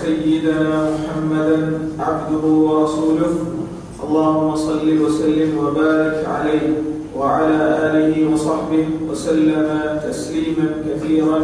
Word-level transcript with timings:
وسيدنا 0.00 0.90
محمدا 0.90 1.58
عبده 1.98 2.44
ورسوله 2.46 3.32
اللهم 4.04 4.56
صل 4.56 4.88
وسلم 4.98 5.50
وبارك 5.58 6.26
عليه 6.28 6.68
وعلى 7.16 7.60
اله 7.86 8.32
وصحبه 8.32 8.86
وسلم 9.10 9.68
تسليما 10.08 10.66
كثيرا 10.86 11.40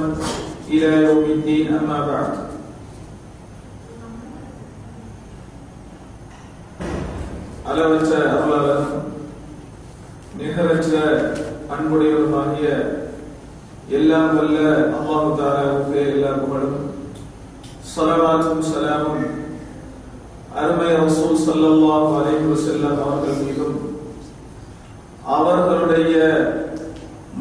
الى 0.68 0.90
يوم 1.04 1.24
الدين 1.30 1.66
اما 1.74 1.98
بعد 2.06 2.32
அளவற்ற 7.72 8.12
அருளாளர் 8.30 8.86
நிகரற்ற 10.38 10.94
அன்புடையவருமாகிய 11.74 12.68
எல்லாம் 13.98 14.32
வல்ல 14.38 14.58
அல்லாஹு 14.96 15.30
தாலாவுக்கு 15.40 16.00
எல்லா 16.12 16.32
புகழும் 16.40 16.76
சலவாத்தும் 17.97 18.65
சலாமும். 18.71 19.25
அருமை 20.59 20.89
ரசூல் 21.01 21.41
ஸல்லல்லாஹு 21.45 22.09
அலைஹி 22.19 22.45
வஸல்லம் 22.51 22.99
அவர்கள் 23.05 23.41
மீதும் 23.43 23.77
அவர்களுடைய 25.35 26.15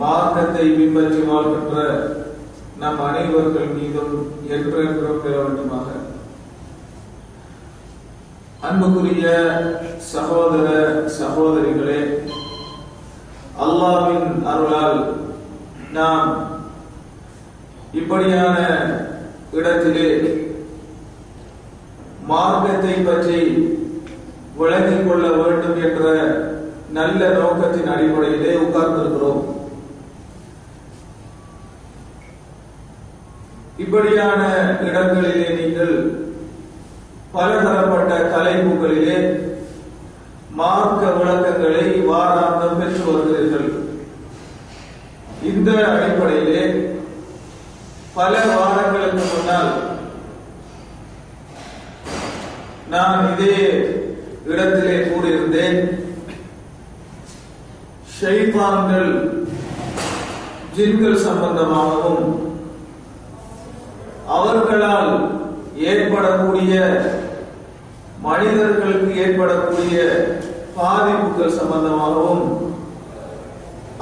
மார்க்கத்தை 0.02 0.64
பின்பற்றி 0.78 1.20
வாழ்கின்ற 1.28 1.76
நம் 2.80 3.00
அனைவர்கள் 3.08 3.70
மீதும் 3.76 4.14
என்றென்றும் 4.54 5.22
பெற 5.24 5.34
வேண்டுமாக. 5.42 5.88
அன்புக்குரிய 8.68 9.26
சகோதர 10.12 10.66
சகோதரிகளே 11.18 12.00
அல்லாவின் 13.64 14.30
அருளால் 14.52 15.00
நாம் 15.96 16.32
இப்படியான 18.00 18.56
இடத்திலே 19.58 20.08
மார்க்கத்தை 22.30 22.94
பற்றி 23.08 23.40
விளங்கிக் 24.60 25.06
கொள்ள 25.08 25.26
வேண்டும் 25.38 25.78
என்ற 25.86 26.04
நல்ல 26.96 27.20
நோக்கத்தின் 27.36 27.90
அடிப்படையிலே 27.94 28.52
உட்கார்ந்திருக்கிறோம். 28.64 29.42
இப்படியான 33.84 34.40
இடங்களிலே 34.88 35.48
நீங்கள் 35.58 35.94
பலதரப்பட்ட 37.34 38.12
தலைப்புகளிலே 38.34 39.16
மார்க்க 40.60 41.10
விளக்கங்களை 41.18 41.84
வாராந்தம் 42.10 42.78
பெற்று 42.78 43.02
வருகிறீர்கள். 43.08 43.68
இந்த 45.50 45.70
அடிப்படையிலே 45.90 46.62
பல 48.14 48.32
வாரங்களுக்கு 48.52 49.24
முன்னால் 49.32 49.74
நான் 52.92 53.24
இதே 53.32 53.54
இடத்திலே 54.50 54.96
கூடியிருந்தேன். 55.06 55.78
ஷைத்தான்கள் 58.16 59.10
ஜின்கள் 60.76 61.24
சம்பந்தமாகவும் 61.26 62.28
அவர்களால் 64.36 65.12
ஏற்படக்கூடிய 65.90 66.74
மனிதர்களுக்கு 68.26 69.10
ஏற்படக்கூடிய 69.24 69.96
பாதிப்புகள் 70.78 71.58
சம்பந்தமாகவும் 71.58 72.46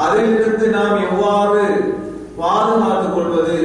அதிலிருந்து 0.04 0.68
நாம் 0.76 1.02
எவ்வாறு 1.08 1.64
பாதுகாத்துக் 2.38 3.14
கொள்வது 3.16 3.58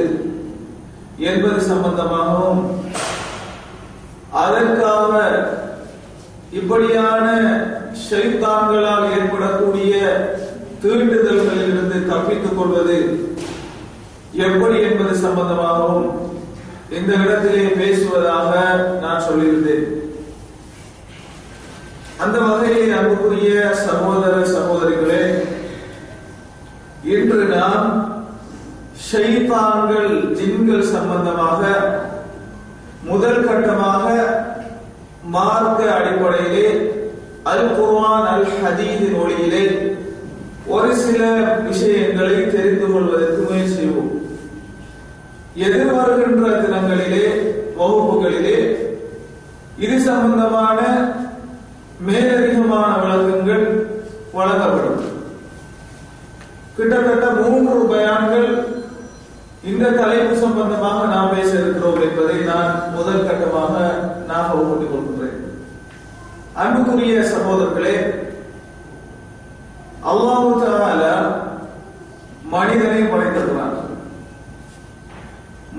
என்பது 1.30 1.60
சம்பந்தமாகவும் 1.70 2.62
அதற்காக 4.42 5.12
இப்படியான 6.60 7.26
ஷைத்தான்களால் 8.04 9.06
ஏற்படக்கூடிய 9.16 9.94
தீண்டுதல்களில் 10.82 11.70
இருந்து 11.72 11.98
தப்பித்துக் 12.10 12.58
கொள்வது 12.58 12.98
எப்படி 14.46 14.76
என்பது 14.88 15.14
சம்பந்தமாகவும் 15.24 16.06
இந்த 16.98 17.12
இடத்திலே 17.22 17.64
பேசுவதாக 17.80 18.52
நான் 19.02 19.26
சொல்லியிருந்தேன். 19.28 19.86
அந்த 22.24 22.36
வகையில் 22.46 22.94
அன்புக்குரிய 22.98 23.52
சகோதர 23.86 24.34
சகோதரிகளே 24.54 25.22
இன்று 27.12 27.44
நாம் 27.56 27.86
ஷைத்தான்கள் 29.06 30.10
ஜின்கள் 30.38 30.90
சம்பந்தமாக 30.94 31.60
முதல் 33.02 33.46
கட்டமாக 33.46 34.06
மார்க்க 35.34 35.80
அடிப்படையிலே 35.96 36.66
அல் 37.50 37.68
குர்ஆன் 37.76 38.28
அல் 38.34 38.48
ஹதீதின் 38.60 39.18
ஒளியிலே 39.22 39.64
ஒரு 40.74 40.90
சில 41.04 41.22
விஷயங்களை 41.68 42.34
தெரிந்து 42.54 42.86
கொள்வதற்கு 42.92 43.40
முயற்சி 43.48 43.74
செய்வோம். 43.74 44.10
எதிர்வருகின்ற 45.66 46.48
தினங்களிலே 46.62 47.24
வகுப்புகளிலே 47.78 48.58
இது 49.84 49.96
சம்பந்தமான 50.08 50.78
மேலதிகமான 52.08 52.90
விளக்கங்கள் 53.02 53.64
வழங்கப்படும். 54.36 55.00
கிட்டத்தட்ட 56.76 57.26
மூன்று 57.38 57.80
பயான்கள் 57.92 58.48
இந்த 59.70 59.90
தலைப்பு 60.00 60.34
சம்பந்தமாக 60.44 61.00
நாம் 61.14 61.34
பேச 61.34 61.50
இருக்கிறோம் 61.60 62.02
என்பதை 62.06 62.36
நான் 62.50 62.70
முதல் 62.96 63.26
கட்டமாக 63.26 63.74
ஞாபகப்படுத்திக் 64.50 64.92
கொள்கின்றேன். 64.92 65.36
அன்புக்குரிய 66.62 67.16
சகோதரர்களே 67.32 67.96
அல்லாஹு 70.10 70.50
மனிதனை 72.52 73.00
படைத்திருக்கிறார் 73.02 73.76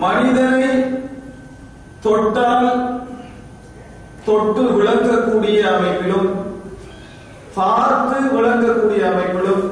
மனிதனை 0.03 0.69
தொட்டால் 2.05 2.69
தொட்டு 4.25 4.63
விளங்கக்கூடிய 4.77 5.59
அமைப்பிலும் 5.71 6.29
பார்த்து 7.57 8.17
விளங்கக்கூடிய 8.35 9.01
அமைப்பிலும் 9.11 9.65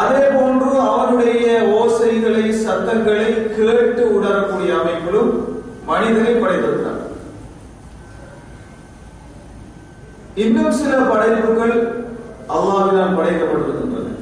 அதே 0.00 0.22
போன்று 0.36 0.70
அவனுடைய 0.90 1.48
ஓசைகளை 1.80 2.44
சத்தங்களை 2.62 3.28
கேட்டு 3.56 4.04
உணரக்கூடிய 4.16 4.70
அமைப்பிலும் 4.78 5.32
மனிதனை 5.86 6.34
படைத்திருக்கிறார் 6.34 7.02
இன்னும் 10.34 10.72
சில 10.72 10.98
படைப்புகள் 10.98 12.06
அல்லாவினால் 12.48 13.16
படைக்கப்பட்டிருக்கின்றன 13.16 14.14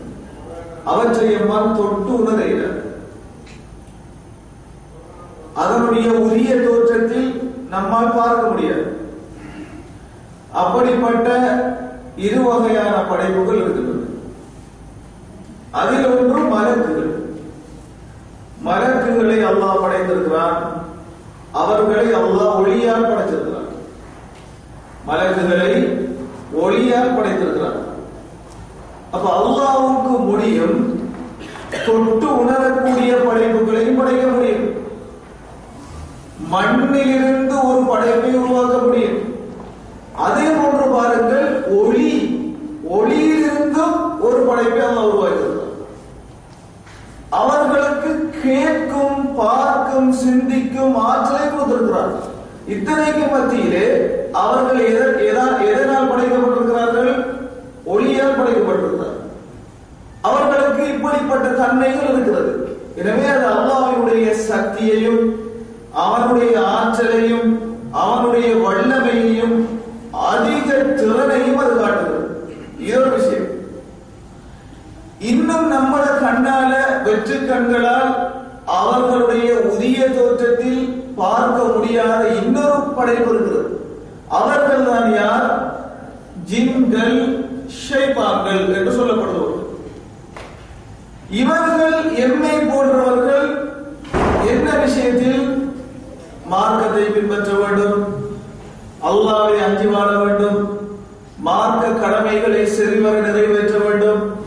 அவற்றை 0.84 1.34
எம்மால் 1.34 1.76
தொட்டு 1.76 2.24
உணர 2.24 2.40
அதனுடைய 5.54 6.12
உரிய 6.12 6.56
தோற்றத்தில் 6.56 7.54
நம்மால் 7.70 8.14
பார்க்க 8.16 8.48
முடியாது. 8.48 9.00
அப்படிப்பட்ட 10.52 11.28
இரு 12.16 12.42
வகையான 12.42 13.02
படைப்புகள் 13.02 13.56
இருக்கின்றன. 13.56 14.06
அதில் 15.70 16.06
ஒன்று 16.06 16.40
மலக்குகள். 16.40 17.10
மலக்குகளை 18.64 19.44
அல்லாஹ் 19.44 19.82
படைத்திருக்கிறான். 19.82 20.81
அவர்களை 21.60 22.06
அல்லா 22.18 22.46
ஒளியால் 22.60 23.08
படைத்திருக்கிறார் 23.08 23.70
மலக்குகளை 25.08 25.72
ஒளியால் 26.64 27.16
படைத்திருக்கிறார் 27.16 27.80
அப்ப 29.14 29.26
அல்லாவுக்கு 29.38 30.12
முடியும் 30.30 30.78
தொட்டு 31.86 32.28
உணரக்கூடிய 32.40 33.12
படைப்புகளையும் 33.26 33.98
படைக்க 33.98 34.24
முடியும். 34.26 34.66
மண்ணிலிருந்து 36.52 37.56
ஒரு 37.68 37.80
படைப்பை 37.90 38.30
உருவாக்க 38.40 38.76
முடியும். 38.86 39.18
அதே 40.26 40.46
போன்று 40.56 40.86
பாருங்கள் 40.94 41.48
ஒளி 41.78 42.10
ஒளியிலிருந்தும் 42.96 43.96
ஒரு 44.26 44.40
படைப்பை 44.48 44.82
அல்லாஹ் 44.86 45.10
உருவாக்கியிருக்கிறார் 45.10 45.70
அவர்களுக்கு 47.40 48.10
கேட்கும் 48.44 49.21
பார்க்கும் 49.36 50.12
சிந்திக்கும் 50.12 50.96
ஆற்றலை 50.96 51.46
கொடுத்திருக்கிறார். 51.48 52.12
இத்தனைக்கு 52.68 53.24
மத்தியிலே 53.30 53.86
அவர்கள் 54.32 54.80
எதனால் 55.70 56.10
படைக்கப்பட்டிருக்கிறார்கள்? 56.10 57.12
ஒளியால் 57.84 58.38
படைக்கப்பட்டிருக்கிறார். 58.38 59.18
அவர்களுக்கு 60.20 60.82
இப்படிப்பட்ட 60.88 61.48
தன்மைகள் 61.48 62.10
இருக்கிறது. 62.12 62.52
எனவே 62.96 63.26
அது 63.26 63.46
அல்லாவினுடைய 63.54 64.26
சக்தியையும் 64.50 65.22
அவனுடைய 65.92 66.66
ஆற்றலையும் 66.66 67.48
அவனுடைய 67.90 68.48
வல்லமையையும் 68.54 69.56
அதிக 70.10 70.74
திறனையும் 70.74 71.56
அது 71.56 71.74
காட்டுகிறது. 71.80 72.28
இது 72.78 73.00
ஒரு 73.00 73.10
விஷயம். 73.10 73.50
இன்னும் 75.18 75.66
நம்மள 75.72 76.04
கண்ணால 76.22 76.72
வெற்று 77.04 77.36
கண்களால் 77.46 78.41
அவர்களுடைய 78.66 79.54
உரிய 79.54 80.08
தோற்றத்தில் 80.08 81.12
பார்க்க 81.16 81.62
முடியாத 81.62 82.28
இன்னொரு 82.28 82.80
படைப்பு 82.80 83.34
இருக்கிறது. 83.34 83.80
அவர்கள் 84.28 84.84
தான் 84.84 85.14
யார்? 85.14 85.80
ஜின்கள் 86.50 87.48
ஷைத்தான்கள் 87.88 88.74
என்று 88.74 88.92
சொல்லப்படுபவர்கள். 88.92 89.58
இவர்கள் 91.30 92.16
எம்மை 92.16 92.58
போன்றவர்கள் 92.58 93.70
என்ன 94.46 94.74
விஷயத்தில் 94.74 95.70
மார்க்கத்தை 96.46 97.02
பின்பற்ற 97.02 97.52
வேண்டும்? 97.52 98.30
அல்லாவை 99.04 99.64
அஞ்சி 99.64 99.86
வாழ 99.86 100.18
வேண்டும்? 100.18 100.78
மார்க்க 101.36 101.88
கடமைகளை 101.88 102.66
செறிவர 102.66 103.20
நிறைவேற்ற 103.20 103.78
வேண்டும்? 103.78 104.40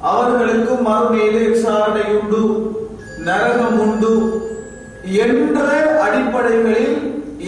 அவர்களுக்கு 0.00 0.74
மறுமையிலே 0.74 1.48
விசாரணை 1.48 2.02
உண்டு. 2.20 2.42
நரகம் 3.26 3.78
உண்டு 3.80 4.12
என்ற 5.24 5.58
அடிப்படைகளில் 6.04 6.96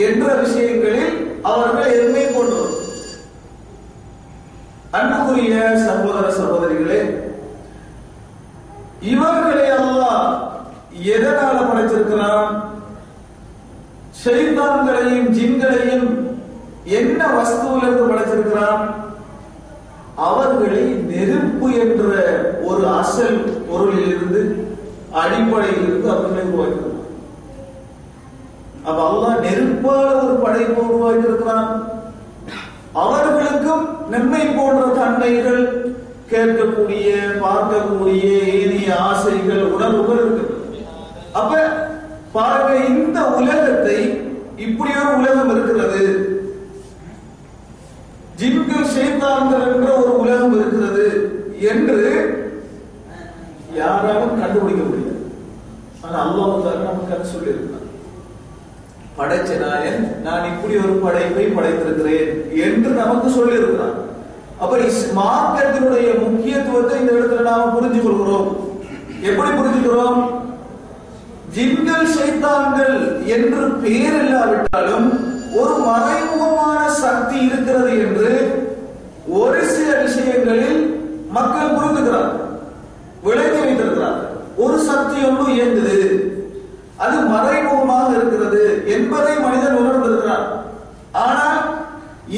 என்ற 0.06 0.26
விஷயங்களில் 0.34 1.14
அவர்கள் 1.42 1.92
எதுவுமே 1.94 2.24
கொண்டு 2.26 2.60
அன்புக்குரிய 4.98 5.56
சகோதர 5.86 6.26
சகோதரிகளே 6.38 7.00
இவர்களை 9.12 9.66
அல்லாஹ் 9.76 10.30
எதனால 11.12 11.56
படைத்திருக்கிறான்? 11.68 12.48
ஷைத்தான்களையும் 14.22 15.28
ஜின்களையும் 15.36 16.08
என்ன 16.98 17.20
வஸ்துவிலிருந்து 17.36 18.10
படைத்திருக்கிறான்? 18.10 18.82
அவர்களை 20.28 20.82
நெருப்பு 21.10 21.68
என்ற 21.84 22.02
ஒரு 22.62 22.84
அசல் 23.00 23.40
பொருளிலிருந்து 23.68 24.40
இருந்து 24.40 24.69
அடிப்படையில் 25.18 25.86
இருந்து 25.86 26.10
அவர்களை 26.10 26.44
உருவாக்கினார் 26.44 26.96
அப்ப 28.84 28.98
அல்லா 29.06 29.30
நெருப்பான 29.44 30.08
ஒரு 30.22 30.34
படைப்பை 30.44 30.84
உருவாக்கி 30.84 31.28
இருக்கிறான் 31.28 31.70
அவர்களுக்கும் 32.94 33.82
நன்மை 34.08 34.46
போன்ற 34.56 34.84
தன்மைகள் 34.94 35.62
கேட்கக்கூடிய 36.28 37.08
பார்க்கக்கூடிய 37.42 38.24
ஏனைய 38.54 38.96
ஆசைகள் 39.00 39.62
உணர்வுகள் 39.74 40.20
இருக்கு. 40.20 40.46
அப்ப 41.32 41.52
பாருங்க 42.32 42.72
இந்த 42.94 43.20
உலகத்தை 43.38 43.98
இப்படி 44.56 44.90
ஒரு 45.00 45.14
உலகம் 45.20 45.50
இருக்கிறது. 45.50 46.02
ஜிம்கள் 48.36 48.92
சேர்ந்தார்கள் 48.96 49.66
என்ற 49.70 49.88
ஒரு 49.96 50.12
உலகம் 50.18 50.54
இருக்கிறது 50.54 51.06
என்று 51.72 51.98
யாராலும் 53.74 54.40
கண்டுபிடிக்க 54.40 54.82
முடியாது 54.82 55.16
ஆனா 56.04 56.18
அல்லாஹ் 56.24 56.84
நமக்கு 56.84 57.14
அது 57.14 57.32
சொல்லியிருக்கிறான். 57.32 57.76
படைச்ச 59.18 59.58
நாயன் 59.58 60.22
நான் 60.22 60.44
இப்படி 60.44 60.74
ஒரு 60.76 60.92
படைப்பை 60.92 61.44
படைத்திருக்கிறேன் 61.46 62.30
என்று 62.66 62.90
நமக்கு 62.90 63.28
சொல்லியிருக்கிறான். 63.30 63.96
அப்ப 64.60 64.76
மார்க்கத்தினுடைய 65.14 66.08
முக்கியத்துவத்தை 66.24 67.00
இந்த 67.00 67.12
இடத்துல 67.12 67.40
நாம 67.40 67.68
புரிஞ்சு 67.74 68.00
கொள்கிறோம் 68.02 68.48
எப்படி 69.22 69.50
புரிஞ்சுக்கிறோம்? 69.50 70.20
ஜின்கள் 71.54 72.12
சைத்தான்கள் 72.16 72.96
என்று 73.24 73.62
பெயர் 73.84 74.18
இல்லாவிட்டாலும் 74.24 75.08
ஒரு 75.54 75.74
மறைமுகமான 75.86 76.88
சக்தி 76.88 77.38
இருக்கிறது 77.38 77.92
என்று 78.06 78.30
ஒரு 79.28 79.64
சில 79.66 80.02
விஷயங்களில் 80.02 80.80
மக்கள் 81.30 81.76
புரிந்துகிறார்கள் 81.76 82.49
விளங்கி 83.22 83.60
வைத்திருக்கிறார் 83.60 84.20
ஒரு 84.58 84.76
சக்தி 84.88 85.18
ஒன்று 85.28 85.46
இயங்குது. 85.54 85.96
அது 86.98 87.16
மறைமுகமாக 87.30 88.08
இருக்கிறது 88.14 88.62
என்பதை 88.94 89.34
மனிதன் 89.44 89.78
உணர்ந்திருக்கிறார் 89.80 90.46
ஆனால் 91.22 91.60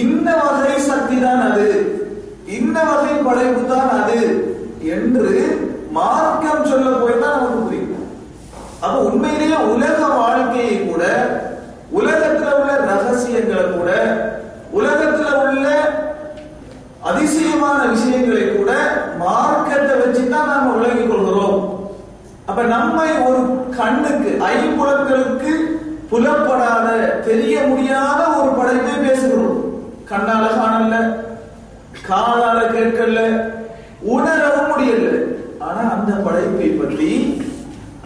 இந்த 0.02 0.28
வகை 0.42 0.76
சக்தி 0.88 1.16
தான் 1.24 1.42
அது. 1.48 1.68
இந்த 2.58 2.78
வகை 2.90 3.14
படைப்பு 3.26 3.62
தான் 3.72 3.90
அது 3.98 4.20
என்று 4.94 5.32
மார்க்கம் 5.92 6.68
சொல்ல 6.70 6.90
போய் 6.94 7.22
தான் 7.22 7.36
நமக்கு 7.36 7.62
புரியும். 7.62 7.88
அப்ப 8.82 8.94
உண்மையிலேயே 9.08 9.58
உலக 9.72 9.98
வாழ்க்கையை 10.16 10.76
கூட 10.84 11.02
உலகத்துல 11.92 12.52
உள்ள 12.60 12.72
ரகசியங்களை 12.90 13.64
கூட 13.70 13.90
உலகத்துல 14.72 15.28
உள்ள 15.44 15.66
அதிசயமான 17.02 17.78
விஷயங்களை 17.92 18.44
அப்ப 22.52 22.62
நம்மை 22.72 23.10
ஒரு 23.26 23.38
கண்ணுக்கு 23.76 24.30
ஐம்புலங்களுக்கு 24.48 25.52
புலப்படாத 26.10 26.88
தெரிய 27.26 27.54
முடியாத 27.68 28.20
ஒரு 28.40 28.50
படைப்பை 28.56 28.94
பேசுகிறோம். 29.04 29.60
கண்ணால 30.10 30.44
காணல 30.58 30.96
காதால 32.08 32.58
கேட்கல 32.74 33.20
உணரவும் 34.14 34.68
முடியல. 34.72 35.08
ஆனா 35.66 35.82
அந்த 35.94 36.12
படைப்பை 36.26 36.68
பற்றி 36.68 37.10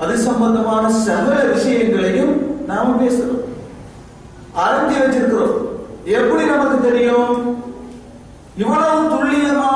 அது 0.05 0.15
சம்பந்தமான 0.29 0.85
சகல 1.09 1.35
விஷயங்களையும் 1.55 2.35
நாம 2.71 2.95
பேசுறோம் 3.03 3.45
அறிஞ்சு 4.65 4.97
வச்சிருக்கிறோம். 5.01 5.59
எப்படி 6.19 6.45
நமக்கு 6.55 6.79
தெரியும்? 6.89 7.35
இவ்வளவு 8.65 9.03
துல்லியமா 9.13 9.71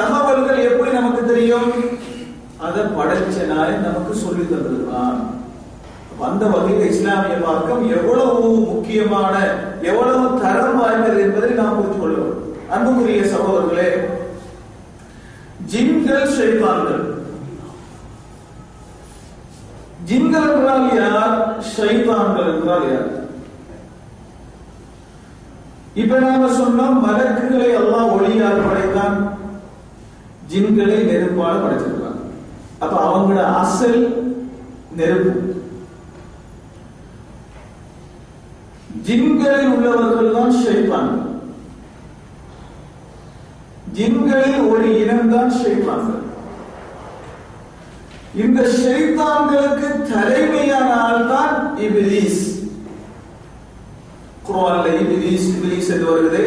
தகவல்கள் 0.00 0.66
எப்படி 0.70 0.90
நமக்கு 0.98 1.22
தெரியும் 1.32 1.70
படைச்சனாய் 2.98 3.82
நமக்கு 3.86 4.14
சொல்லி 4.14 4.44
தந்திருக்கான் 4.44 5.20
அந்த 6.20 6.46
வகையில் 6.46 6.88
இஸ்லாமிய 6.88 7.36
மார்க்கம் 7.36 7.90
எவ்வளவு 7.90 8.50
முக்கியமான 8.50 9.34
எவ்வளவு 9.82 10.40
தரம் 10.40 10.76
வாய்ந்தது 10.76 11.20
என்பதை 11.20 11.50
நாம் 11.50 11.76
புரிந்து 11.76 11.98
கொள்ள 11.98 12.18
அன்புக்குரிய 12.70 13.22
சகோதரர்களே 13.22 13.88
ஜின்கள் 15.72 16.30
ஷைத்தான்கள். 16.36 17.02
ஜின்கள் 20.08 20.48
என்றால் 20.52 20.86
யார்? 20.96 21.64
ஷைத்தான்கள் 21.76 22.50
என்றால் 22.54 22.86
யார்? 22.92 23.10
இப்ப 25.94 26.18
நாம 26.18 26.50
சொன்னோம் 26.50 27.00
மலக்குகளை 27.00 27.70
எல்லாம் 27.70 28.12
ஒளியால் 28.12 28.64
படைத்தான். 28.68 29.16
ஜின்களை 30.52 30.98
நெருப்பால் 31.10 31.62
படைச்சிருக்கான் 31.64 32.01
அப்ப 32.82 32.94
அவங்களோட 33.08 33.42
அசல் 33.62 34.00
நெருப்பு. 34.98 35.32
ஜின்களில் 39.06 39.70
உள்ளவர்கள் 39.74 40.34
தான் 40.36 40.56
ஷைத்தான்கள் 40.62 41.28
ஜின்களில் 43.96 44.58
ஒரு 44.72 44.86
இனம்தான் 45.02 45.52
ஷைத்தான்கள் 45.60 46.20
இந்த 48.42 48.60
ஷைத்தான்களுக்கு 48.80 49.88
தலைமையான 50.12 50.88
ஆள் 51.06 51.26
தான் 51.32 51.56
இபிலிஸ். 51.86 52.42
குர்ஆன்ல 54.46 54.94
இபிலிஸ் 55.02 55.48
இபிலிஸ் 55.56 55.90
என்று 55.94 56.08
வருகிறது 56.10 56.44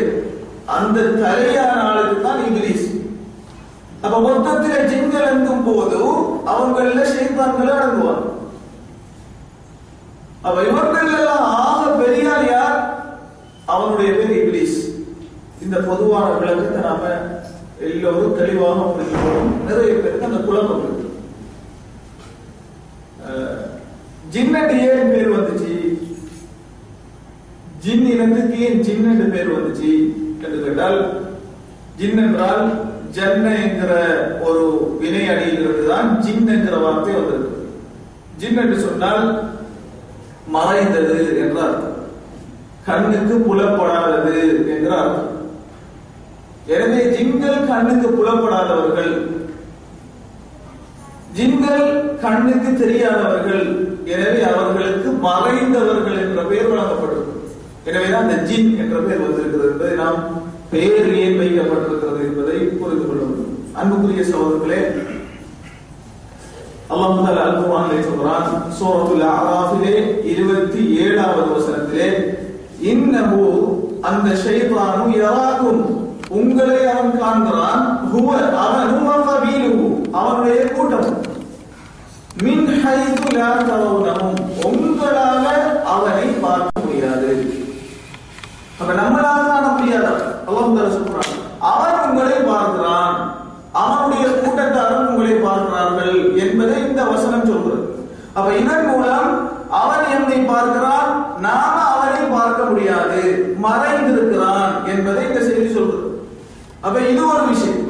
அந்த 0.77 0.97
தலையான 1.21 1.75
ஆளுக்கு 1.87 2.17
தான் 2.27 2.41
இபிலிஸ். 2.49 2.84
அப்ப 4.03 4.15
மொத்தத்தில 4.25 4.75
ஜின்கள் 4.91 5.29
எங்கும் 5.31 5.65
போது 5.67 5.99
அவங்கள 6.53 7.03
ஷைத்தான்கள் 7.11 7.75
அடங்குவாங்க. 7.75 8.25
அப்ப 10.47 10.57
இவர்கள் 10.69 11.11
எல்லாம் 11.19 11.45
ஆக 11.61 11.83
பெரியார் 12.01 12.49
யார்? 12.51 12.79
அவனுடைய 13.73 14.09
பேர் 14.17 14.35
இங்கிலீஷ் 14.39 14.79
இந்த 15.63 15.77
பொதுவான 15.87 16.27
விளக்கத்தை 16.39 16.81
நாம 16.81 17.03
எல்லோரும் 17.87 18.37
தெளிவாக 18.39 18.83
புரிந்து 18.91 19.17
கொள்ளும் 19.23 19.55
நிறைய 19.69 19.93
பேருக்கு 19.93 20.27
அந்த 20.27 20.39
குழப்பம் 20.47 20.83
இருக்கு. 20.83 21.01
ஜின்னட்டு 24.33 24.75
ஏன் 24.89 25.11
பேர் 25.13 25.35
வந்துச்சு? 25.35 25.73
ஜின் 27.83 28.05
இனத்துக்கு 28.13 28.57
ஏன் 28.67 28.83
ஜின்னு 28.85 29.27
பேர் 29.33 29.55
வந்துச்சு 29.55 29.91
என்று 30.43 30.59
கேட்டால் 30.65 30.99
ஜின் 31.99 32.21
என்றால் 32.25 32.63
ஜன்ன 33.15 33.45
என்கிற 33.65 33.91
ஒரு 34.45 34.63
வினை 35.01 35.23
அடியிலிருந்து 35.33 35.83
தான் 35.91 36.09
ஜின் 36.23 36.49
என்கிற 36.53 36.75
வார்த்தை 36.85 37.13
வந்திருக்கு. 37.17 37.59
ஜின் 38.39 38.59
என்று 38.63 38.77
சொன்னால் 38.85 39.23
மறைந்தது 40.55 41.17
என்ற 41.43 41.57
அர்த்தம். 41.67 41.91
கண்ணுக்கு 42.87 43.35
புலப்படாதது 43.47 44.35
என்ற 44.73 44.89
அர்த்தம். 45.03 45.31
எனவே 46.73 46.99
ஜின்கள் 47.15 47.67
கண்ணுக்கு 47.71 48.07
புலப்படாதவர்கள் 48.17 49.13
ஜின்கள் 51.37 51.85
கண்ணுக்கு 52.23 52.69
தெரியாதவர்கள் 52.83 53.65
எனவே 54.15 54.41
அவர்களுக்கு 54.51 55.09
மறைந்தவர்கள் 55.27 56.19
என்ற 56.25 56.41
பெயர் 56.51 56.71
வழங்கப்படும். 56.71 57.31
எனவேதான் 57.87 58.25
அந்த 58.25 58.37
ஜின் 58.49 58.69
என்ற 58.83 58.95
பெயர் 59.07 59.23
வந்திருக்கிறது 59.25 59.71
என்பதை 59.71 59.95
நாம் 60.03 60.21
பெயர் 60.71 61.09
ஏன் 61.23 61.39
வைக்கப்பட்டிருக்கிறது 61.41 62.21
என்பதை 62.27 62.57
புரிந்து 62.79 63.05
கொள்ள 63.07 63.21
முடியும் 63.29 63.53
அன்புக்குரிய 63.79 64.23
சகோதரர்களே 64.31 64.81
அல்லாஹ் 66.93 67.15
முதல் 67.17 67.41
சொல்றான் 67.43 67.91
சோரத்துல 67.91 68.03
சொல்றான் 68.09 68.49
சூரத்துல் 68.79 69.25
அராஃபிலே 69.35 69.93
27வது 70.33 71.51
வசனத்திலே 71.55 72.09
இன்னமோ 72.91 73.45
அந்த 74.09 74.27
ஷைத்தானு 74.43 75.05
யராக்கும் 75.21 75.83
உங்களை 76.39 76.79
அவன் 76.91 77.13
காண்கிறான் 77.21 77.83
ஹுவ 78.11 78.29
அவனும் 78.65 79.09
கபீலுஹு 79.29 79.87
அவனுடைய 80.19 80.59
கூட்டம். 80.77 81.09
மின் 82.45 82.69
ஹைது 82.83 83.29
லா 83.37 83.49
தரவுனஹும் 83.67 84.39
உங்களால 84.69 85.45
அவனை 85.95 86.27
பார்க்க 86.45 86.85
முடியாது. 86.85 87.29
அப்ப 88.79 88.91
நம்மளால 89.01 89.43
காண 89.49 89.65
முடியாதான் 89.75 90.23
அல்லாஹ் 90.47 90.95
சொல்றான் 90.97 91.33
அவன் 91.71 92.03
உங்களை 92.07 92.37
பார்க்கிறான். 92.51 93.15
அவனுடைய 93.83 94.25
கூட்டத்தாரும் 94.41 95.09
உங்களை 95.11 95.33
பார்க்கிறார்கள் 95.45 96.17
என்பதை 96.43 96.77
இந்த 96.87 97.01
வசனம் 97.03 97.49
சொல்கிறது 97.51 97.83
அப்ப 98.37 98.47
இதன் 98.61 98.87
மூலம் 98.89 99.29
அவன் 99.79 100.05
என்னை 100.15 100.37
பார்க்கிறான் 100.51 101.09
நாம 101.45 101.75
அவனை 101.93 102.21
பார்க்க 102.35 102.69
முடியாது 102.69 103.21
மறைந்திருக்கிறான் 103.65 104.73
என்பதை 104.93 105.21
இந்த 105.27 105.41
செய்தி 105.47 105.69
சொல்றது. 105.73 106.09
அப்ப 106.81 106.95
இது 107.11 107.21
ஒரு 107.33 107.43
விஷயம். 107.53 107.83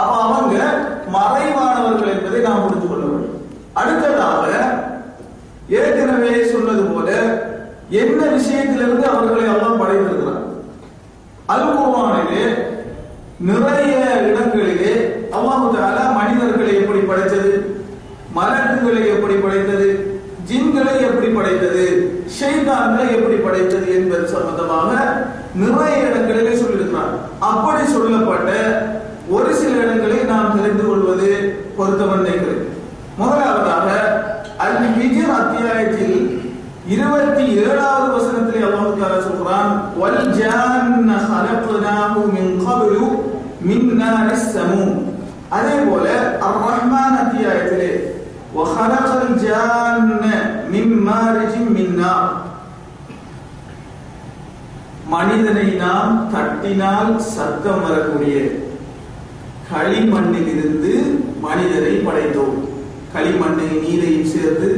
அப்ப 0.00 0.12
அவங்க 0.26 0.56
மறைவானவர்கள் 1.16 2.12
என்பதை 2.14 2.40
நாம் 2.46 2.62
புரிந்து 2.64 2.88
கொள்ள 2.88 3.04
வேண்டும். 3.10 3.40
அடுத்ததாக 3.80 4.46
ஏற்கனவே 5.78 6.32
சொன்னது 6.52 6.82
போல 6.84 7.10
என்ன 8.02 8.20
விஷயத்திலிருந்து 8.36 9.06
அவர்களை 9.12 9.44
எல்லாம் 9.54 9.80
படைத்திருக்கிறார் 9.80 10.33
அல் 11.44 11.66
குர்ஆனிலே 11.70 12.44
நிறைய 13.48 13.94
இடங்களிலே 14.28 14.92
அல்லாஹு 15.36 15.66
தஆலா 15.74 16.04
மனிதர்களை 16.18 16.72
எப்படி 16.80 17.00
படைத்தது? 17.10 17.52
மலக்குகளை 18.36 19.02
எப்படி 19.14 19.36
படைத்தது? 19.44 19.88
ஜின்களை 20.48 20.94
எப்படி 21.08 21.28
படைத்தது? 21.36 21.84
ஷைத்தான்களை 22.36 23.06
எப்படி 23.16 23.36
படைத்தது 23.38 23.88
என்பது 23.98 24.26
சம்பந்தமாக 24.34 24.90
நிறைய 25.62 25.96
இடங்களிலே 26.08 26.54
சொல்லியிருக்கிறார். 26.60 27.12
அப்படி 27.50 27.82
சொல்லப்பட்ட 27.94 28.50
ஒரு 29.34 29.50
சில 29.60 29.72
இடங்களை 29.84 30.18
நாம் 30.32 30.56
தெரிந்து 30.56 30.84
கொள்வது 30.84 31.28
பொருத்தமன் 31.76 32.22
நினைக்கிறேன் 32.22 32.64
முதலாவதாக 33.20 33.88
அல் 34.64 34.80
விஜய் 34.96 35.34
அத்தியாயத்தில் 35.38 36.18
இருபத்தி 36.94 37.44
ஏழாவது 37.62 38.08
வசனத்திலே 38.16 38.64
அல்லாஹ் 38.66 38.83
தஆலா 39.13 39.19
சொல்றான் 39.23 39.71
வல் 40.01 40.23
ஜான்ன 40.37 41.09
خلقناه 41.29 42.13
من 42.27 42.45
قبل 42.59 42.93
من 43.61 43.81
نار 43.99 44.27
السموم 44.31 44.91
அதே 45.57 45.77
போல 45.85 46.05
அர் 46.45 46.59
ரஹ்மான் 46.65 47.17
அத்தியாயத்திலே 47.23 47.91
وخلق 48.53 49.11
الجان 49.21 49.97
من 50.73 50.87
مارج 51.07 51.53
من 51.69 51.87
نار 51.99 52.25
மனிதனை 55.13 55.67
நாம் 55.77 56.15
தட்டினால் 56.33 57.13
சத்தம் 57.29 57.83
வரக்கூடிய 57.85 58.35
களிமண்ணில் 59.69 60.51
இருந்து 60.53 60.91
மனிதனை 61.41 61.93
படைத்தோம் 62.05 62.57
களிமண்ணை 63.13 63.69
நீரையும் 63.83 64.31
சேர்த்து 64.33 64.69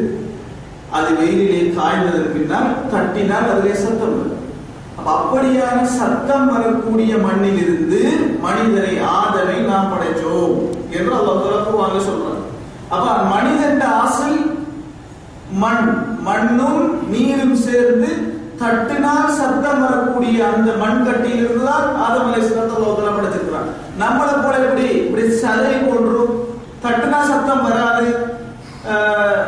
அது 0.97 1.11
வெயிலிலே 1.19 1.61
காய்ந்ததற்கு 1.77 2.35
பின்னால் 2.35 2.71
தட்டினால் 2.93 3.51
அதிலே 3.53 3.75
சத்தம் 3.79 4.15
வரும். 4.15 4.33
அப்ப 4.99 5.09
அப்படியான 5.17 5.79
சத்தம் 5.97 6.47
வரக்கூடிய 6.53 7.13
மண்ணில் 7.25 7.61
இருந்து 7.63 8.01
மனிதனை 8.45 8.93
ஆதனை 9.17 9.59
நாம் 9.67 9.91
படைச்சோம் 9.93 10.55
என்று 10.93 11.13
அல்லாஹ் 11.17 12.07
சொல்றாங்க 12.07 12.43
அப்ப 12.91 13.05
மனிதன் 13.33 13.83
ஆசல் 13.97 14.39
மண் 15.57 15.85
மண்ணும் 16.23 16.81
நீரும் 17.11 17.59
சேர்ந்து 17.63 18.11
தட்டினால் 18.61 19.35
சத்தம் 19.37 19.83
வரக்கூடிய 19.83 20.39
அந்த 20.51 20.71
மண் 20.79 21.05
கட்டியில் 21.07 21.43
இருந்தால் 21.43 21.89
ஆதம் 22.05 22.29
அலைஹிஸ்ஸலாம் 22.29 22.77
அல்லாஹ் 22.79 23.19
படைச்சிருக்கிறான் 23.19 23.69
நம்மளை 23.99 24.35
போல 24.39 24.55
எப்படி? 24.63 24.87
இப்படி 25.01 25.25
சதை 25.43 25.75
போன்றும் 25.85 26.33
தட்டினா 26.83 27.21
சத்தம் 27.29 27.65
வராது. 27.67 28.07
ஆஹ், 28.91 29.45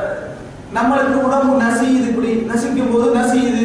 நம்மளுக்கு 0.79 1.19
உடம்பு 1.27 1.65
நசியுது 1.65 2.09
இப்படி. 2.09 2.33
நசிக்கும் 2.33 2.93
போது 2.93 3.15
நசியுது. 3.15 3.65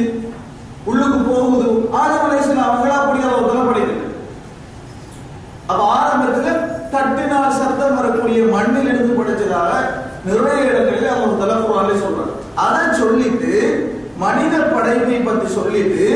உள்ளுக்கு 0.86 1.18
போகுது. 1.18 1.68
ஆதம் 1.92 2.24
அலைஹிஸ்ஸலாம் 2.26 2.70
அவங்களா 2.70 2.96
அப்படி 3.02 3.24
அல்லாஹ் 3.24 3.68
படைக்கல 3.70 4.02
அப்ப 5.68 5.84
ஆரம்பத்துல 5.98 6.50
தட்டினால் 6.92 7.58
சத்தம் 7.58 7.96
வரக்கூடிய 7.96 8.44
மண்ணில் 8.46 8.88
இருந்து 8.88 9.14
படைச்சதாக 9.20 9.72
நிறைய 10.26 10.70
இடங்களில் 10.70 11.08
அவங்க 11.08 11.46
தலைப்புறாலே 11.46 11.96
சொல்றாங்க 12.04 12.34
அதை 12.56 13.00
சொல்லிட்டு 13.00 13.52
மனித 14.18 14.58
படைப்பை 14.58 15.20
பத்தி 15.20 15.54
சொல்லிட்டு 15.54 16.08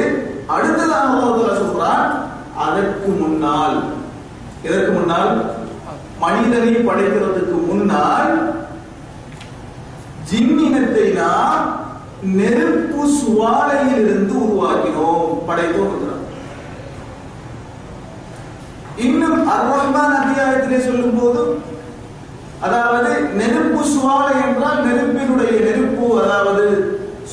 அடுத்ததாக 0.47 1.13
உலகத்துல 1.13 1.53
சொல்றான் 1.61 2.03
அதற்கு 2.55 3.09
முன்னால். 3.09 3.77
இதற்கு 4.63 4.91
முன்னால்? 4.91 5.31
மனிதனை 6.19 6.75
படைக்கிறதுக்கு 6.75 7.67
முன்னால் 7.67 8.29
ஜின்னினத்தை 10.29 11.05
நாம் 11.13 11.65
நெருப்பு 12.35 13.01
சுவாலையில் 13.17 14.03
இருந்து 14.03 14.35
உருவாக்கினோம் 14.43 15.33
படைத்தோம் 15.47 15.95
இன்னும் 19.05 19.41
அர் 19.47 19.67
அத்தியாயத்திலே 20.19 20.79
சொல்லும் 20.79 21.17
போது 21.17 21.41
அதாவது 22.59 23.09
நெருப்பு 23.33 23.81
சுவாலை 23.91 24.35
என்றால் 24.45 24.85
நெருப்பினுடைய 24.85 25.51
நெருப்பு 25.59 26.05
அதாவது 26.21 26.65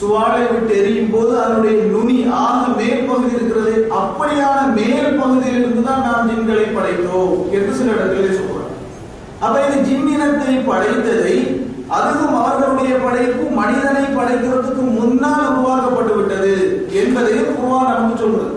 சுவாலை 0.00 0.42
விட்டு 0.46 0.72
எரியும் 0.76 1.12
போது 1.12 1.32
அதனுடைய 1.40 1.76
நுனி 1.86 2.16
ஆக 2.40 2.62
மேல் 2.78 3.06
பகுதி 3.06 3.36
இருக்கிறது. 3.36 3.72
அப்படியான 4.00 4.60
மேல் 4.74 5.18
பகுதியிலிருந்து 5.18 5.82
தான் 5.82 6.04
நாம் 6.06 6.28
ஜின்களை 6.28 6.66
படைத்தோம் 6.70 7.34
என்று 7.52 7.72
சில 7.74 7.92
இடங்களிலே 7.92 8.32
சொல்றோம் 8.34 8.72
அப்ப 9.40 9.54
இது 9.66 9.78
ஜின்னினத்தை 9.88 10.54
படைத்ததை 10.68 11.36
அதுவும் 11.88 12.36
அவர்களுடைய 12.40 12.94
படைப்பு 12.98 13.44
மனிதனை 13.56 14.04
படைக்கிறதுக்கு 14.10 14.82
முன்னால் 14.92 15.50
உருவாக்கப்பட்டு 15.50 16.14
விட்டது 16.14 16.52
என்பதையும் 16.94 17.54
குருவான் 17.54 17.90
நமக்கு 17.90 18.18
சொல்றது 18.18 18.50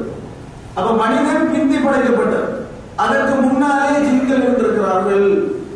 அப்ப 0.75 0.89
மனிதன் 0.93 1.51
பிந்தி 1.51 1.77
படைக்கப்பட்டார். 1.77 2.49
அதற்கு 2.95 3.35
முன்னாலே 3.41 3.99
ஜின்கள் 4.05 4.43
இருந்திருக்கிறார்கள் 4.43 5.25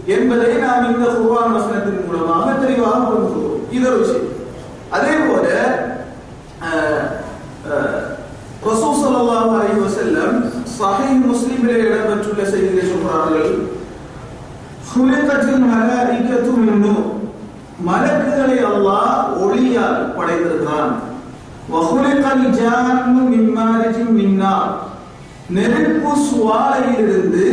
என்பதை 0.06 0.58
நாம் 0.58 0.88
இந்த 0.88 1.06
குருவான் 1.12 1.56
வசனத்தின் 1.56 2.06
மூலமாக 2.06 2.54
தெளிவாக 2.62 3.00
புரிந்து 3.00 3.32
கொள்வோம் 3.32 3.62
இது 3.72 3.88
ஒரு 3.88 4.00
விஷயம். 4.00 4.28
அதே 4.90 5.16
போல 5.20 5.46
அஹ், 6.68 7.04
அஹ், 7.70 8.00
ரசூல் 8.64 9.00
ஸல்லல்லாஹு 9.02 9.52
அலைஹி 9.56 9.78
முஸ்லிமிலே 11.28 11.76
இடம்பெற்றுள்ள 11.86 12.44
செய்தியை 12.46 12.86
சொல்றார்கள். 12.86 13.52
சுலிகத்தில் 14.92 15.66
மலாயிகத்து 15.66 16.52
மின் 16.58 16.80
நூர். 16.80 17.11
மலக்குகளை 17.88 18.58
அல்லாஹ் 18.72 19.22
ஒளியால் 19.44 20.02
படைத்திருக்கிறான். 20.18 20.94
நெருப்பு 25.56 26.12
சுவாலையிலிருந்து 26.28 27.46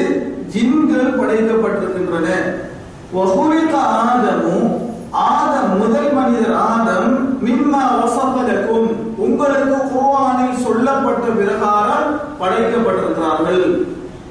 ஜின்கள் 0.53 1.17
படைக்கப்பட்டிருக்கின்றன. 1.21 2.29
வஹுலிக 3.15 3.73
ஆதமு 4.03 4.59
ஆதம் 5.11 5.73
முதல் 5.81 6.11
மனிதர் 6.19 6.57
ஆதம் 6.73 7.11
மிம்மா 7.47 7.83
வசப்பதற்கும் 8.01 8.89
உங்களுக்கு 9.27 9.79
குர்வானில் 9.93 10.63
சொல்லப்பட்ட 10.65 11.27
பிரகாரம் 11.39 12.11
படைக்கப்பட்டிருக்கிறார்கள். 12.41 13.67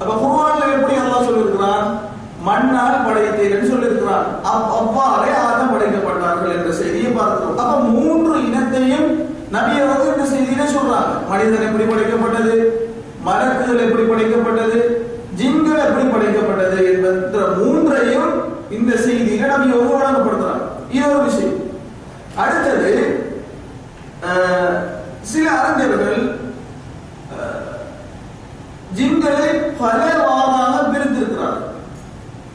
அப்ப 0.00 0.12
குர்வான்ல 0.22 0.72
எப்படி 0.76 0.94
அல்லாஹ் 1.02 1.26
சொல்லியிருக்கிறான்? 1.28 1.86
மண்ணால் 2.48 3.04
படைத்தேன் 3.06 3.70
சொல்லியிருக்கிறான். 3.72 4.26
அவ்வாறே 4.78 5.32
மனிதன் 11.30 11.66
எப்படி 11.68 11.84
படைக்கப்பட்டது? 11.90 12.54
மலக்குகள் 13.26 13.84
எப்படி 13.86 14.04
படைக்கப்பட்டது? 14.10 14.78
ஜிங்கள் 15.38 15.84
எப்படி 15.86 16.04
படைக்கப்பட்டது 16.14 16.78
என்ற 16.90 17.40
மூன்றையும் 17.58 18.30
இந்த 18.76 18.92
செய்தியில 19.04 19.50
நம்ம 19.52 19.76
ஒவ்வொருப்படுத்தலாம் 19.80 20.64
இது 20.96 21.06
ஒரு 21.10 21.24
விஷயம். 21.28 21.58
அடுத்தது 22.42 22.92
சில 25.30 25.44
அறிஞர்கள் 25.60 26.20
ஜின்களை 28.98 29.48
பல 29.80 30.00
வாராக 30.26 30.76
பிரித்திருக்கிறார் 30.92 31.58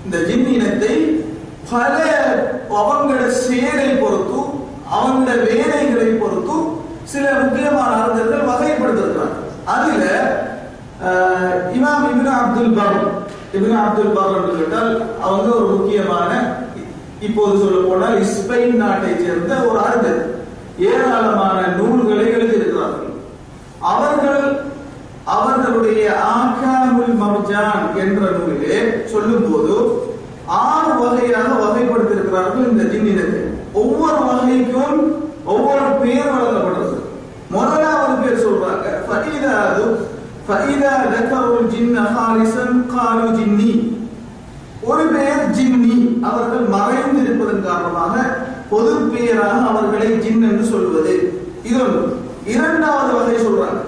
இந்த 0.06 0.18
ஜின் 0.28 0.48
இனத்தை 0.56 0.94
பல 1.72 1.94
அவங்களோட 2.80 3.26
செயலை 3.46 3.90
பொறுத்தும் 4.02 4.50
அவங்களோட 4.98 5.36
வேலைகளை 5.50 6.10
பொறுத்தும் 6.22 6.66
சில 7.12 7.26
முக்கியமான 7.40 7.92
அறிஞர்கள் 7.98 8.50
வகைப்படுத்திருக்கிறார் 8.50 9.36
அதுல 9.74 10.04
இமாம் 11.76 12.06
Ibn 12.10 12.34
Abdul 12.36 12.76
Barr 12.78 13.00
Ibn 13.56 13.80
Abdul 13.80 14.16
Barr 14.18 14.36
என்று 14.38 14.54
கேட்டால் 14.60 14.92
அவங்க 15.22 15.50
ஒரு 15.58 15.68
முக்கியமான 15.74 16.32
இப்போது 17.20 17.62
சொல்ல 17.62 17.82
போனால் 17.84 18.24
ஸ்பெயின் 18.32 18.78
நாட்டை 18.78 19.12
சேர்ந்த 19.18 19.54
ஒரு 19.68 19.80
அறிஞர் 19.84 20.22
ஏராளமான 20.88 21.58
நூல்களை 21.78 22.26
எழுதியிருக்கிறார்கள். 22.28 23.12
அவர்கள் 23.92 24.42
அவர்களுடைய 25.28 26.04
ஆ 26.24 26.34
மர்ஜான் 27.22 27.84
என்ற 28.00 28.22
நூலிலே 28.34 28.80
சொல்லும்போது 29.12 29.76
ஆறு 30.62 30.94
வகையாக 31.02 31.50
வகைப்படுத்தியிருக்கிறார்கள் 31.62 32.70
இந்த 32.72 32.84
ஜின்னினத்தை 32.84 33.42
ஒவ்வொரு 33.74 34.20
வகைக்கும் 34.30 34.98
ஒவ்வொரு 35.46 35.86
பேர் 36.02 36.34
வழங்கப்படுறது 36.34 36.98
முதலாவது 37.50 38.16
பேர் 38.22 38.44
சொல்றாங்க 38.44 38.90
ஃபஈதாது 39.08 39.86
ஃபஈதா 40.48 40.94
தக்கருல் 41.06 41.72
ஜின்ன 41.74 41.98
ஹாரிசன் 42.34 42.78
காலு 42.92 43.26
ஜின்னி 43.36 43.72
ஒரு 44.84 45.04
பெயர் 45.12 45.52
ஜின்னி 45.56 45.96
அவர்கள் 46.28 46.64
மறைந்திருப்பதன் 46.72 47.66
காரணமாக 47.66 48.14
பொது 48.72 48.94
பெயராக 49.10 49.60
அவர்களை 49.72 50.08
ஜின் 50.24 50.46
என்று 50.48 50.66
சொல்வது 50.72 51.14
இது 51.64 51.78
ஒன்று 51.84 52.02
இரண்டாவது 52.48 53.12
வகை 53.18 53.36
சொல்றாங்க 53.40 53.82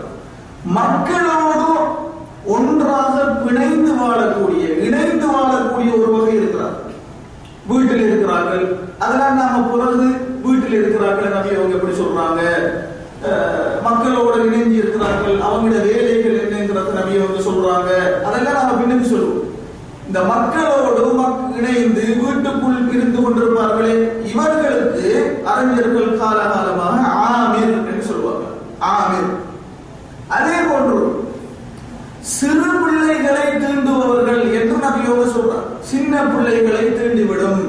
மக்களோடு 0.77 1.69
ஒன்றாக 2.49 3.13
பிணைந்து 3.41 3.91
வாழக்கூடிய 3.99 4.63
இணைந்து 4.85 5.27
வாழக்கூடிய 5.33 5.89
ஒரு 5.97 6.11
வகை 6.15 6.35
இருக்கிறார் 6.37 6.77
வீட்டில் 7.65 8.07
இருக்கிறார்கள் 8.07 8.65
அதெல்லாம் 8.99 9.39
நாம 9.39 9.63
பிறகு 9.69 10.07
வீட்டில் 10.45 10.79
இருக்கிறார்கள் 10.79 11.35
நபி 11.35 11.55
அவங்க 11.55 11.77
எப்படி 11.77 11.95
சொல்றாங்க 11.99 12.41
அஹ், 13.27 13.53
மக்களோட 13.85 14.33
இணைஞ்சு 14.45 14.75
இருக்கிறார்கள் 14.77 15.37
அவங்களோட 15.45 15.79
வேலைகள் 15.87 16.11
என்னங்கிறது 16.41 16.63
நபி 16.97 17.13
அவங்க 17.19 17.39
சொல்றாங்க 17.45 17.89
அதெல்லாம் 18.27 18.57
நாம 18.59 18.75
பின்னுக்கு 18.79 19.07
சொல்லுவோம் 19.07 19.41
இந்த 20.07 20.19
மக்களோடு 20.27 20.83
மக்- 21.19 21.44
இணைந்து 21.55 22.03
வீட்டுக்குள் 22.19 22.77
இருந்து 22.93 23.19
கொண்டிருப்பார்களே 23.19 23.95
இவர்களுக்கு 24.29 25.09
அறிஞர்கள் 25.51 26.19
காலகாலமாக 26.19 26.97
ஆமீர் 27.31 27.75
என்று 27.81 28.07
சொல்லுவாங்க 28.07 28.45
ஆமீர் 28.93 29.31
அதே 30.35 30.57
போன்று 30.69 30.99
சிறு 32.31 32.69
பிள்ளைகளை 32.75 33.47
தீண்டுபவர்கள் 33.55 34.43
என்று 34.53 34.77
நபியோக 34.85 35.25
சொல்றார் 35.29 35.67
சின்ன 35.89 36.23
பிள்ளைகளை 36.25 36.85
தீண்டிவிடும் 36.91 37.61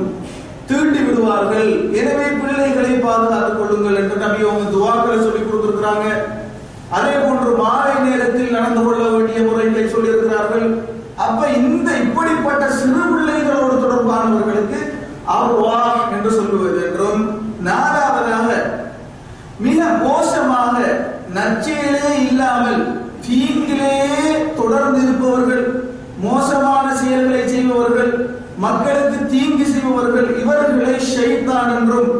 தீண்டி 0.68 1.00
விடுவார்கள் 1.00 1.70
எனவே 1.98 2.28
பிள்ளைகளை 2.38 2.92
பாதுகாத்துக் 2.98 3.58
கொள்ளுங்கள் 3.58 4.00
என்று 4.00 4.16
நபியோக 4.22 4.62
துவாக்களை 4.70 5.18
சொல்லி 5.18 5.42
கொடுத்திருக்கிறாங்க 5.42 6.06
அதே 6.96 7.14
போன்று 7.18 7.50
மாலை 7.60 7.94
நேரத்தில் 8.02 8.54
நடந்து 8.56 8.82
கொள்ள 8.82 9.04
வேண்டிய 9.08 9.38
முறைகளை 9.42 9.84
சொல்லியிருக்கிறார்கள் 9.88 10.66
அப்ப 11.24 11.40
இந்த 11.60 11.88
இப்படிப்பட்ட 12.04 12.64
சிறு 12.76 13.02
பிள்ளைகளோடு 13.06 13.76
தொடர்பானவர்களுக்கு 13.76 14.80
அவ்வா 15.36 15.78
என்று 16.12 16.30
சொல்லுவது 16.30 16.80
என்றும் 16.86 17.22
நாலாவதாக 17.68 18.50
மிக 19.60 19.80
மோசமாக 20.02 20.76
நற்செயலே 21.36 22.10
இல்லாமல் 22.26 22.82
தீங்கிலே 23.26 23.94
தொடர்ந்து 24.56 25.00
இருப்பவர்கள் 25.02 25.64
மோசமான 26.20 26.86
செயல்களை 26.96 27.42
செய்பவர்கள் 27.46 28.12
மக்களுக்கு 28.64 29.18
தீங்கு 29.32 29.64
செய்பவர்கள் 29.72 30.28
இவர்களை 30.42 30.94
ஷைத்தான் 31.10 31.72
என்றும் 31.76 32.10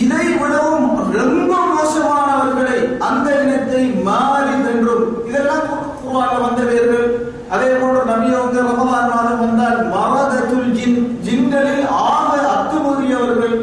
இதை 0.00 0.26
விடவும் 0.40 0.86
ரொம்ப 1.16 1.52
மோசமானவர்களை 1.72 2.78
அந்த 3.08 3.28
இனத்தை 3.42 3.82
மாறித் 4.08 4.68
என்றும் 4.72 5.04
இதெல்லாம் 5.28 5.66
குர்ஆன்ல 6.00 6.38
வந்த 6.44 6.62
பேர்கள் 6.70 7.06
அதே 7.54 7.70
போன்று 7.80 8.00
நபி 8.10 8.28
அவங்க 8.38 8.60
ரமலான் 8.68 9.12
மாதம் 9.12 9.42
வந்தால் 9.42 9.80
மரதத்துல் 9.92 10.72
ஜின் 10.78 10.96
ஜின்களில் 11.26 11.84
ஆக 12.06 12.32
அத்துமுறியவர்கள் 12.54 13.56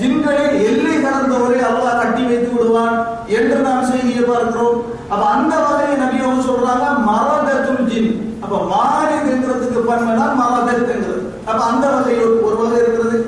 ஜின்களில் 0.00 0.56
எல்லை 0.68 0.96
கடந்தவரை 1.04 1.60
அல்லாஹ் 1.70 2.00
கட்டி 2.00 2.22
வைத்து 2.28 2.50
விடுவான் 2.54 2.96
என்று 3.36 3.58
நாம் 3.66 3.88
செய்தியை 3.90 4.24
பார்க்கிறோம். 4.24 4.78
அப்ப 5.10 5.22
அந்த 5.34 5.54
வகையை 5.64 5.96
நபி 6.02 6.18
அவங்க 6.24 6.44
சொல்றாங்க 6.48 6.86
மரதத்துல் 7.10 7.88
ஜின். 7.90 8.10
அப்ப 8.42 8.56
மாறித் 8.70 9.30
என்கிறதுக்கு 9.32 9.80
பன்மைதான் 9.88 10.38
மரதத் 10.40 11.06
அப்ப 11.46 11.60
அந்த 11.66 11.84
வகையில் 11.92 12.36
ஒரு 12.42 12.56
வகை 12.56 12.78
இருக்கிறது. 12.78 13.18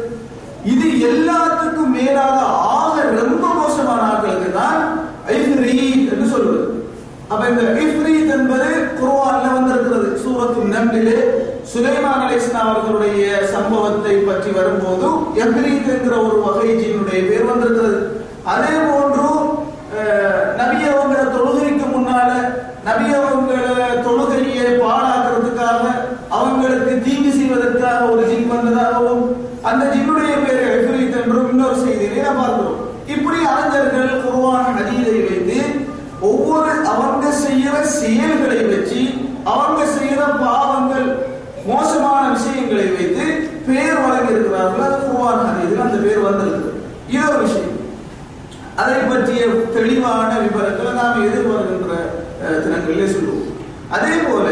இது 0.65 0.87
எல்லாத்துக்கும் 1.09 1.95
மேலாக 1.95 2.39
ஆக 2.75 2.95
ரொம்ப 3.21 3.45
மோசமான 3.55 4.01
ஆட்களுக்கு 4.09 4.51
தான் 4.55 4.81
என்று 6.13 6.27
சொல்வது. 6.33 6.63
அப்ப 7.31 7.43
இந்த 7.49 7.63
இஃப்ரீத் 7.83 8.35
என்பது 8.37 8.69
குர்ஆன்ல 8.99 9.47
வந்திருக்கிறது. 9.55 10.09
சூரத்து 10.23 10.61
நம்பிலே 10.75 11.17
சுலைமான் 11.73 12.15
அலைஹிஸ்ஸலாம் 12.19 12.67
அவர்களுடைய 12.67 13.25
சம்பவத்தை 13.53 14.15
பற்றி 14.21 14.51
வரும்போது 14.51 15.09
எப்ரீத் 15.43 15.91
என்கிற 15.95 16.15
ஒரு 16.27 16.37
வகை 16.45 16.69
ஜீனுடைய 16.79 17.21
பேர் 17.29 17.51
வந்திருக்கிறது. 17.51 18.01
அதே 18.47 18.75
போன்று 18.87 19.27
அஹ், 19.99 20.43
நபி 20.59 20.79
அவங்க 20.91 21.15
தொழுகைக்கு 21.35 21.87
முன்னால 21.89 22.31
நபி 22.85 23.07
அவங்க 23.19 23.53
தொழுகையை 24.07 24.67
பாழாக்குறதுக்காக 24.83 25.85
அவங்களுக்கு 26.37 26.93
தீங்கு 27.07 27.31
செய்வதற்காக 27.33 28.01
ஒரு 28.11 28.23
ஜின் 28.29 28.51
வந்ததாகவும் 28.53 29.25
அந்த 29.69 29.85
ஜின்னுடைய 29.93 30.35
பேரை 30.43 30.67
எஃப்ரீத் 30.75 31.19
என்றும் 31.21 31.49
இன்னொரு 31.53 31.77
செய்தியிலே 31.81 32.25
நாம் 32.27 32.41
பார்க்கிறோம் 32.41 32.79
இப்படி 33.15 33.39
அறிஞர்கள் 33.53 34.13
குர்ஆன் 34.27 34.79
ஹதீஸை 34.79 35.17
வைத்து 35.23 35.59
ஒவ்வொரு 36.29 36.71
அவங்க 36.93 37.27
செய்யற 37.43 37.75
செயல்களை 37.95 38.61
வச்சு 38.67 39.01
அவங்க 39.53 39.81
செய்யற 39.95 40.23
பாவங்கள் 40.43 41.09
மோசமான 41.69 42.23
விஷயங்களை 42.35 42.87
வைத்து 42.91 43.25
பேர் 43.67 44.01
வழங்கி 44.03 44.33
இருக்கிறார்கள் 44.33 44.85
அது 44.87 44.99
குர்ஆன் 45.07 45.47
ஹதீஸில் 45.49 45.85
அந்த 45.85 45.99
பேர் 45.99 46.27
வந்திருக்கு. 46.27 46.71
இது 47.09 47.25
ஒரு 47.29 47.41
விஷயம். 47.45 47.75
அதை 48.77 48.99
பற்றிய 49.05 49.43
தெளிவான 49.75 50.31
விவரங்களை 50.43 50.93
நாம் 50.99 51.25
எதிர்வருகின்ற 51.25 51.93
தினங்களிலே 52.63 53.09
சொல்லுவோம். 53.09 53.45
அதே 53.91 54.15
போல 54.25 54.47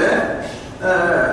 அஹ், 0.87 1.31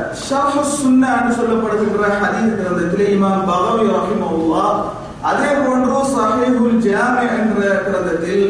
சுன்னான்னு 0.75 1.31
சொல்லப்படுகின்ற 1.37 2.03
ஹதீஸ் 2.21 2.53
கிரந்தத்திலே 2.59 3.07
இமாம் 3.15 3.47
பகவி 3.49 3.87
ரஹிமஹுல்லாஹ் 3.91 4.77
அதே 5.23 5.49
போன்று 5.59 5.97
சஹீஹுல் 6.13 6.79
ஜாமி 6.85 7.25
என்ற 7.35 7.57
கிரந்தத்தில் 7.85 8.45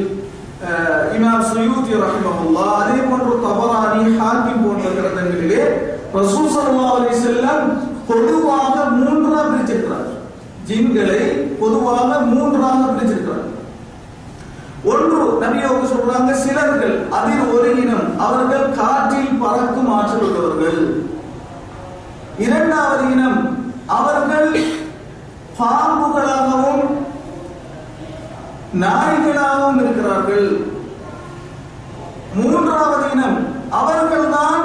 இமாம் 1.15 1.43
சுயூதி 1.49 1.93
ரஹிமஹுல்லாஹ் 2.03 2.75
அதே 2.81 2.99
போன்று 3.07 3.33
தபரானி 3.43 4.03
ஹாக்கிம் 4.19 4.63
போன்ற 4.65 4.85
கிரந்தங்களிலே 4.97 5.63
ரசூல் 6.15 6.51
ஸல்லல்லாஹு 6.53 6.95
அலைஹி 6.95 7.13
வஸல்லம் 7.15 7.63
பொதுவாக 8.07 8.75
மூன்றாக 8.97 9.45
பிரிச்சிருக்கிறார் 9.45 10.09
ஜின்களை 10.67 11.21
பொதுவாக 11.61 12.19
மூன்றாக 12.31 12.81
பிரிச்சிருக்கிறார் 12.89 13.49
ஒன்று 14.91 15.19
நபியோக 15.43 15.81
சொல்றாங்க 15.91 16.31
சிலர்கள் 16.39 16.95
அதில் 17.17 17.51
ஒரு 17.53 17.69
இனம் 17.75 18.07
அவர்கள் 18.25 18.65
காற்றில் 18.79 19.39
பறக்கும் 19.43 19.91
ஆற்றல் 19.93 20.25
உள்ளவர்கள் 20.27 20.79
இரண்டாவது 22.37 23.03
இனம் 23.13 23.39
அவர்கள் 23.97 24.49
பாம்புகளாகவும் 25.59 26.83
நாய்களாகவும் 28.83 29.81
இருக்கிறார்கள் 29.81 30.47
மூன்றாவது 32.35 33.05
இனம் 33.11 33.37
அவர்கள்தான் 33.73 34.63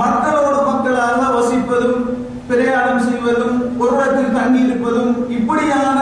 மக்களோடு 0.00 0.60
மக்களாக 0.70 1.20
வசிப்பதும் 1.36 2.02
பிரயாணம் 2.48 3.02
செய்வதும் 3.06 3.58
ஒரு 3.78 3.92
இடத்தில் 3.96 4.36
தங்கியிருப்பதும் 4.38 5.12
இப்படியான 5.28 5.98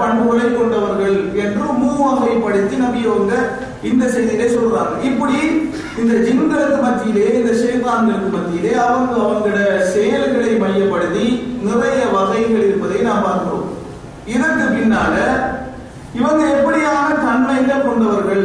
பண்புகளை 0.00 0.46
கொண்டவர்கள் 0.50 1.16
என்று 1.44 1.66
மூவகைப்படுத்தி 1.80 2.76
நபியவங்க 2.82 3.34
இந்த 3.82 4.04
செய்தியிலே 4.14 4.46
சொல்றாங்க. 4.54 4.94
இப்படி 5.02 5.38
இந்த 6.00 6.14
ஜின்களுக்கு 6.26 6.78
மத்தியிலே 6.82 7.26
இந்த 7.38 7.52
ஷேத்தான்களுக்கு 7.60 8.30
மத்தியிலே 8.36 8.72
அவங்க 8.86 9.14
அவங்களோட 9.26 9.58
செயல்களை 9.94 10.50
மையப்படுத்தி 10.62 11.26
நிறைய 11.68 12.00
வகைகள் 12.16 12.66
இருப்பதை 12.66 13.00
நாம் 13.08 13.24
பார்க்கிறோம். 13.26 13.66
இதற்கு 14.34 14.66
பின்னால 14.76 15.14
இவங்க 16.18 16.42
எப்படியான 16.56 17.08
தன்மைகள் 17.26 17.86
கொண்டவர்கள் 17.88 18.44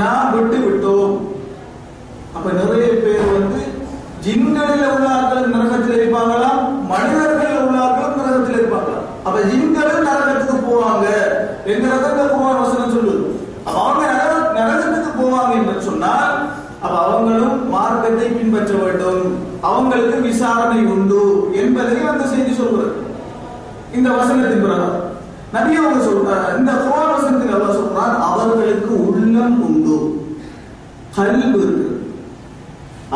நாம் 0.00 0.32
விட்டு 0.34 0.58
விட்டோம் 0.66 1.14
அப்ப 2.36 2.46
நிறைய 2.60 2.88
பேர் 3.04 3.34
வந்து 3.36 3.62
ஜின்களில் 4.24 4.86
உள்ள 4.94 5.10
உள்ளார்கள் 5.10 5.52
நரகத்தில் 5.54 5.96
இருப்பாங்களாம் 5.98 6.62
மனிதர்கள் 6.90 7.56
உள்ளார்களும் 7.64 8.18
நரகத்தில் 8.20 8.58
இருப்பாங்களாம். 8.58 9.06
அப்ப 9.26 9.36
ஜின்களும் 9.50 10.06
நரகத்துக்கு 10.08 10.56
போவாங்க 10.68 11.06
என்கிறத 11.72 12.10
இந்த 12.12 12.24
குர்ஆன் 12.32 12.60
வசனம் 12.62 12.94
சொல்லுது. 12.96 13.24
அப்ப 13.66 13.76
அவங்க 13.84 14.04
நரகத்துக்கு 14.58 15.10
போவாங்க 15.20 15.52
என்று 15.60 15.86
சொன்னால் 15.88 16.34
அப்ப 16.84 16.94
அவங்களும் 17.06 17.58
மார்க்கத்தை 17.74 18.28
பின்பற்ற 18.38 18.74
வேண்டும். 18.84 19.24
அவங்களுக்கு 19.70 20.18
விசாரணை 20.28 20.80
உண்டு 20.94 21.22
என்பதையும் 21.62 22.12
அந்த 22.12 22.26
செய்தி 22.32 22.52
சொல்கிறது. 22.60 22.94
இந்த 23.98 24.08
வசனத்தின் 24.18 24.64
பிரகாரம் 24.64 24.98
நபி 25.56 25.72
அவங்க 25.80 26.00
சொல்றாங்க 26.08 26.48
இந்த 26.58 26.72
குர்ஆன் 26.82 27.14
வசனத்தில் 27.14 27.54
அல்லாஹ் 27.56 27.78
சொல்றான் 27.80 28.16
அவர்களுக்கு 28.30 28.96
உள்ளம் 29.40 29.60
உண்டு. 29.66 29.98
கல்வி 31.16 31.46
இருக்கு 31.64 31.86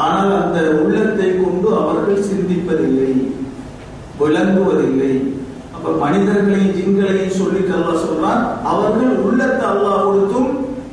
ஆனால் 0.04 0.30
அந்த 0.42 0.58
உள்ளத்தை 0.82 1.26
கொண்டு 1.32 1.68
அவர்கள் 1.80 2.28
சிந்திப்பதில்லை 2.28 3.10
விளங்குவதில்லை. 4.20 5.12
அப்ப 5.74 5.92
மனிதர்களையும் 6.02 6.74
ஜிங்களையும் 6.76 7.36
சொல்லி 7.40 7.60
அல்லாஹ் 7.78 8.04
சொல்றான் 8.06 8.42
அவர்கள் 8.72 9.12
உள்ளத்தை 9.26 9.64
அல்லாஹ் 9.72 10.04
கொடுத்தும் 10.06 10.50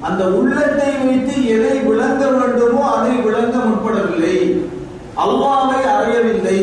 அந்த 0.10 0.22
உள்ளத்தை 0.40 0.90
வைத்து 1.06 1.36
எதை 1.56 1.74
விளங்க 1.88 2.22
வேண்டுமோ 2.38 2.84
அதை 2.96 3.14
விளங்க 3.28 3.56
முற்படவில்லை. 3.70 4.38
அல்லாவை 5.24 5.82
அறியவில்லை 5.96 6.60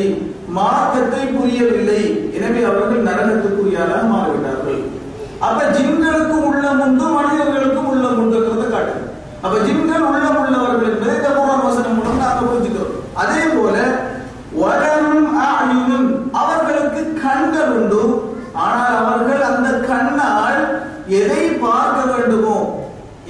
மார்க்கத்தை 0.58 1.22
புரியவில்லை. 1.36 2.02
எனவே 2.36 2.60
அவர்கள் 2.70 3.08
நரகத்துக்குரியாராக 3.08 4.04
மாறிவிட்டார்கள். 4.12 4.82
அப்ப 5.46 5.58
ஜிங்களுக்கு 5.76 6.36
உள்ளம் 6.50 6.80
உண்டு 6.86 7.08
மனித 7.16 7.38
உள்ளம் 7.90 8.18
உண்டுங்கிறத 8.22 8.66
காட்டுது 8.72 9.04
அப்ப 9.44 9.56
ஜின்கள் 9.66 10.06
உள்ளம் 10.08 10.38
உள்ளவர்கள் 10.40 10.88
என்பதை 10.90 11.12
இந்த 11.18 11.28
குர்ஆன் 11.36 11.66
வசனம் 11.66 11.96
மூலம் 11.96 12.22
நாங்க 12.22 12.40
புரிஞ்சுக்கிறோம் 12.40 12.96
அதே 13.22 13.42
போல 13.54 13.76
வலரும் 14.62 15.28
அயுனும் 15.44 16.08
அவர்களுக்கு 16.40 17.02
கண்கள் 17.22 17.72
உண்டு 17.76 18.02
ஆனால் 18.64 18.96
அவர்கள் 19.02 19.42
அந்த 19.50 19.68
கண்ணால் 19.90 20.60
எதை 21.20 21.42
பார்க்க 21.64 22.00
வேண்டுமோ 22.12 22.56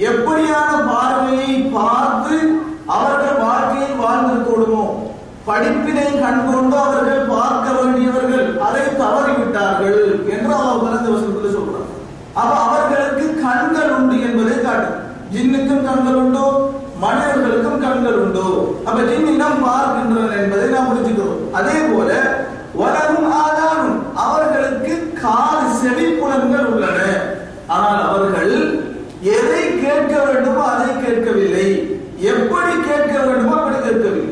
எப்படியான 0.09 0.71
பார்வையை 0.89 1.53
பார்த்து 1.77 2.37
அவர்கள் 2.97 3.41
வாழ்க்கையை 3.45 3.91
வாழ்ந்திருக்கணுமோ 4.03 4.83
படிப்பினை 5.69 6.05
கண்கொண்டு 6.15 6.75
அவர்கள் 6.79 7.27
பார்க்க 7.31 7.67
வேண்டியவர்கள் 7.75 8.45
அதை 8.67 8.83
தவறிவிட்டார்கள் 9.01 9.99
என்று 10.33 10.53
அவர் 10.55 10.81
பிறந்த 10.83 11.07
வசனத்தில் 11.09 11.55
சொல்றார் 11.57 11.89
அப்ப 12.33 12.53
அவர்களுக்கு 12.63 13.25
கண்கள் 13.41 13.91
உண்டு 13.95 14.15
என்பதை 14.27 14.55
காட்டு 14.57 14.89
ஜின்னுக்கும் 15.33 15.85
கண்கள் 15.87 16.17
உண்டோ 16.21 16.45
மனிதர்களுக்கும் 17.03 17.83
கண்கள் 17.83 18.17
உண்டு 18.21 18.45
அப்ப 18.85 18.97
ஜின் 19.09 19.29
இனம் 19.33 19.61
பார்க்கின்றன 19.65 20.39
என்பதை 20.39 20.69
நாம் 20.69 20.89
புரிஞ்சுக்கிறோம் 20.89 21.43
அதே 21.59 21.77
போல 21.85 22.09
வலரும் 22.79 23.29
ஆதாரும் 23.39 23.93
அவர்களுக்கு 24.23 24.95
காது 25.21 25.69
செவிப்புலன்கள் 25.79 26.67
உள்ளன 26.71 26.99
ஆனால் 27.75 28.03
அவர்கள் 28.07 28.53
எதை 29.35 29.63
கேட்க 29.77 30.13
வேண்டுமோ 30.25 30.65
அதை 30.73 30.89
கேட்கவில்லை 30.97 31.69
எப்படி 32.25 32.73
கேட்க 32.89 33.13
வேண்டுமோ 33.21 33.55
அப்படி 33.57 33.79
கேட்கவில்லை 33.79 34.27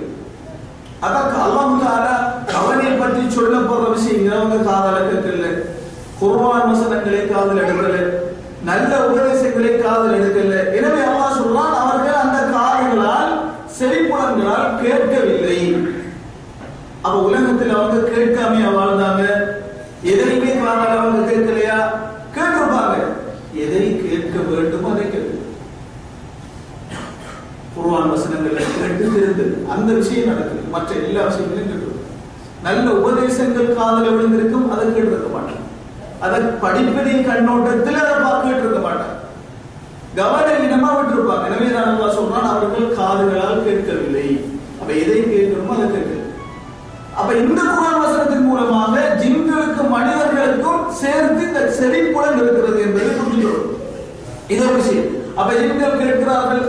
அதான் 0.99 1.33
அல்லாஹ் 1.41 1.73
தாலா 1.81 2.13
அவனை 2.59 2.91
பற்றி 2.93 3.23
சொல்ல 3.29 3.55
போற 3.61 3.81
விஷயங்களை 3.89 4.35
அவங்க 4.37 4.57
காதல 4.63 4.97
கேட்கல 5.03 5.49
குர்ஆன் 6.19 6.69
வசனங்களை 6.71 7.19
காதல் 7.47 7.61
எடுக்கல. 7.63 7.97
நல்ல 8.69 8.91
உபதேசங்களை 9.07 9.71
காதல் 9.77 10.15
எடுக்கல. 10.17 10.55
எனவே 10.77 11.01
அம்மா 11.09 11.27
சொல்றான் 11.37 11.75
அவர்கள் 11.83 12.21
அந்த 12.23 12.39
காதுகளால் 12.55 13.33
செவிப்புலன்களால் 13.77 14.75
கேட்கவில்லை. 14.81 15.59
அப்ப 17.01 17.17
உலகத்தில் 17.27 17.75
அவங்க 17.77 18.09
கேட்காம 18.09 18.73
வாழ்ந்தாங்க? 18.77 19.23
எதையுமே 20.11 20.51
காதால 20.63 20.97
அவங்க 21.01 21.21
கேட்கலையா? 21.31 21.77
கேட்டிருப்பாங்க. 22.35 22.97
எதை 23.63 23.83
கேட்க 24.01 24.37
வேண்டும் 24.49 24.87
அதை 24.91 25.05
கேட்க 25.11 25.35
குர்ஆன் 27.75 28.11
வசனங்களை 28.11 28.63
கேட்டு 28.65 29.05
தெரிந்தது 29.15 29.45
அந்த 29.73 29.89
விஷயம் 29.93 30.29
நடக்குது. 30.29 30.61
மற்ற 30.75 30.89
எல்லா 31.07 31.23
விஷயங்களையும் 31.29 31.71
கேட்டு 31.71 31.95
நல்ல 32.67 32.85
உபதேசங்கள் 32.99 33.75
காதல 33.79 34.05
விழுந்திருக்கும் 34.13 34.71
அதை 34.73 34.85
கேட்டிருக்க 34.87 35.29
மாட்டான் 35.33 35.63
அதை 36.25 36.37
படிப்பதின் 36.63 37.27
கண்ணோட்டத்தில் 37.29 38.01
அதை 38.03 38.15
பார்த்துட்டு 38.25 38.63
இருக்க 38.63 38.81
மாட்டாங்க 38.87 39.15
கவன 40.19 40.53
இனமா 40.65 40.91
விட்டுருப்பாங்க. 40.97 41.47
எனவே 41.47 41.67
நான் 41.73 41.89
அல்லாஹ் 41.89 42.15
சொல்றான் 42.19 42.51
அவர்கள் 42.51 42.95
காதுகளால் 42.99 43.65
கேட்கவில்லை. 43.67 44.27
அப்ப 44.79 44.89
எதை 45.01 45.19
கேட்கணுமோ 45.33 45.75
அதை 45.75 45.87
கேட்கல 45.95 46.23
அப்ப 47.19 47.29
இந்த 47.41 47.59
குரான் 47.67 48.01
வசனத்தின் 48.01 48.47
மூலமாக 48.47 48.95
ஜின்களுக்கும் 49.21 49.93
மனிதர்களுக்கும் 49.95 50.81
சேர்த்து 51.01 51.41
இந்த 51.49 51.61
செவிப்புலன் 51.77 52.39
இருக்கிறது 52.41 52.79
என்பதை 52.85 53.11
புரிஞ்சுக்கிறோம் 53.19 53.69
இது 54.53 54.61
ஒரு 54.67 54.75
விஷயம். 54.81 55.09
அப்ப 55.39 55.49
ஜின்கள் 55.61 56.01
கேட்கிறார்கள் 56.01 56.63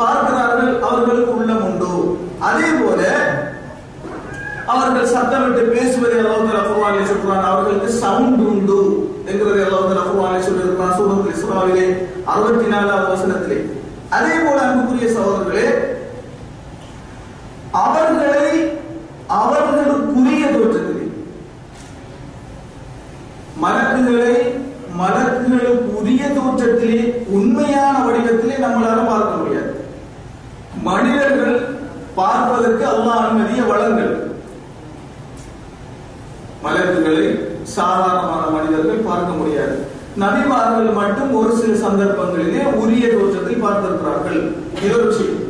பார்க்கிறார்கள் 0.00 0.72
அவர்களுக்கு 0.86 1.32
உள்ளம் 1.38 1.64
உண்டு. 1.68 1.92
அதே 2.48 2.68
போல 2.80 3.02
அவர்கள் 4.72 5.12
சத்தமிட்டு 5.14 5.62
பேசுவதை 5.74 6.18
அல்லாஹ் 6.22 6.68
குர்ஆனிலே 6.68 7.04
சொல்றான். 7.12 7.48
அவர்களுக்கு 7.50 7.90
சவுண்ட் 8.02 8.45
என்கிறதை 9.36 9.62
அல்லாஹ் 9.64 10.10
குர்ஆனிலே 10.10 10.44
சொல்லியிருக்கிறான் 10.46 10.96
சூரத்துல் 10.98 11.32
இஸ்ராவிலே 11.36 11.86
64வது 12.34 13.06
வசனத்திலே. 13.12 13.58
அதே 14.16 14.34
போல 14.44 14.58
அன்புக்குரிய 14.66 15.08
சகோதரர்களே 15.16 15.66
அவர்களை 17.84 18.48
அவர்களுக்குரிய 19.40 20.44
தோற்றத்திலே 20.54 21.06
மலக்குகளை 23.64 24.36
மலக்குகளுக்குரிய 25.00 26.22
தோற்றத்திலே 26.36 27.00
உண்மையான 27.36 27.94
வடிவத்திலே 28.06 28.56
நம்மளால 28.64 29.00
பார்க்க 29.10 29.40
முடியாது. 29.40 29.72
மனிதர்கள் 30.88 31.56
பார்ப்பதற்கு 32.20 32.84
அல்லாஹ் 32.94 33.22
அனுமதிய 33.24 33.62
வளங்கள். 33.72 34.14
மலக்குகளை 36.64 37.26
சாதாரணமாக 37.76 38.35
பார்க்க 39.16 39.40
முடியாது. 39.40 39.76
நபிமார்கள் 40.22 40.90
மட்டும் 41.00 41.32
ஒரு 41.40 41.50
சில 41.60 41.72
சந்தர்ப்பங்களிலே 41.86 42.62
உரிய 42.82 43.06
தோற்றத்தில் 43.16 43.64
பார்த்திருக்கிறார்கள். 43.64 44.40
இது 44.84 44.94
ஒரு 44.98 45.08
விஷயம் 45.10 45.42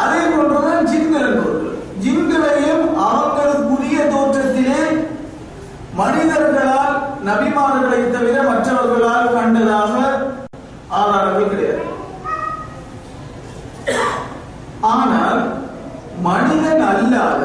அதே 0.00 0.22
போன்றுதான் 0.32 0.88
ஜின்கள் 0.90 1.28
என்பவர்கள். 1.28 1.76
ஜின்களையும் 2.04 2.84
அவங்களுக்குரிய 3.06 3.96
தோற்றத்திலே 4.14 4.82
மனிதர்களால் 6.00 6.96
நபிமார்களை 7.28 8.00
தவிர 8.14 8.36
மற்றவர்களால் 8.50 9.32
கண்டதாக 9.36 9.94
ஆதாரங்கள் 11.00 11.50
கிடையாது. 11.52 11.86
ஆனால் 14.92 15.40
மனிதன் 16.28 16.84
அல்லாத 16.90 17.44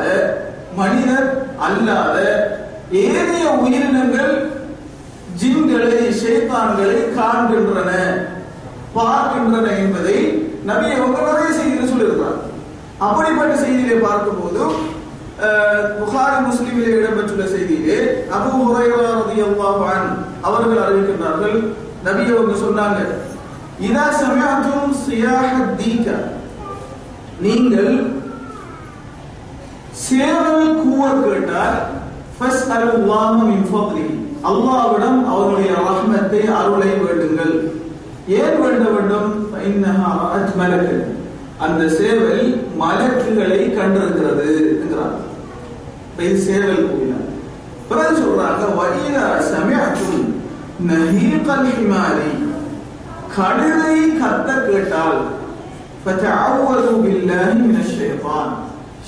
மனிதர் 0.80 1.28
அல்லாத 1.68 2.18
ஏனைய 3.04 3.46
உயிரினங்கள் 3.64 4.34
ஜின்களை 5.36 5.92
ஷேத்தான்களை 6.20 7.00
காண்கின்றன 7.16 7.92
பார்க்கின்றன 8.96 9.68
என்பதை 9.80 10.18
நபி 10.64 10.88
அவங்க 10.94 11.18
நிறைய 11.24 11.50
செய்தியில் 11.56 11.90
சொல்லியிருக்கிறார் 11.90 12.40
அப்படிப்பட்ட 13.02 13.54
செய்தியிலே 13.58 13.98
பார்க்கும்போது 14.02 14.62
அஹ், 15.46 15.86
புகாரி 15.98 16.38
முஸ்லிமிலே 16.46 16.92
இடம்பெற்றுள்ள 16.98 17.46
செய்தியிலே 17.48 17.98
அபு 18.36 18.50
ஹுரைரா 18.60 19.08
அவர்கள் 20.44 20.84
அறிவிக்கின்றார்கள் 20.84 21.58
நபி 22.04 22.24
அவங்க 22.32 22.56
சொன்னாங்க 22.62 23.00
இதா 23.80 24.06
சமயத்தும் 24.20 24.94
சியாஹத் 25.02 25.76
தீகா 25.80 26.18
நீங்கள் 27.40 27.92
சேவல் 30.04 30.54
கூவ 30.80 31.02
கேட்டால் 31.24 31.78
ஃபஸ்ட் 32.38 32.72
மின் 33.44 33.68
ஃபத்லி 33.68 34.06
அல்லாஹ்விடம் 34.51 35.21
அவருடைய 35.33 35.71
ரஹ்மத்தை 35.81 36.43
அருளை 36.59 36.91
வேண்டுங்கள் 37.01 37.55
ஏன் 38.39 38.59
வேண்ட 38.63 38.85
வேண்டும் 38.91 39.31
இன்னஹா 39.67 40.11
ரஅத் 40.21 40.55
மலக் 40.57 40.93
அந்த 41.61 41.83
சேவல் 41.97 42.45
மலக்குகளை 42.77 43.61
கண்டிருக்கிறது 43.79 44.47
என்கிறார் 44.73 45.17
இப்ப 46.07 46.23
இது 46.23 46.39
சேவல் 46.47 46.87
கூவினார் 46.87 47.27
பிறகு 47.89 48.15
சொல்றாங்க 48.21 48.65
வயிதா 48.79 49.27
சமயத்தும் 49.51 50.25
நஹீகல் 50.89 51.69
ஹிமாரி 51.73 52.31
கழுதை 53.37 53.99
கத்த 54.21 54.51
கேட்டால் 54.65 55.21
فتعوذوا 56.05 56.99
بالله 57.05 57.49
من 57.63 57.77
الشيطان 57.79 58.49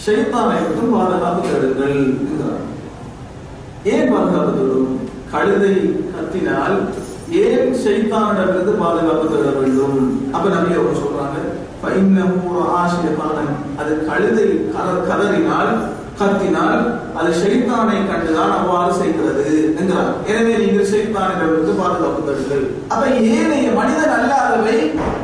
ஷைத்தானை 0.03 0.57
விட்டு 0.59 0.83
பாதுகாப்பு 0.93 1.41
தேடுங்கள் 1.45 1.95
என்கிறார் 2.03 2.63
ஏன் 3.93 4.11
பாதுகாப்பு 4.13 4.53
தேடும் 4.59 4.91
கழுதை 5.34 5.76
கத்தினால் 6.14 6.78
ஏன் 7.46 7.72
செய்தானிடமிருந்து 7.84 8.74
பாதுகாப்பு 8.82 9.26
தர 9.32 9.50
வேண்டும்? 9.60 9.98
அப்ப 10.36 10.46
நபி 10.56 10.78
அவங்க 10.78 10.96
சொல்றாங்க 11.04 11.38
"ஃபைன்னஹு 11.82 12.38
அது 13.82 13.94
கழுதை 14.10 14.48
கதறினால் 15.10 15.72
கத்தினால் 16.20 16.84
அது 17.20 17.32
ஷைத்தானை 17.42 17.98
கண்டுதான் 18.10 18.54
அவ்வாறு 18.60 18.94
செய்கிறது 19.02 19.44
என்கிறார் 19.80 20.14
எனவே 20.32 20.54
நீங்கள் 20.62 20.90
ஷைத்தானிடமிருந்து 20.92 21.74
பாதுகாப்பு 21.82 22.22
தருங்கள். 22.30 22.64
அப்ப 22.94 23.04
ஏனைய 23.36 23.68
மனிதன் 23.80 24.16
அல்லாதவை 24.18 24.78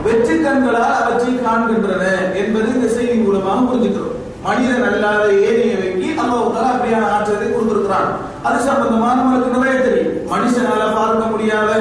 வெற்றி 0.08 0.36
கண்களால் 0.44 1.00
அவற்றை 1.00 1.34
காண்கின்றன 1.46 2.04
என்பது 2.42 2.68
இந்த 2.76 2.90
செய்தி 2.98 3.16
மூலமாக 3.24 3.66
புரிஞ்சுக்கிறோம். 3.70 4.20
மனிதன் 4.48 4.86
அல்லாத 4.92 5.26
ஏனையவைக்கு 5.50 6.08
அல்லாஹ் 6.24 6.74
அப்படியான 6.76 7.10
ஆற்றலை 7.16 7.48
கொடுத்திருக்கிறான். 7.50 8.12
அது 8.48 8.58
சம்பந்தமாக 8.70 9.18
நம்மளுக்கு 9.20 9.56
நிறைய 9.56 9.76
தெரியும் 9.86 10.16
மனுஷனால 10.32 10.82
பார்க்க 10.98 11.32
முடியாத 11.34 11.72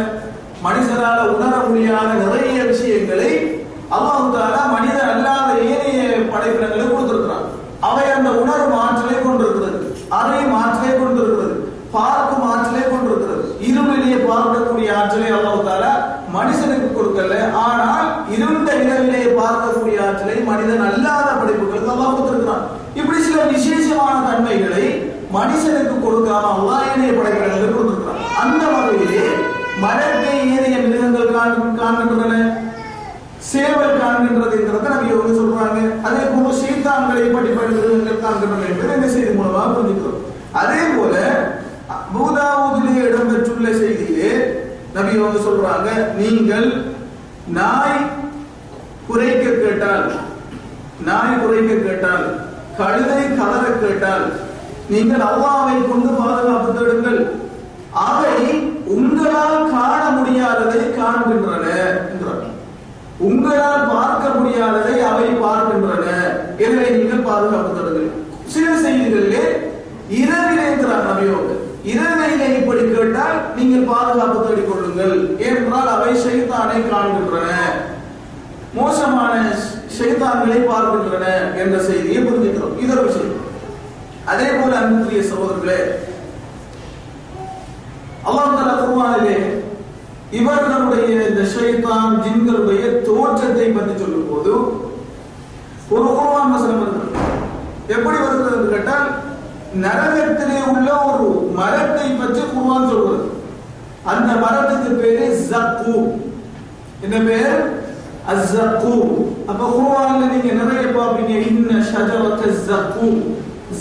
மனுஷனால 0.67 1.19
உணர 1.35 1.55
முடியாத 1.71 2.11
நிறைய 2.25 2.59
விஷயங்களை 2.73 3.31
அல்லாஹ் 3.97 4.29
தாலா 4.35 4.61
மனிதன் 4.75 5.11
அல்லாத 5.15 5.49
ஏனைய 5.73 6.03
படைப்பினங்களை 6.33 6.85
கொடுத்திருக்கிறான். 6.89 7.47
அவை 7.89 8.05
அந்த 8.17 8.31
உணரும் 8.43 8.77
ஆற்றலை 8.85 9.17
கொண்டிருக்கிறது 9.25 9.81
அறியும் 10.19 10.55
ஆற்றலை 10.63 10.93
கொண்டிருக்கிறது 11.01 11.57
பார்க்கும் 11.97 12.45
ஆற்றலை 12.51 12.85
கொண்டிருக்கிறது. 12.85 13.45
இருளிலே 13.69 14.19
பார்க்கக்கூடிய 14.31 14.89
ஆற்றலை 15.01 15.31
அல்லாஹு 15.39 15.67
தாலா 15.69 15.93
மனுஷனுக்கு 16.37 16.89
கொடுக்கல. 16.99 17.35
ஆனால் 17.65 18.09
இருண்ட 18.35 18.69
இரவிலே 18.85 19.25
பார்க்கக்கூடிய 19.41 19.97
ஆற்றலை 20.07 20.37
மனிதன் 20.51 20.87
அல்லாத 20.91 21.29
படைப்புகளுக்கு 21.41 21.93
அல்லாஹ் 21.95 22.15
கொடுத்திருக்கிறான். 22.15 22.65
இப்படி 23.01 23.19
சில 23.27 23.45
விசேஷமான 23.55 24.15
தன்மைகளை 24.29 24.87
மனுஷனுக்கு 25.37 25.92
கொடுக்காம 26.33 26.51
அல்லாஹ் 26.53 26.85
ஏனைய 26.91 27.13
படைப்புகளுக்கு 27.13 27.71
கொடுத்திருக்கிறான் 27.71 28.21
அந்த 28.43 28.63
வகையிலே 28.73 29.25
மரத்தை 29.81 30.33
ஏனைய 30.55 30.77
மிருகங்கள் 30.85 31.35
காண்- 31.35 31.75
காண்கின்றன. 31.81 32.35
சேவல் 33.49 33.99
காண்கின்றதுங்கிறத 34.01 34.89
நபி 34.93 35.09
அவங்க 35.11 35.33
சொல்றாங்க. 35.39 35.79
அதே 36.03 36.23
போல 36.27 36.53
சீத்தான்களை 36.61 37.25
பட்டிப்படி 37.33 37.73
மிருகங்கள் 37.73 38.23
காண்கின்றன 38.25 38.69
என்பதை 38.71 38.95
இந்த 38.95 39.09
செய்தி 39.09 39.33
மூலமாக 39.33 39.73
புரிஞ்சுக்கிறோம். 39.73 40.21
அதே 40.61 40.83
போல 40.93 41.15
பூதாவுதிலே 42.13 43.03
இடம்பெற்றுள்ள 43.07 43.69
செய்தியிலே 43.79 44.31
நபி 44.95 45.13
அவங்க 45.19 45.39
சொல்றாங்க 45.41 45.89
நீங்கள் 46.17 46.69
நாய் 47.53 47.99
குறைக்க 49.09 49.45
கேட்டால் 49.57 50.07
நாய் 51.01 51.41
குறைக்க 51.41 51.73
கேட்டால் 51.81 52.27
கழுதை 52.77 53.23
கலர 53.39 53.65
கேட்டால் 53.81 54.27
நீங்கள் 54.91 55.25
அல்லாவை 55.29 55.77
கொண்டு 55.91 56.11
பாதுகாப்பு 56.21 56.71
தேடுங்கள். 56.79 57.21
அவை 58.07 58.37
உங்களால் 58.97 59.71
காண 59.75 60.03
முடியாததை 60.17 60.83
காண்கின்றன 60.99 61.67
என்கிறார் 62.11 62.49
உங்களால் 63.29 63.91
பார்க்க 63.95 64.25
முடியாததை 64.39 64.95
அவை 65.11 65.29
பார்க்கின்றன. 65.45 66.07
எனவே 66.65 66.89
நீங்கள் 66.97 67.27
பாதுகாப்பு 67.29 67.77
தேடுங்கள். 67.77 68.11
சில 68.55 68.69
செய்திகளிலே 68.85 69.45
இரவிலே 70.21 70.65
இருக்கிறார் 70.69 71.09
நபியோடு. 71.11 71.55
இரவிலே 71.93 72.49
இப்படி 72.59 72.83
கேட்டால் 72.89 73.39
நீங்கள் 73.59 73.89
பாதுகாப்பு 73.93 74.39
தேடிக் 74.47 74.69
கொள்ளுங்கள் 74.71 75.17
ஏனென்றால் 75.47 75.93
அவை 75.95 76.13
செய்தானை 76.27 76.81
காண்கின்றன. 76.91 77.49
மோசமான 78.79 79.33
செய்தான்களை 79.99 80.59
பார்க்கின்றன 80.69 81.25
என்ற 81.63 81.79
செய்தியை 81.89 82.21
புரிஞ்சுக்கிறோம் 82.27 82.79
இது 82.85 83.03
விஷயம். 83.09 83.41
அதே 84.27 84.49
போல 84.53 84.73
அன்புக்குரிய 84.81 85.23
சகோதரர்களே 85.29 85.79
அல்லாஹ் 88.29 88.53
தஆலா 88.53 88.75
குர்ஆனிலே 88.83 89.37
இவர்களுடைய 90.33 91.15
இந்த 91.25 91.43
ஷைத்தான் 91.53 92.15
ஜின்களுடைய 92.23 92.83
தோற்றத்தை 93.07 93.67
பற்றி 93.71 93.95
சொல்லும் 93.99 94.29
போது 94.29 94.53
ஒரு 95.93 96.07
குர்ஆன் 96.11 96.55
வசனம் 96.55 96.83
வருகிறது 96.83 97.11
எப்படி 97.89 98.17
வருகிறது 98.19 98.53
என்று 98.53 98.73
கேட்டால் 98.75 99.09
நரகத்திலே 99.83 100.61
உள்ள 100.73 100.89
ஒரு 101.09 101.27
மரத்தை 101.59 102.09
பற்றி 102.15 102.43
குருவான் 102.49 102.91
சொல்வது 102.91 103.27
அந்த 104.13 104.31
மரத்துக்கு 104.43 104.91
பேரு 105.01 105.27
ஜக்கு 105.45 105.97
என்ன 107.05 107.17
பேர்? 107.29 107.55
அஸ்ஸக்கூ. 108.33 108.93
அப்ப 109.51 109.63
குர்ஆன்ல 109.71 110.25
நீங்க 110.33 110.51
நிறைய 110.61 110.85
பாப்பீங்க 110.97 111.33
இன்ன 111.49 111.71
ஷஜரத்த 111.89 112.51
ஜக்கு 112.69 113.09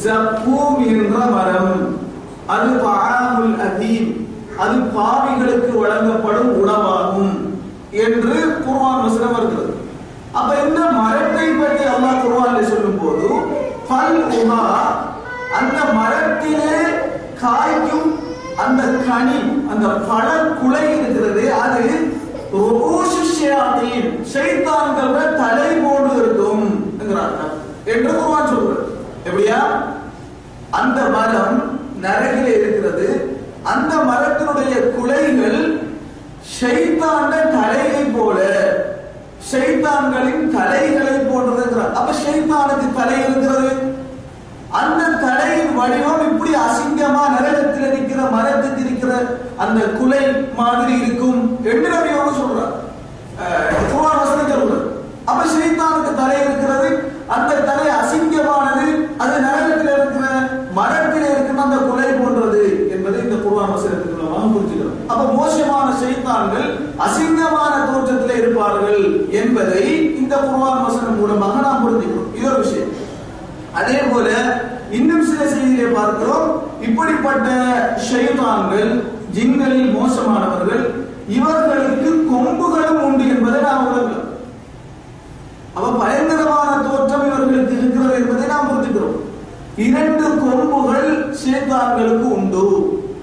ஜக்கூம் 0.03 0.79
என்ற 0.91 1.17
மரம். 1.31 1.75
அது 2.47 2.69
தஆமுல் 2.83 3.57
அதீம் 3.65 4.09
அது 4.57 4.77
பாவிகளுக்கு 4.95 5.73
வழங்கப்படும் 5.79 6.51
உணவாகும் 6.61 7.35
என்று 8.01 8.33
குர்வான் 8.65 9.03
வசனம் 9.03 9.35
வருகிறது 9.35 9.73
அப்ப 10.33 10.49
இந்த 10.63 10.79
மரத்தை 10.97 11.47
பற்றி 11.53 11.83
அல்லாஹ் 11.93 12.21
குர்வான்ல 12.23 12.61
சொல்லும் 12.63 12.99
போது 12.99 13.27
பல் 13.89 14.19
உமா 14.35 14.61
அந்த 15.59 15.77
மரத்திலே 15.97 16.75
காய்க்கும் 17.41 18.09
அந்த 18.57 18.81
கனி 19.01 19.39
அந்த 19.71 19.87
பழ 20.07 20.27
குலை 20.59 20.85
இருக்கிறது 20.95 21.43
அது 21.57 21.83
ருஊஷு 22.53 23.21
ஷயாத்தீன். 23.33 24.07
தலை 25.37 25.69
போன்று 25.83 26.13
இருக்கும் 26.17 26.65
என்று 27.91 28.09
குர்வான் 28.09 28.49
சொல்றது 28.49 28.87
எப்படியா? 29.25 29.59
அந்த 30.71 31.09
மரம் 31.09 31.57
நரகில 32.01 32.47
இருக்கிறது. 32.55 33.07
அந்த 33.63 33.95
மரத்தினுடைய 34.09 34.91
குலைகள் 34.91 35.59
ஷைத்தான 36.59 37.31
தலையை 37.51 38.03
போல. 38.11 38.37
ஷைத்தான்களின் 39.51 40.51
தலைகளை 40.51 41.15
போன்றது 41.21 41.63
அப்ப 41.95 42.11
ஷைத்தானுக்கு 42.23 42.87
தலை 42.93 43.17
இருக்கிறது. 43.23 43.71
அந்த 44.71 45.01
தலையின் 45.21 45.73
வடிவம் 45.75 46.31
இப்படி 46.31 46.51
அசிங்கமா 46.59 47.23
நரகத்தில் 47.29 47.93
நிற்கிற 47.93 48.21
மரத்துக்கு 48.29 48.81
இருக்கிற 48.81 49.13
அந்த 49.57 49.79
குலை 49.97 50.21
மாதிரி 50.55 50.93
இருக்கும் 50.99 51.41
என்று 51.63 51.89
நபி 51.89 52.11
சொல்றார். 52.37 52.75
அஹ், 53.39 53.69
வசனம் 54.19 54.51
சொல்றார் 54.53 54.87
அப்ப 55.25 55.41
ஷைத்தானுக்கு 55.53 56.15
தலை 56.15 56.37
இருக்கிறது. 56.41 56.89
அந்த 57.27 57.59
தலை 57.61 57.87
அசிங்க 57.95 58.30
அது 59.21 59.33
நரகத்தில் 59.45 59.93
இருக்கிற 59.97 60.25
மரத்தில் 60.77 61.27
இருக்கிற 61.31 61.61
அந்த 61.65 61.77
குலை 61.87 62.09
போன்றது 62.19 62.63
என்பதை 62.95 63.19
இந்த 63.25 63.37
குர்வான் 63.43 63.73
வசனத்தின் 63.73 64.17
மூலமாக 64.17 64.49
புரிஞ்சுக்கிறோம். 64.53 64.97
அப்ப 65.11 65.23
மோசமான 65.39 65.87
செய்தான்கள் 66.03 66.67
அசிங்கமான 67.05 67.73
தோற்றத்தில் 67.89 68.39
இருப்பார்கள் 68.41 69.03
என்பதை 69.41 69.83
இந்த 70.21 70.33
குர்வான் 70.45 70.85
வசனம் 70.87 71.19
மூலமாக 71.19 71.61
நாம் 71.67 71.83
புரிஞ்சுக்கிறோம். 71.83 72.31
இது 72.37 72.47
ஒரு 72.51 72.59
விஷயம். 72.65 72.93
அதே 73.79 73.99
போல 74.11 74.29
இன்னும் 74.99 75.27
சில 75.29 75.41
செய்திகளை 75.51 75.91
பார்க்கிறோம். 75.99 76.47
இப்படிப்பட்ட 76.87 77.47
ஷைத்தான்கள் 78.07 78.91
ஜின்களில் 79.35 79.93
மோசமானவர்கள் 79.97 80.83
இவர்களுக்கு 81.37 82.09
கொம்புகளும் 82.31 83.03
உண்டு 83.07 83.25
என்பதை 83.35 83.59
நாம் 83.67 83.85
உணர்கிறோம். 83.89 84.27
அவ 85.77 85.91
பயங்கரமான 86.01 86.69
தோற்றம் 86.87 87.27
இவர்களுக்கு 87.27 87.75
என்பதை 88.21 88.47
நாம் 88.53 88.69
புரிஞ்சுக்கிறோம். 88.69 89.19
இரண்டு 89.85 90.25
கொம்புகள் 90.41 91.11
சேத்தான்களுக்கு 91.41 92.27
உண்டு 92.37 92.65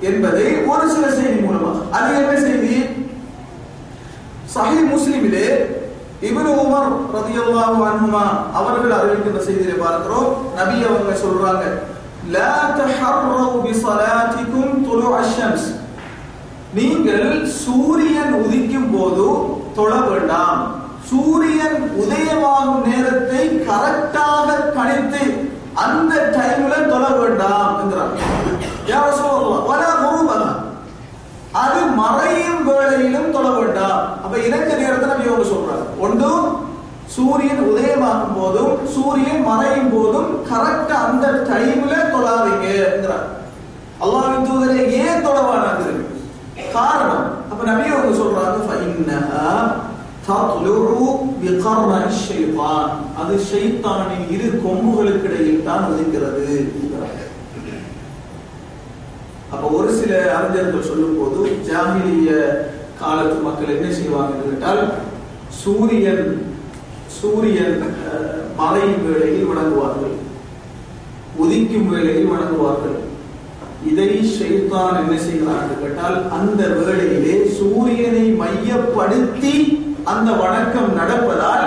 என்பதை 0.08 0.46
ஒரு 0.70 0.86
சில 0.94 1.04
செய்தி 1.18 1.38
மூலமாக 1.44 1.76
அது 1.96 2.10
என்ன 2.20 2.32
செய்தி? 2.46 2.76
சஹி 4.54 4.78
முஸ்லிமிலே 4.92 5.46
இப்னு 6.28 6.52
உமர் 6.62 6.88
ரலியல்லாஹு 7.16 7.80
அன்ஹுமா 7.88 8.22
அவர்கள் 8.58 8.94
அறிவிக்கின்ற 8.98 9.40
செய்தியை 9.48 9.76
பார்க்கிறோம். 9.82 10.30
நபி 10.58 10.76
அவங்க 10.88 11.12
சொல்றாங்க 11.24 11.64
லா 12.34 12.54
தஹர்ரு 12.78 13.44
பிஸலாத்திக்கும் 13.64 14.72
துலுஅ 14.86 15.18
ஷம்ஸ். 15.34 15.68
நீங்கள் 16.78 17.28
சூரியன் 17.60 18.34
உதிக்கும் 18.42 18.90
போது 18.94 19.28
தொழ 19.76 19.92
வேண்டாம். 20.08 20.60
சூரியன் 21.08 21.78
உதயமாகும் 22.02 22.86
நேரத்தை 22.88 23.42
கரெக்டாக 23.68 24.56
கணித்து 24.76 25.24
அந்த 25.84 26.14
டைம்ல 26.36 26.74
தொழ 26.90 27.04
வேண்டாம் 27.18 27.74
என்கிறார். 27.80 28.14
அது 31.62 31.80
மறையும் 32.00 32.62
வேளையிலும் 32.68 33.30
தொழ 33.34 33.46
வேண்டாம். 33.58 34.00
அப்ப 34.24 34.34
இரண்டு 34.46 34.72
நேரத்தை 34.80 35.06
நம்ம 35.10 35.26
யோக 35.28 35.44
சொல்றாரு. 35.52 35.84
ஒன்று 36.06 36.30
சூரியன் 37.14 37.62
உதயமாகும் 37.70 38.36
போதும் 38.38 38.72
சூரியன் 38.94 39.42
மறையும் 39.48 39.92
போதும் 39.94 40.30
கரெக்டா 40.50 40.96
அந்த 41.08 41.26
டைம்ல 41.50 41.94
தொழாதீங்க 42.14 42.68
என்கிறார். 42.90 43.26
அல்லாவின் 44.04 44.46
தூதரே 44.48 44.80
ஏன் 45.02 45.24
தொழவானாங்க 45.26 45.86
காரணம் 46.76 47.26
அப்ப 47.50 47.60
நபி 47.70 47.94
அவங்க 47.94 48.12
சொல்றாங்க 48.20 48.58
அது 53.20 53.34
ஷைத்தானின் 53.46 54.26
இரு 54.34 54.48
கொம்புகளுக்கு 54.62 55.28
இடையில் 55.30 55.64
தான் 55.64 55.86
உதிக்கிறது 55.90 56.46
அப்ப 59.52 59.64
ஒரு 59.74 59.90
சில 59.98 60.12
அறிஞர்கள் 60.34 60.88
சொல்லும் 60.88 61.18
போது 61.18 61.38
ஜாமிலிய 61.68 62.32
காலத்து 63.00 63.38
மக்கள் 63.42 63.74
என்ன 63.74 63.88
செய்வாங்க 63.94 64.32
என்று 64.34 64.48
கேட்டால் 64.48 64.82
சூரியன் 65.60 66.26
சூரியன் 67.18 67.78
அஹ், 68.08 68.26
மறையும் 68.58 69.04
வேளையில் 69.06 69.48
வணங்குவார்கள். 69.50 70.16
உதிக்கும் 71.38 71.88
வேளையில் 71.90 72.32
வணங்குவார்கள். 72.32 72.98
இதை 73.84 74.06
ஷைத்தான் 74.32 74.98
என்ன 75.00 75.14
செய்கிறான் 75.24 75.62
என்று 75.64 75.76
கேட்டால் 75.80 76.16
அந்த 76.36 76.60
வேளையிலே 76.78 77.34
சூரியனை 77.58 78.24
மையப்படுத்தி 78.40 79.54
அந்த 80.10 80.28
வணக்கம் 80.42 80.90
நடப்பதால் 80.98 81.66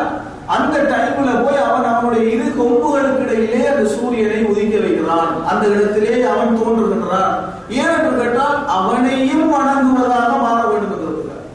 அந்த 0.56 0.76
டைம்ல 0.92 1.32
போய் 1.42 1.64
அவன் 1.66 1.90
அவனுடைய 1.92 2.24
இரு 2.34 2.48
கொம்புகளுக்கு 2.58 3.24
இடையிலே 3.26 3.62
அந்த 3.72 3.84
சூரியனை 3.94 4.40
உதிக்க 4.44 4.76
வைக்கிறான். 4.84 5.30
அந்த 5.50 5.64
இடத்திலே 5.74 6.16
அவன் 6.32 6.58
தோன்றுகின்றான். 6.60 7.36
ஏனென்று 7.78 8.12
கேட்டால் 8.16 8.58
அவனையும் 8.78 9.52
வணங்குவதாக 9.54 10.32
மாற 10.44 10.60
வேண்டும் 10.72 10.96
என்கிறார் 11.00 11.46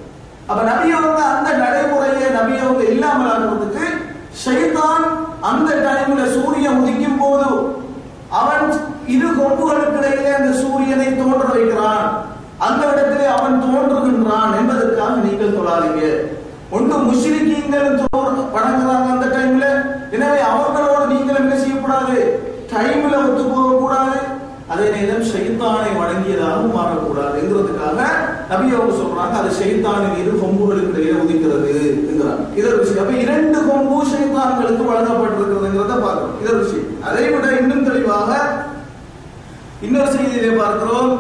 அப்ப 0.49 0.61
நபியவங்க 0.71 1.23
அந்த 1.33 1.51
நடைமுறையை 1.63 2.29
நபியவங்க 2.39 2.85
இல்லாமல் 2.95 3.33
ஆகிறதுக்கு 3.33 3.85
சைதான் 4.45 5.05
அந்த 5.51 5.71
டைம்ல 5.87 6.23
சூரியன் 6.37 6.81
உதிக்கும் 6.81 7.21
போது 7.23 7.49
அவன் 8.41 8.65
இரு 9.15 9.29
கொம்புகளுக்கு 9.39 9.99
இடையிலே 10.01 10.33
அந்த 10.39 10.53
சூரியனை 10.63 11.09
தோன்ற 11.13 11.45
வைக்கிறான் 11.53 12.07
அந்த 12.67 12.83
இடத்திலே 12.93 13.27
அவன் 13.37 13.63
தோன்றுகின்றான் 13.65 14.57
என்பதற்காக 14.61 15.15
நீங்கள் 15.27 15.57
சொல்லாதீங்க 15.57 16.05
ஒன்று 16.77 16.97
முஸ்லிக்கீங்கள் 17.11 17.89
வணங்குறாங்க 18.57 19.09
அந்த 19.15 19.27
டைம்ல 19.35 19.67
எனவே 20.17 20.41
அவர்களோடு 20.53 21.05
நீங்கள் 21.13 21.41
என்ன 21.43 21.55
செய்யக்கூடாது? 21.63 22.17
டைம்ல 22.73 23.15
ஒத்து 23.27 23.43
போகக்கூடாது. 23.53 24.19
அதே 24.73 24.87
நேரம் 24.95 25.27
ஷைத்தானை 25.33 25.91
வழங்கியதாகவும் 25.99 26.75
மாறக்கூடாதுங்கிறதுக்காக 26.77 27.99
நபி 28.51 28.67
அவங்க 28.77 28.95
சொல்றாங்க 29.01 29.35
அது 29.41 29.51
ஷைத்தானின் 29.59 30.19
இரு 30.23 30.33
கொம்புகளுக்கு 30.41 30.93
இடையில 30.93 31.21
உதிக்கிறது 31.25 31.71
என்கிறாங்க. 31.91 32.47
இதர் 32.61 32.81
விஷயம். 32.81 33.03
அப்ப 33.05 33.15
இரண்டு 33.25 33.59
கொம்பு 33.69 33.99
ஷைத்தான்களுக்கு 34.13 34.91
வழங்கப்பட்டிருக்கிறதுங்கிறத 34.91 35.97
பார்க்கிறோம் 36.05 36.37
இதர் 36.43 36.63
விஷயம். 36.65 36.91
அதை 37.09 37.25
விட 37.35 37.47
இன்னும் 37.61 37.87
தெளிவாக 37.91 38.33
இன்னொரு 39.87 40.11
செய்தியிலே 40.17 40.53
பார்க்கிறோம். 40.61 41.11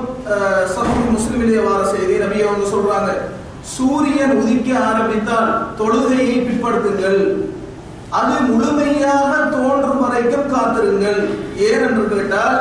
சமூக 0.76 1.00
முஸ்லிமிலே 1.16 1.64
வார 1.68 1.80
செய்தி 1.94 2.14
நபி 2.24 2.46
அவங்க 2.48 2.66
சொல்றாங்க. 2.74 3.10
சூரியன் 3.74 4.34
உதிக்க 4.40 4.70
ஆரம்பித்தால் 4.88 5.52
தொழுகையை 5.78 6.36
பிற்படுத்துங்கள். 6.46 7.22
அது 8.18 8.34
முழுமையாக 8.48 9.30
தோன்றும் 9.54 10.02
வரைக்கும் 10.02 10.50
காத்திருங்கள். 10.52 11.22
ஏன் 11.68 11.84
என்று 11.86 12.04
கேட்டால் 12.12 12.58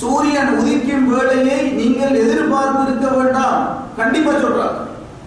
சூரியன் 0.00 0.52
உதிக்கும் 0.58 1.06
வேளையை 1.12 1.60
நீங்கள் 1.78 2.18
எதிர்பார்த்திருக்க 2.22 3.06
வேண்டாம். 3.16 3.60
கண்டிப்பா 3.98 4.32
சொல்றார். 4.44 4.76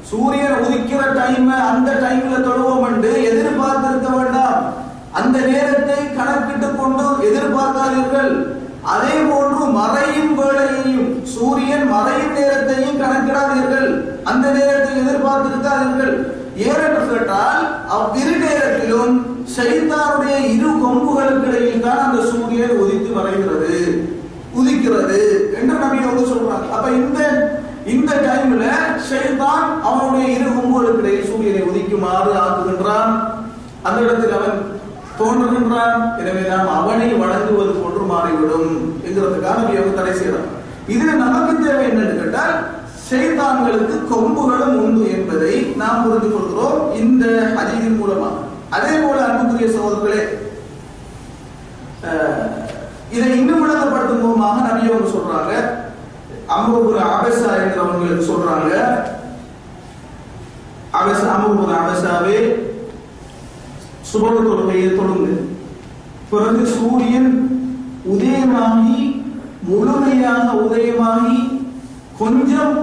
சூரியன் 0.09 0.61
உதிக்கிற 0.63 1.01
டைம் 1.17 1.49
அந்த 1.71 1.89
டைம்ல 2.03 2.37
தொழுவோம் 2.47 2.85
என்று 2.89 3.11
எதிர்பார்த்திருக்க 3.31 4.09
வேண்டாம். 4.17 4.59
அந்த 5.19 5.37
நேரத்தை 5.51 5.99
கணக்கிட்டு 6.17 6.69
கொண்டு 6.79 7.05
எதிர்பார்க்காதீர்கள். 7.29 8.31
அதே 8.93 9.15
போன்று 9.29 9.63
மறையும் 9.79 10.33
வேளையையும் 10.39 11.09
சூரியன் 11.33 11.85
மறையும் 11.93 12.35
நேரத்தையும் 12.37 12.99
கணக்கிடாதீர்கள். 13.01 13.70
அந்த 14.29 14.45
நேரத்தில் 14.57 15.01
எதிர்பார்த்திருக்காதீர்கள் 15.03 16.15
ஏனென்று 16.67 17.03
கேட்டால் 17.11 17.63
அவ்விரு 17.97 18.33
நேரத்திலும் 18.45 19.15
சைத்தானுடைய 19.55 20.35
இரு 20.55 20.71
கொம்புகளுக்கு 20.81 21.47
இடையில் 21.49 21.85
தான் 21.85 22.03
அந்த 22.05 22.19
சூரியன் 22.31 22.79
உதித்து 22.83 23.11
வரைகிறது 23.17 23.73
உதிக்கிறது 24.59 25.21
என்று 25.57 25.73
நபி 25.83 25.99
அவங்க 26.05 26.23
சொல்றாங்க. 26.31 26.67
அப்ப 26.75 26.87
இந்த 27.01 27.19
இந்த 27.93 28.11
டைம்ல 28.25 28.65
ஷைத்தான் 29.09 29.67
அவனுடைய 29.89 30.25
இரு 30.35 30.49
கொம்புகளுக்கு 30.55 31.01
இடையில் 31.03 31.29
சூரியனை 31.29 31.61
உதிக்குமாறு 31.69 32.31
ஆக்குகின்றான். 32.43 33.13
அந்த 33.87 33.99
இடத்தில் 34.05 34.37
அவன் 34.39 34.59
தோன்றுகின்றான். 35.19 35.97
எனவே 36.21 36.43
நாம் 36.51 36.75
அவனை 36.79 37.07
வழங்குவது 37.23 37.73
போன்று 37.79 38.03
மாறிவிடும் 38.11 38.71
என்கிறதுக்காக 39.05 39.57
நபி 39.61 39.79
அவங்க 39.79 39.95
தடை 39.99 40.13
செய்யறான் 40.19 40.49
இதுல 40.93 41.15
நமக்கு 41.23 41.53
தேவை 41.65 41.83
என்னன்னு 41.89 42.19
கேட்டால் 42.21 42.55
ஷைத்தான்களுக்கு 43.11 43.95
கொம்புகளும் 44.11 44.77
உண்டு 44.81 45.03
என்பதை 45.09 45.53
நாம் 45.75 46.03
புரிந்து 46.03 46.29
கொள்கிறோம் 46.29 46.79
இந்த 46.95 47.23
ஹதீதின் 47.55 47.99
மூலமாக. 47.99 48.37
அதே 48.69 48.93
போல 48.97 49.17
அன்புக்குரிய 49.23 49.69
சகோதரர்களே 49.69 50.21
இதை 53.11 53.29
இன்னும் 53.37 53.63
விளக்கப்படுத்தும் 53.63 54.21
மூலமாக 54.21 54.61
நபி 54.67 54.89
அவங்க 54.89 55.09
சொல்றாங்க 55.09 55.53
அமுகுபுர 56.49 56.99
அபசா 57.09 57.49
என்கிறவங்களுக்கு 57.59 58.29
சொல்றாங்க 58.29 58.71
அபசா 60.99 61.33
ஒரு 61.51 61.73
அபசாவே 61.75 62.37
சுபக 64.11 64.35
தொழுகையை 64.39 64.89
தொழுங்க 64.91 65.27
பிறகு 66.31 66.63
சூரியன் 66.73 67.31
உதயமாகி 68.13 69.01
முழுமையாக 69.63 70.47
உதயமாகி 70.61 71.41
கொஞ்சம் 72.21 72.73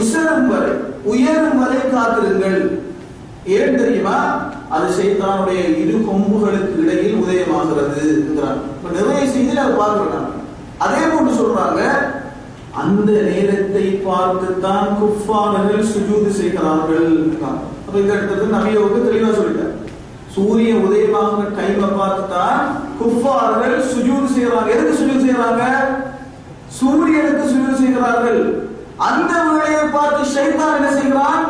உசரம் 0.00 0.48
வரை 0.52 0.72
உயரும் 1.12 1.60
வரை 1.62 1.80
காத்திருங்கள். 1.94 2.60
ஏன் 3.56 3.78
தெரியுமா? 3.80 4.18
அது 4.74 4.86
சைத்தானுடைய 4.96 5.60
இரு 5.82 5.94
கொம்புகளுக்கு 6.08 6.74
இடையில் 6.82 7.20
உதயமாகிறது 7.22 8.02
நிறைய 8.96 9.22
செய்தியில் 9.32 9.62
அதை 9.64 9.74
பார்க்கலாம் 9.80 10.28
அதே 10.84 11.00
போன்று 11.12 11.32
சொல்றாங்க 11.40 11.80
அந்த 12.82 13.10
நேரத்தை 13.28 13.86
பார்த்துத்தான் 14.08 14.88
குஃபானர்கள் 15.00 15.90
சுஜூது 15.92 16.30
செய்கிறார்கள் 16.40 17.10
அப்ப 17.84 17.96
இந்த 18.02 18.12
இடத்துல 18.16 18.50
நபியோவுக்கு 18.56 19.00
தெளிவா 19.06 19.30
சொல்லிட்டார். 19.38 19.74
சூரிய 20.34 20.72
உதயமாக 20.86 21.48
டைமை 21.58 21.88
பார்த்து 21.98 22.24
தான் 22.36 22.60
குஃபார்கள் 23.00 23.76
சுஜூது 23.92 24.28
செய்யறாங்க 24.36 24.74
எதுக்கு 24.74 24.98
சுஜூது 25.00 25.24
செய்யறாங்க 25.26 25.64
சூரியனுக்கு 26.78 27.44
சுஜூது 27.52 27.80
செய்கிறார்கள். 27.82 28.42
அந்த 29.08 29.32
வேளையை 29.48 29.84
பார்த்து 29.96 30.22
ஷைத்தான் 30.34 30.76
என்ன 30.78 30.90
செய்கிறான்? 30.98 31.44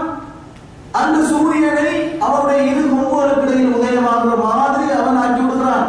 அந்த 1.00 1.16
சூரியனை 1.30 1.90
அவருடைய 2.26 2.60
இரு 2.70 2.82
கொம்புகளுக்கு 2.92 3.56
உதயமாகிற 3.78 4.36
மாதிரி 4.46 4.86
அவன் 5.00 5.20
ஆக்கி 5.22 5.42
விடுகிறான். 5.42 5.86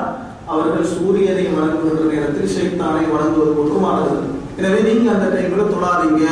அவர்கள் 0.52 0.92
சூரியனை 0.96 1.46
வணங்குகின்ற 1.56 2.04
நேரத்தில் 2.14 2.54
ஷைத்தானை 2.56 3.04
வணங்குவது 3.14 3.54
ஒன்றுமானது 3.62 4.18
எனவே 4.60 4.80
நீங்க 4.88 5.08
அந்த 5.16 5.28
டைம்ல 5.36 5.66
தொழாதீங்க. 5.74 6.26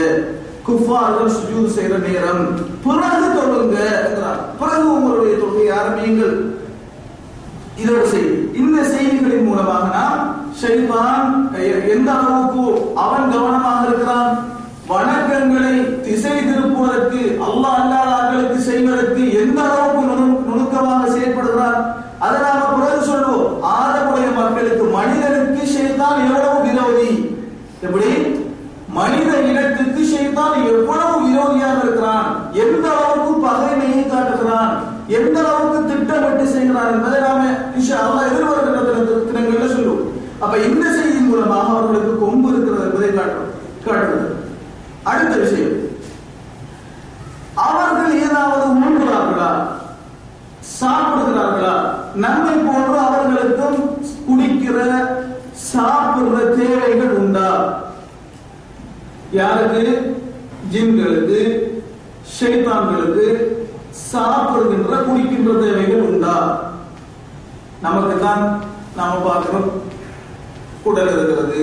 குஃபார்கள் 0.68 1.36
சுஜூத் 1.36 1.76
செய்யற 1.76 2.00
நேரம். 2.08 2.44
பிறகு 2.86 3.28
தொழுங்க 3.38 3.78
பிறகு 4.60 4.86
உங்களுடைய 4.96 5.34
தொழுகை 5.44 5.68
ஆரம்பியுங்கள். 5.80 6.36
இதோட 7.82 8.04
செய்தி 8.14 8.36
இந்த 8.62 8.78
செய்திகளின் 8.94 9.48
மூலமாக 9.48 9.86
நாம் 9.98 10.24
ஷைத்தான் 10.62 11.28
எந்த 11.96 12.10
அளவுக்கு 12.20 12.64
அவன் 13.04 13.32
கவனமாக 13.34 13.88
இருக்கிறான்? 13.90 14.32
வணக்கங்களை 14.90 15.74
திசை 16.06 16.36
திருப்புவதற்கு 16.40 17.20
அல்லாஹ் 17.46 17.80
அல்லாதார்களுக்கு 17.80 18.60
செய்வதற்கு 18.68 19.24
எந்த 19.42 19.60
அளவுக்கு 19.66 20.04
நுணுக்கமாக 20.48 21.10
செயல்படுகிறார் 21.16 21.78
அதை 22.26 22.38
நாம 22.46 22.64
பிறகு 22.72 23.02
சொல்லுவோம். 23.10 23.52
ஆதமுடைய 23.74 24.30
மக்களுக்கு 24.40 24.86
மனிதனுக்கு 24.96 25.64
செய்தான் 25.76 26.24
எவ்வளவு 26.26 26.64
விரோதி? 26.68 27.12
எப்படி? 27.86 28.10
மனித 28.98 29.30
இனத்துக்கு 29.50 30.04
செய்தான் 30.14 30.58
எவ்வளவு 30.72 31.16
விரோதியாக 31.28 31.78
இருக்கிறான்? 31.84 32.28
எந்த 32.64 32.86
அளவுக்கு 32.96 33.36
பகைமையை 33.48 34.02
காட்டுகிறான்? 34.06 34.74
எந்த 35.20 35.38
அளவுக்கு 35.44 35.80
திட்டமிட்டு 35.92 36.48
செய்கிறான் 36.56 36.92
என்பதை 36.96 37.22
நாம 37.28 37.46
இன்ஷா 37.78 38.00
அல்லாஹ் 38.08 38.30
எதிர்வருகின்ற 38.32 38.82
தினங்கள்ல 39.30 39.70
சொல்லுவோம் 39.76 40.04
அப்ப 40.44 40.54
இந்த 40.68 40.86
செய்தி 40.98 41.22
மூலமாக 41.22 41.72
அவர்களுக்கு 41.76 42.14
கொம்பு 42.26 42.50
இருக்கிறது 42.52 42.86
என்பதை 42.90 43.12
காட்டுறோம் 43.12 43.56
காட்டுகிறது 43.86 44.28
அடுத்த 45.10 45.36
விஷயம் 45.42 45.76
அவர்கள் 47.66 48.18
ஏதாவது 48.24 48.64
உண்ணுகிறார்களா 48.74 49.52
சாப்பிடுகிறார்களா 50.80 51.76
நம்மை 52.24 52.56
போன்ற 52.68 52.94
அவர்களுக்கும் 53.08 53.80
குடிக்கிற 54.28 54.78
சாப்பிடுற 55.72 56.38
தேவைகள் 56.60 57.14
உண்டா? 57.20 57.50
யாருக்கு? 59.40 59.84
ஜின்களுக்கு 60.72 61.42
ஷைத்தான்களுக்கு 62.36 63.28
சாப்பிடுகின்ற 64.12 64.96
குடிக்கின்ற 65.08 65.52
தேவைகள் 65.66 66.08
உண்டா? 66.10 66.36
நமக்கு 67.82 68.16
தான் 68.26 68.44
நாம 68.98 69.20
பார்க்கிறோம் 69.28 69.70
குடல் 70.84 71.14
இருக்கிறது 71.14 71.62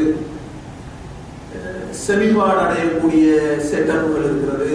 செமிபாடு 2.04 2.58
அடையக்கூடிய 2.64 3.26
செட்டப்புகள் 3.68 4.26
இருக்கிறது 4.28 4.70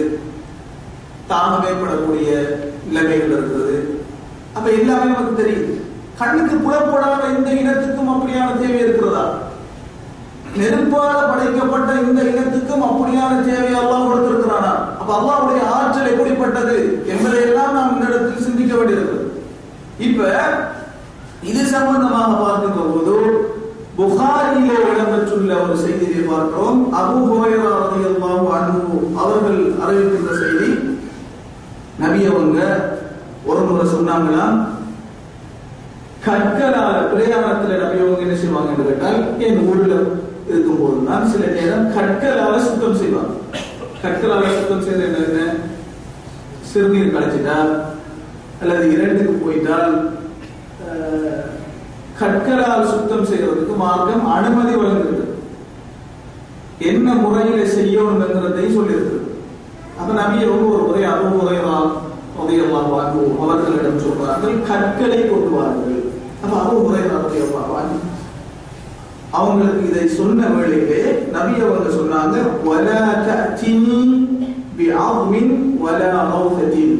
தாகம் 1.30 1.66
ஏற்படக்கூடிய 1.70 2.30
நிலைமைகள் 2.86 3.34
இருக்கிறது. 3.36 3.76
அப்ப 4.56 4.66
எல்லாமே 4.78 5.06
நமக்கு 5.10 5.40
தெரியுது 5.42 5.72
கண்ணுக்கு 6.20 6.56
புலப்படாத 6.64 7.22
இந்த 7.36 7.50
இனத்துக்கும் 7.60 8.12
அப்படியான 8.14 8.56
தேவை 8.60 8.80
இருக்கிறதா? 8.84 9.24
நெருப்பால 10.58 11.18
படைக்கப்பட்ட 11.30 11.90
இந்த 12.06 12.20
இனத்துக்கும் 12.30 12.84
அப்படியான 12.88 13.38
தேவை 13.46 13.72
அல்லாஹ் 13.80 14.06
கொடுத்திருக்கிறானா? 14.06 14.72
அப்ப 15.00 15.10
அல்லாவுடைய 15.18 15.60
ஆற்றல் 15.76 16.10
எப்படிப்பட்டது? 16.12 16.76
என்பதை 17.12 17.38
எல்லாம் 17.46 17.74
நாம் 17.76 17.94
இந்த 17.94 18.04
இடத்தில் 18.10 18.46
சிந்திக்க 18.46 18.72
வேண்டியிருக்கிறது 18.76 19.28
இப்ப 20.06 20.20
இது 21.50 21.62
சம்பந்தமாக 21.74 22.32
பார்க்கின்ற 22.42 22.82
போது 22.90 23.14
புகாரியிலே 23.96 24.76
இடம்பெற்றுள்ள 24.90 25.52
ஒரு 25.64 25.74
செய்தியை 25.82 26.20
பார்க்கிறோம். 26.28 26.78
அபு 27.00 27.16
ஹுரைரா 27.30 27.72
ரலியல்லாஹு 27.82 28.46
அன்ஹு 28.58 28.92
அவர்கள் 29.22 29.60
அறிவிக்கின்ற 29.84 30.32
செய்தி 30.42 30.68
நபி 32.02 32.20
அவங்க 32.30 32.58
ஒரு 33.50 33.62
முறை 33.68 33.84
சொன்னாங்கன்னா 33.94 34.44
கற்களால 36.26 36.98
பிரயாணத்துல 37.12 37.78
நபி 37.82 37.96
இவங்க 38.00 38.24
என்ன 38.24 38.36
செய்வாங்க 38.42 38.72
என்று 38.72 38.88
கேட்டால் 38.88 39.20
என் 39.46 39.64
ஊர்ல 39.68 39.94
இருக்கும் 40.52 40.80
போதுதான் 40.82 41.28
சில 41.32 41.46
நேரம் 41.56 41.88
கற்களால 41.96 42.54
சுத்தம் 42.66 43.00
செய்வாங்க. 43.00 43.34
கற்களால 44.02 44.52
சுத்தம் 44.58 44.84
செய்யறது 44.86 45.24
என்ன 45.28 45.40
சிறுநீர் 46.70 47.14
கழிச்சிட்டால் 47.14 47.72
அல்லது 48.60 48.84
இரண்டுக்கு 48.94 49.34
போயிட்டால் 49.42 49.94
கற்களால் 52.20 52.90
சுத்தம் 52.92 53.28
செய்வதற்கு 53.30 53.74
மார்க்கம் 53.82 54.24
அனுமதி 54.36 54.72
வழங்குகிறது. 54.78 55.26
என்ன 56.90 57.14
முறையில 57.24 57.66
செய்யணும் 57.76 58.22
என்கிறதையும் 58.26 58.76
சொல்லியிருக்கிறது. 58.78 59.28
அப்ப 59.98 60.10
நபியை 60.20 60.46
ஒரு 60.52 60.84
முறை 60.86 61.02
அபுமுறைதான் 61.10 61.42
உதயமாக 61.42 62.10
வாங்குவோம் 62.46 63.40
அவர்களிடம் 63.40 64.02
சொல்றார்கள் 64.02 64.56
கற்களை 64.68 65.20
கொண்டு 65.22 65.50
வாருங்கள் 65.50 65.98
அப்ப 66.42 66.54
அபுமுறைதான் 66.62 67.26
உதயமாக 67.26 67.68
வாங்கி 67.72 67.98
அவங்களுக்கு 69.30 69.88
இதை 69.88 70.08
சொன்ன 70.16 70.48
வேளையிலே 70.48 71.02
நபி 71.30 71.54
அவங்க 71.60 71.90
சொன்னாங்க 71.90 72.36
வலா 72.64 72.98
தஅதினி 73.26 74.00
பிஅظமின் 74.78 75.54
வலா 75.84 76.10
ரௌஃபத்தின். 76.32 76.96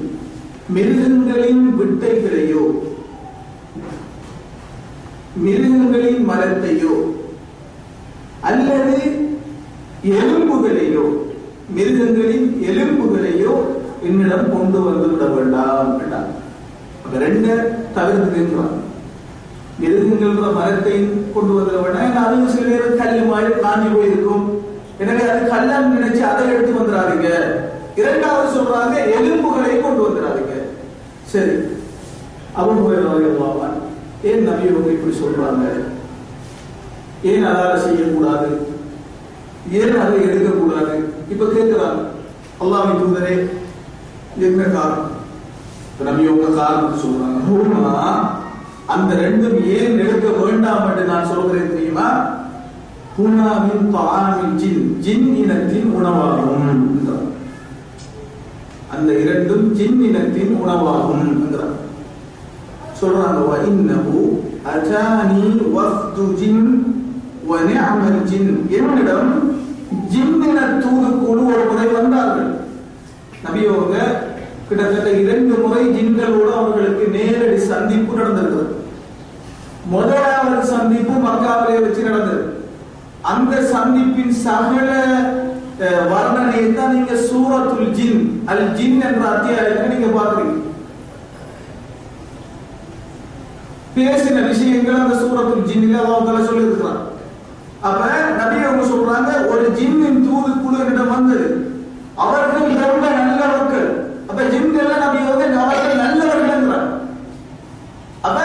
மிருகங்களின் 0.69 1.65
விட்டைகளையோ 1.79 2.65
மிருகங்களின் 5.37 6.29
மரத்தையோ 6.29 6.95
அல்லது 8.41 8.97
எலும்புகளையோ 10.13 11.05
மிருகங்களின் 11.69 12.49
எலும்புகளையோ 12.63 13.55
என்னிடம் 14.09 14.53
கொண்டு 14.55 14.79
வந்து 14.87 15.09
விட 15.13 15.25
வேண்டாம் 15.35 15.91
என்றார். 16.05 16.31
அப்ப 17.05 17.15
ரெண்ட 17.25 17.47
தவிர்த்து 17.97 18.37
நின்றான் 18.37 18.75
மிருகங்கள்ன்ற 19.83 20.49
மரத்தை 20.57 20.97
கொண்டு 21.35 21.53
வந்துட 21.57 21.79
வேண்டாம் 21.85 22.25
அதுவும் 22.25 22.53
சில 22.55 22.67
நேரம் 22.71 22.99
கல் 23.01 23.31
மாதிரி 23.31 23.53
காஞ்சி 23.65 23.89
போயிருக்கும். 23.95 24.45
எனவே 25.03 25.23
அது 25.31 25.43
கல்லாம் 25.53 25.93
நினைச்சு 25.95 26.23
அதை 26.31 26.43
எடுத்து 26.55 26.73
வந்துடாதீங்க 26.79 27.29
இரண்டாவது 28.01 28.49
சொல்றாங்க 28.57 28.97
எலும்புகளை 29.17 29.73
கொண்டு 29.81 30.03
வந்துடாதீங்க 30.05 30.55
சரி. 31.33 31.57
அவங்க 32.61 32.81
ஏன் 34.31 34.45
நபி 34.47 34.65
அவங்க 34.73 34.91
இப்படி 34.95 35.15
சொல்றாங்க? 35.21 35.65
ஏன் 37.31 37.47
அதால 37.51 37.73
செய்யக்கூடாது? 37.85 38.51
ஏன் 39.79 39.97
அதை 40.03 40.17
எடுக்கக்கூடாது? 40.27 40.95
இப்ப 41.33 41.45
கேட்கிறாங்க 41.55 42.03
அல்லாஹ்வின் 42.63 43.01
தூதரே 43.01 43.35
என்ன 44.37 44.63
காரணம் 44.63 45.11
நபி 46.01 46.27
உங்க 46.27 46.47
காரணம் 46.49 47.01
சொல்றாங்க 47.03 47.41
ஹூமா 47.49 47.97
அந்த 48.87 49.15
ரெண்டும் 49.15 49.67
ஏன் 49.67 49.99
எடுக்க 49.99 50.29
வேண்டாம் 50.29 50.89
என்று 50.89 51.05
நான் 51.05 51.27
சொல்கிறேன் 51.27 51.75
தெரியுமா? 51.75 52.09
ஹூனாவின் 53.17 53.87
தாமின் 53.95 54.57
ஜின். 54.57 55.01
ஜின் 55.01 55.37
இனத்தின் 55.37 55.91
உணவாகும். 55.91 56.69
அந்த 58.91 59.19
இரண்டும் 59.19 59.75
ஜின் 59.75 60.01
இனத்தின் 60.03 60.55
உணவாகும் 60.63 61.29
சொல்றாங்க 63.01 63.41
வ 63.51 63.55
இன்னஹு 63.69 64.19
அதானி 64.73 65.45
வஃது 65.77 66.25
ஜின் 66.41 66.67
வ 67.49 67.61
நிஅமல் 67.69 68.21
ஜின். 68.31 68.69
என்னிடம் 68.79 69.33
ஜின்னின 70.13 70.59
தூதுக்குழு 70.83 71.43
ஒரு 71.53 71.65
முறை 71.71 71.87
வந்தார்கள். 71.87 72.51
நபி 73.45 73.67
அவங்க 73.67 73.97
கிட்டத்தட்ட 74.73 75.11
இரண்டு 75.23 75.55
முறை 75.63 75.83
ஜின்களோடு 75.95 76.51
அவர்களுக்கு 76.55 77.05
நேரடி 77.17 77.59
சந்திப்பு 77.67 78.13
நடந்திருக்கிறது 78.19 78.71
முதலாவது 79.87 80.59
சந்திப்பு 80.69 81.15
மக்காவிலே 81.23 81.79
வச்சு 81.81 82.03
நடந்தது. 82.03 82.43
அந்த 83.31 83.55
சந்திப்பின் 83.73 84.35
சகல 84.45 84.91
அஹ், 85.83 86.05
வர்ணனையை 86.11 86.67
தான் 86.73 86.93
நீங்க 86.95 87.15
சூரத்துல் 87.27 87.93
ஜின் 87.95 88.19
அல் 88.51 88.67
ஜின் 88.77 88.99
என்ற 89.07 89.23
அத்தியாயத்தை 89.31 89.85
நீங்க 89.93 90.09
பாக்குறீங்க 90.17 90.59
பேசின 93.97 94.43
விஷயங்கள் 94.47 95.01
அந்த 95.01 95.17
சூரத்துல் 95.19 95.67
ஜின்ல 95.69 95.97
அல்லாஹ் 96.11 96.47
சொல்லி 96.47 96.67
இருக்கிறார் 96.67 97.01
அப்ப 97.83 98.01
நபி 98.39 98.59
அவங்க 98.63 98.85
சொல்றாங்க 98.89 99.31
ஒரு 99.51 99.65
ஜின்னின் 99.79 100.23
தூதுக்குழு 100.25 100.77
என்னிடம் 100.83 101.13
வந்தது. 101.15 101.47
அவர்கள் 102.17 102.63
ரொம்ப 102.85 103.05
நல்லவர்கள். 103.19 103.89
அப்ப 104.33 104.43
ஜிம்கள் 104.53 104.93
நபி 105.01 105.19
வந்து 105.29 105.47
அவர்கள் 105.63 106.03
நல்லவர்கள் 106.03 106.61
அப்ப 108.27 108.39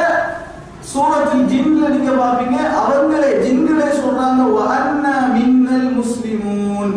சூரத்தில் 0.91 1.49
ஜின்ல 1.51 1.89
நீங்க 1.93 2.11
பாப்பீங்க 2.19 2.57
அவங்களே 2.79 3.29
ஜின்களே 3.43 3.87
சொல்றாங்க 3.99 4.43
வஅன்னா 4.57 5.13
மின்னல் 5.35 5.89
முஸ்லிமூன். 5.97 6.93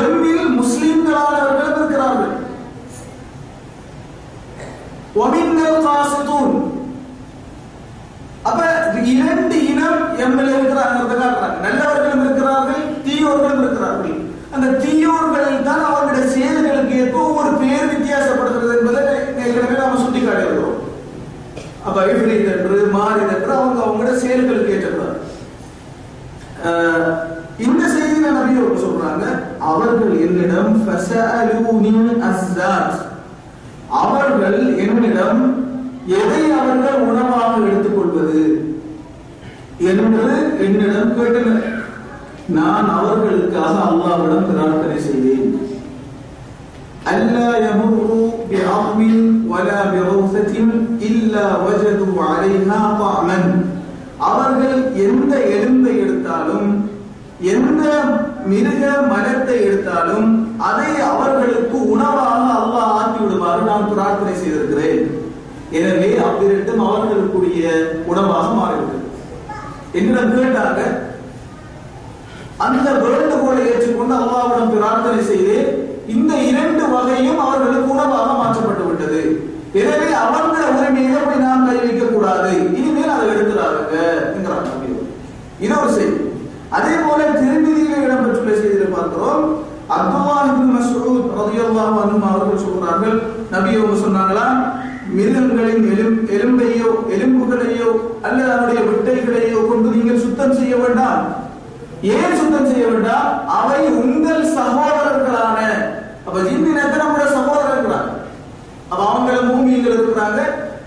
எம்மில் 0.00 0.46
முஸ்லிம்களானவர்களும் 0.58 1.78
இருக்கிறார்கள். 1.78 2.34
ஒமின்னல் 5.22 5.82
காசிதூன். 5.86 6.54
அப்ப 8.48 8.60
இரண்டு 9.14 9.56
இனம் 9.72 10.02
எம்மில் 10.26 10.54
இருக்கிறாங்க 10.58 11.50
நல்லவர்களும் 11.66 12.24
இருக்கிறார்கள் 12.26 12.84
தீயோர்களும் 13.08 13.62
இருக்கிறார்கள். 13.64 14.18
அந்த 14.54 14.66
தீயோர்கள் 14.84 15.50
தான் 15.68 15.86
அவர்களுடைய 15.90 16.26
செயல்களுக்கு 16.36 16.98
ஏற்ப 17.02 17.18
ஒவ்வொரு 17.28 17.52
பேர் 17.62 17.92
வித்தியாசப்படுகிறது 17.92 18.74
என்பதை 18.78 19.02
ஏற்கனவே 19.42 19.76
நாம 19.80 19.98
சுட்டி 20.02 20.20
காட்டியிருக்கிறோம் 20.20 20.80
அப்ப 21.94 22.04
என்று 22.52 22.76
மாறித் 22.92 23.32
என்று 23.32 23.50
அவங்க 23.54 23.80
அவங்களோட 23.82 24.12
செயல்களுக்கு 24.16 24.72
ஏற்றப்படுறாங்க 24.72 25.20
ஆஹ், 26.64 27.12
இந்த 27.58 27.82
செய்தியில 27.92 28.30
நபி 28.32 28.54
அவங்க 28.58 28.78
சொல்றாங்க 28.80 29.24
அவர்கள் 29.64 30.14
என்னிடம் 30.22 30.72
அவர்கள் 34.00 34.56
என்னிடம் 34.84 35.42
எதை 36.16 36.42
அவர்கள் 36.52 37.04
உணவாக 37.04 37.52
எடுத்துக்கொள்வது? 37.66 38.42
என்று 39.84 40.34
என்னிடம் 40.64 41.14
கேட்டனர். 41.16 41.68
நான் 42.50 42.88
அவர்களுக்காக 42.96 43.74
அல்லாவிடம் 43.84 44.48
பிரார்த்தனை 44.48 44.98
செய்தேன். 45.00 45.46
ألا 47.07 47.49
يمروا 47.59 48.29
بعظم 48.51 49.01
ولا 49.47 49.79
بروثة 49.85 50.53
إلا 51.01 51.45
وجدوا 51.57 52.23
عليها 52.23 52.79
طعما 52.99 53.39
அவர்கள் 54.23 54.77
எந்த 55.05 55.33
எலும்பை 55.53 55.93
எடுத்தாலும் 55.97 56.69
எந்த 57.49 57.83
மிருக 58.45 58.81
மலத்தை 59.11 59.57
எடுத்தாலும் 59.65 60.27
அதை 60.61 60.89
அவர்களுக்கு 61.09 61.77
உணவாக 61.93 62.47
அல்லாஹ் 62.55 62.95
ஆக்கி 62.97 63.19
விடுமாறு 63.19 63.61
நான் 63.63 63.89
பிரார்த்தனை 63.91 64.33
செய்திருக்கிறேன் 64.35 65.03
எனவே 65.79 66.09
அவ்விரண்டும் 66.25 66.83
அவர்களுக்குரிய 66.87 67.69
உணவாக 68.11 68.47
மாறிவிட்டது 68.53 69.05
என்னிடம் 69.93 70.35
கேட்டாங்க 70.37 70.81
அந்த 72.65 72.87
வேண்டுகோளை 73.05 73.61
ஏற்றுக்கொண்டு 73.67 74.15
அல்லாஹ்விடம் 74.15 74.73
பிரார்த்தனை 74.75 75.21
செய்து 75.29 75.57
இந்த 76.12 76.32
இரண்டு 76.50 76.84
வகையும் 76.94 77.40
அவர்களுக்கு 77.44 77.92
உணவாக 77.94 78.30
மாற்றப்பட்டு 78.40 78.84
விட்டது. 78.88 79.20
எனவே 79.80 80.08
அவங்க 80.24 80.56
உரிமையை 80.76 81.20
போய் 81.26 81.44
நாம் 81.44 81.66
கை 81.68 81.76
வைக்க 81.84 82.04
கூடாது. 82.06 82.52
இனிமேல் 82.78 83.14
அதை 83.14 83.26
எடுக்கிறாங்க 83.34 83.94
என்கிறார் 84.34 84.68
நபி 84.68 84.90
இது 85.64 85.74
ஒரு 85.80 85.90
செய்தி. 85.98 86.18
அதே 86.76 86.94
போல 87.04 87.20
திருமதியில 87.40 88.02
இடம்பெற்றுள்ள 88.04 88.52
செய்தியில 88.60 88.88
பார்க்கிறோம். 88.96 89.44
அப்துல்லாஹ் 89.94 90.48
இப்னு 90.50 90.66
மஸ்ஊத் 90.74 91.32
ரலியல்லாஹு 91.40 91.96
அன்ஹு 92.02 92.28
அவர்கள் 92.30 92.64
சொல்றார்கள் 92.66 93.16
நபி 93.54 93.70
அவங்க 93.78 93.96
சொன்னாங்களா 94.04 94.46
மிருகங்களின் 95.16 95.84
எலும் 95.94 96.18
எலும்பையோ 96.36 96.90
எலும்புகளையோ 97.14 97.90
அல்லது 98.26 98.50
அதனுடைய 98.52 98.80
விட்டைகளையோ 98.90 99.58
கொண்டு 99.70 99.88
நீங்கள் 99.96 100.22
சுத்தம் 100.24 100.56
செய்ய 100.60 100.74
வேண்டாம். 100.82 101.22
ஏன் 102.14 102.38
சுத்தம் 102.40 102.70
செய்ய 102.70 102.84
வேண்டாம்? 102.92 103.28
அவை 103.58 103.82
உங்கள் 104.02 104.42
சகோதரர்களான 104.56 105.58
அப்ப 106.34 106.46
ஜின்னினத்தை 106.46 106.96
நம்முடைய 107.00 107.26
சகோதரர்கள்? 107.34 108.06
அப்ப 108.90 109.02
அவங்கள 109.10 109.34
மூமியங்கள் 109.50 109.94
இருக்கிறாங்க. 109.96 110.40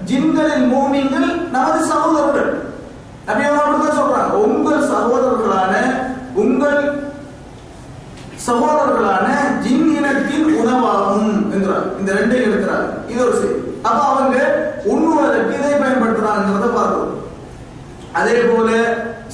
ஜின்களில் 0.10 0.66
மூமியங்கள் 0.72 1.28
நமது 1.54 1.80
சகோதரர்கள். 1.92 2.50
நபி 3.28 3.44
அவங்க 3.44 3.94
சொல்றாங்க. 4.00 4.34
உங்கள் 4.48 4.84
சகோதரர்களான 4.92 5.74
உங்கள் 6.44 6.82
சகோதரர்களான 8.48 9.28
ஜின் 9.64 9.88
இனத்தின் 9.98 10.50
உணவாகும் 10.62 11.32
என்கிறார். 11.54 11.88
இந்த 12.00 12.10
ரெண்டையும் 12.20 12.48
எடுக்கிறார். 12.50 12.86
இது 13.12 13.20
ஒரு 13.28 13.36
செய்தி. 13.40 13.60
அப்ப 13.88 14.00
அவங்க 14.12 14.38
உண்ணுவதற்கு 14.94 15.58
இதை 15.60 15.74
பயன்படுத்துறாங்கிறத 15.84 16.70
பார்க்கிறோம் 16.78 17.16
அதே 18.20 18.38
போல 18.50 18.70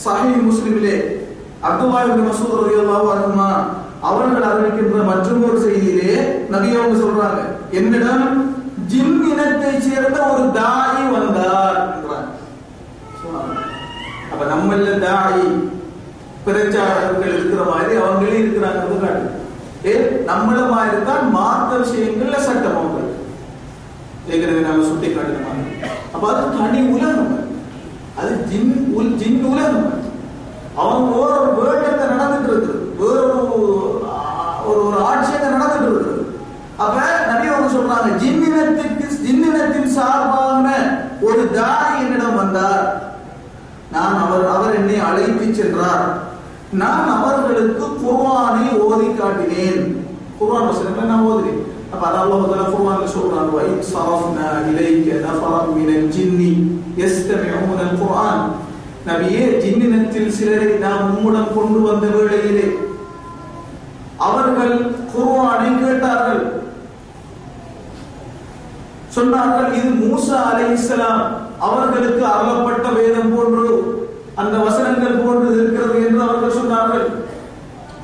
சஹீஹ் 0.05 0.45
முஸ்லிமிலே 0.49 0.97
அப்துல்லாஹ் 1.70 2.28
மசூத் 2.30 2.59
ரலியல்லாஹு 2.61 3.09
அன்ஹுமா 3.16 3.49
அவர்கள் 4.10 4.47
அறிவிக்கின்ற 4.49 5.04
மற்றும் 5.10 5.43
ஒரு 5.49 5.58
செய்தியிலே 5.66 6.16
நபி 6.54 6.70
அவங்க 6.80 6.97
சொல்றாங்க 7.04 7.41
என்னிடம் 7.80 8.26
ஜின் 8.91 9.22
இனத்தை 9.32 9.72
சேர்ந்த 9.88 10.18
ஒரு 10.32 10.43
தாயி 10.58 11.04
வந்தார் 11.16 11.78
என்றார் 11.95 12.30
அப்ப 14.32 14.43
நம்மள 14.51 14.97
தாயி 15.06 15.45
பிரச்சாரர்கள் 16.45 17.36
இருக்கிற 17.36 17.64
மாதிரி 17.72 17.93
அவங்களே 18.04 18.39
இருக்கிறாங்க 18.41 18.99
காட்டு 19.04 19.30
ஏ 19.89 19.93
நம்மள 20.30 20.60
மாதிரி 20.74 20.97
தான் 21.10 21.26
மார்க்க 21.38 21.82
விஷயங்கள்ல 21.82 22.38
சட்டம் 22.47 22.78
அவங்க. 22.80 22.99
ஏற்கனவே 24.30 24.62
நாம 24.68 24.86
சுட்டி 24.89 25.08
காட்டின 25.08 25.49
அப்ப 26.14 26.24
அது 26.32 26.43
தனி 26.58 26.82
உலகம். 26.95 27.32
அது 28.20 28.32
ஜின் 28.49 28.72
உல் 28.97 29.16
ஜின் 29.22 29.41
உலகம். 29.51 29.89
அவங்க 30.84 31.10
ஒரு 31.24 31.36
வேட்டத்தை 31.58 32.06
நடந்துட்டு 32.12 32.49
இருக்குது. 32.54 32.80
வேற 33.00 33.20
ஒரு 33.56 33.76
ஒரு 34.70 34.84
ஆட்சி 35.08 35.32
ஆட்சியத்தை 35.34 35.50
நடந்துட்டு 35.54 35.89
இருக்கு 35.91 36.12
அப்ப 36.84 36.98
நபி 37.30 37.48
அவங்க 37.52 37.70
சொல்றாங்க 37.74 38.10
ஜின்னினத்திற்கு 38.22 39.08
ஜின்னினத்தின் 39.26 39.94
சார்பான 39.98 40.68
ஒரு 41.28 41.44
தாரி 41.58 41.91
என்னிடம் 42.04 42.39
வந்தார். 42.41 42.86
நான் 43.94 44.16
அவர் 44.24 44.46
அவர் 44.54 44.78
என்னை 44.80 44.98
அழைத்து 45.08 45.48
சென்றார். 45.60 46.06
நான் 46.82 47.10
அவர்களுக்கு 47.16 47.86
குர்வானை 48.02 48.66
ஓதி 48.86 49.08
காட்டினேன். 49.20 49.84
குர்வான் 50.39 50.68
வசனங்களை 50.70 51.06
நான் 51.12 51.28
ஓதுறேன் 51.30 51.62
அப்ப 51.94 52.04
அது 52.10 52.18
அல்லாஹ் 52.22 52.48
தஆலா 52.52 52.66
குர்ஆன்ல 52.74 53.08
சொல்றான் 53.16 53.52
வ 53.56 53.66
இன் 53.72 53.84
சரஃப்னா 53.94 54.48
இலைக்க 54.70 55.20
நஃபரம் 55.26 55.74
மினல் 55.78 56.10
ஜின்னி 56.16 56.52
யஸ்தமிஊன 57.02 57.80
அல் 57.86 57.98
குர்ஆன். 58.02 58.44
நபியே 59.08 59.45
ஜின்னினத்தில் 59.62 60.36
சிலரை 60.36 60.68
நாம் 60.84 61.08
உம்முடன் 61.14 61.56
கொண்டு 61.56 61.80
வந்த 61.86 62.06
வேளையிலே 62.16 62.68
அவர்கள் 64.28 64.76
குர்வானை 65.14 65.70
கேட்டார்கள். 65.82 66.43
சொன்னார்கள் 69.16 69.74
இது 69.80 69.89
மூசா 70.04 70.38
அலைஹிஸ்ஸலாம் 70.51 71.24
அவர்களுக்கு 71.68 72.24
அருளப்பட்ட 72.34 72.88
வேதம் 72.99 73.34
போன்று 73.34 73.66
அந்த 74.41 74.56
வசனங்கள் 74.68 75.22
போன்று 75.26 75.49
இருக்கிறது 75.58 75.97
என்று 76.06 76.22
அவர்கள் 76.28 76.58
சொன்னார்கள். 76.60 77.06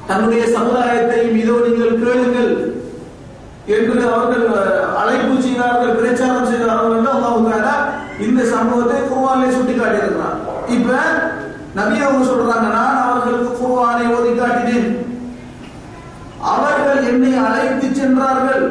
தன்னுடைய 0.10 0.44
சமுதாயத்தையும் 0.58 1.40
இதோ 1.44 1.56
நீங்கள் 1.66 2.00
கேளுங்கள் 2.04 2.52
என்று 3.78 4.04
அவர்கள் 4.12 4.46
அழைப்பு 5.02 5.36
செய்தார்கள் 5.48 5.98
பிரச்சாரம் 6.00 6.52
செய்தார்கள் 6.52 6.96
என்று 7.00 7.12
அல்லாஹு 7.16 7.38
இந்த 8.28 8.42
சம்பவத்தை 8.54 9.00
குர்வானிலே 9.10 9.50
சுட்டி 9.56 9.74
இப்ப 10.78 10.92
நபி 11.76 11.96
அவங்க 12.00 12.24
சொல்றாங்க 12.26 12.68
நான் 12.78 13.04
அவர்களுக்கு 13.06 13.50
குருவானை 13.60 14.06
ஓதி 14.16 14.32
காட்டினேன். 14.40 14.90
அவர்கள் 16.54 17.02
என்னை 17.10 17.32
அழைத்து 17.46 17.88
சென்றார்கள். 17.94 18.66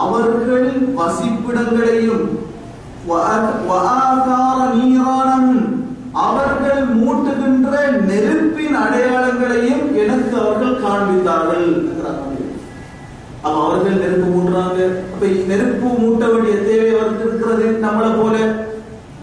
அவர்கள் 0.00 0.68
வசிப்பிடங்களையும் 0.98 2.26
அவர்கள் 6.24 6.82
மூட்டுகின்ற 7.00 7.70
நெருப்பின் 8.08 8.76
அடையாளங்களையும் 8.84 9.86
எனக்கு 10.02 10.34
அவர்கள் 10.42 10.82
காண்பித்தார்கள். 10.84 11.68
அப்ப 13.46 13.56
அவர்கள் 13.64 14.02
நெருப்பு 14.02 14.26
மூட்டுறாங்க. 14.34 14.80
அப்ப 15.12 15.26
நெருப்பு 15.50 15.88
மூட்ட 16.02 16.24
வேண்டிய 16.32 16.54
தேவை 16.68 16.90
அவருக்கு 16.98 17.26
இருக்கிறது 17.28 17.66
நம்மளை 17.86 18.10
போல 18.20 18.36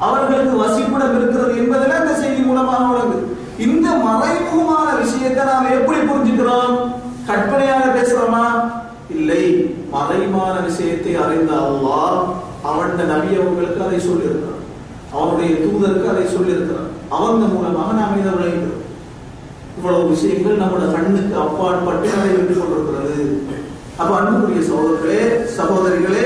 அவர்களுக்கு 0.08 0.54
வசிப்பிடம் 0.64 1.16
இருக்கிறது 1.20 1.54
என்பதெல்லாம் 1.62 2.04
இந்த 2.04 2.16
செய்தி 2.20 2.42
மூலமாக 2.42 2.90
உள்ளது 2.92 3.18
இந்த 3.66 3.88
மறைமுகமான 4.06 4.88
விஷயத்தை 5.02 5.44
நாம் 5.50 5.76
எப்படி 5.78 6.00
புரிஞ்சுக்கிறோம்? 6.10 6.76
கற்பனையாக 7.28 7.88
பேசுறோமா? 7.98 8.46
இல்லை. 9.16 9.44
மறைமான 9.94 10.56
விஷயத்தை 10.70 11.14
அறிந்த 11.24 11.52
அல்லாஹ் 11.68 12.20
அவன் 12.70 12.96
நபி 13.12 13.32
அவங்களுக்கு 13.40 13.84
அதை 13.86 14.00
சொல்லியிருக்கிறான். 14.00 14.62
அவனுடைய 15.16 15.52
தூதருக்கு 15.64 16.12
அதை 16.14 16.26
சொல்லியிருக்கிறான். 16.36 16.90
அவன் 17.16 17.54
மூலமாக 17.56 17.90
நாம் 18.00 18.20
இதை 18.20 18.34
விளைகிறோம் 18.38 18.80
இவ்வளவு 19.78 20.10
விஷயங்கள் 20.14 20.62
நம்முடைய 20.62 20.88
கண்ணுக்கு 20.94 21.36
அப்பாற்பட்டு 21.46 22.08
நடைபெற்றுக் 22.16 22.62
கொண்டிருக்கிறது. 22.62 23.18
அப்ப 24.02 24.12
அன்புக்குரிய 24.18 24.62
சகோதரர்களே 24.68 25.24
சகோதரிகளே 25.58 26.26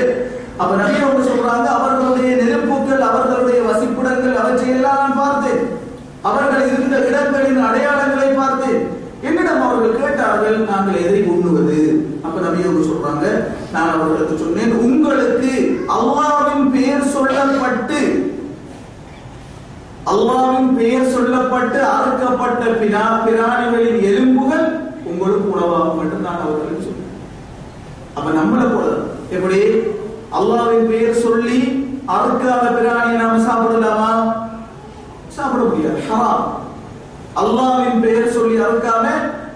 அப்ப 0.58 0.72
நிறைய 0.76 1.00
அவங்க 1.02 1.24
சொல்றாங்க 1.26 1.68
அவர்களுடைய 1.78 2.30
நெருப்புகள் 2.42 3.08
அவர்களுடைய 3.08 3.62
வசிப்பிடங்கள் 3.64 4.40
அவற்றையெல்லாம் 4.42 5.02
நான் 5.02 5.22
பார்த்தேன் 5.22 5.64
அவர்கள் 6.24 6.68
இருந்த 6.70 6.98
இடங்களின் 7.08 7.66
அடையாளங்களை 7.66 8.30
பார்த்தேன் 8.36 8.80
என்னிடம் 9.24 9.64
அவர்கள் 9.64 10.00
கேட்டார்கள் 10.00 10.58
நாங்கள் 10.66 11.02
எதை 11.02 11.20
உண்ணுவது? 11.26 11.80
அப்ப 12.26 12.38
நபி 12.42 12.64
சொல்றாங்க 12.88 13.26
நான் 13.74 13.94
அவர்களுக்கு 13.94 14.36
சொன்னேன் 14.38 14.74
உங்களுக்கு 14.82 15.52
அல்லாவின் 15.96 16.66
பெயர் 16.72 17.12
சொல்லப்பட்டு 17.14 18.00
அல்லாவின் 20.06 20.72
பெயர் 20.76 21.14
சொல்லப்பட்டு 21.14 21.80
அறுக்கப்பட்ட 21.94 22.64
பிரா 22.82 23.06
பிராணிகளின் 23.24 24.02
எலும்புகள் 24.10 24.66
உங்களுக்கு 25.06 25.48
உணவாகும் 25.54 26.02
என்று 26.04 26.20
நான் 26.20 26.44
அவர்களுக்கு 26.44 26.86
சொன்னேன் 26.86 27.12
அப்ப 28.26 28.40
நம்மளை 28.40 28.68
போல. 28.74 28.86
எப்படி? 29.30 29.60
அல்லாவின் 30.40 30.88
பெயர் 30.88 31.14
சொல்லி 31.14 31.60
அறுக்காத 32.08 32.64
பிராணியை 32.78 33.18
நாம 33.22 33.38
சாப்பிடலாமா? 33.38 34.34
சாப்பிட 35.28 35.64
முடியாது. 35.64 36.00
அல்லாவின் 37.36 38.02
பெயர் 38.02 38.32
சொல்லி 38.32 38.60
அறுக்காம 38.60 39.06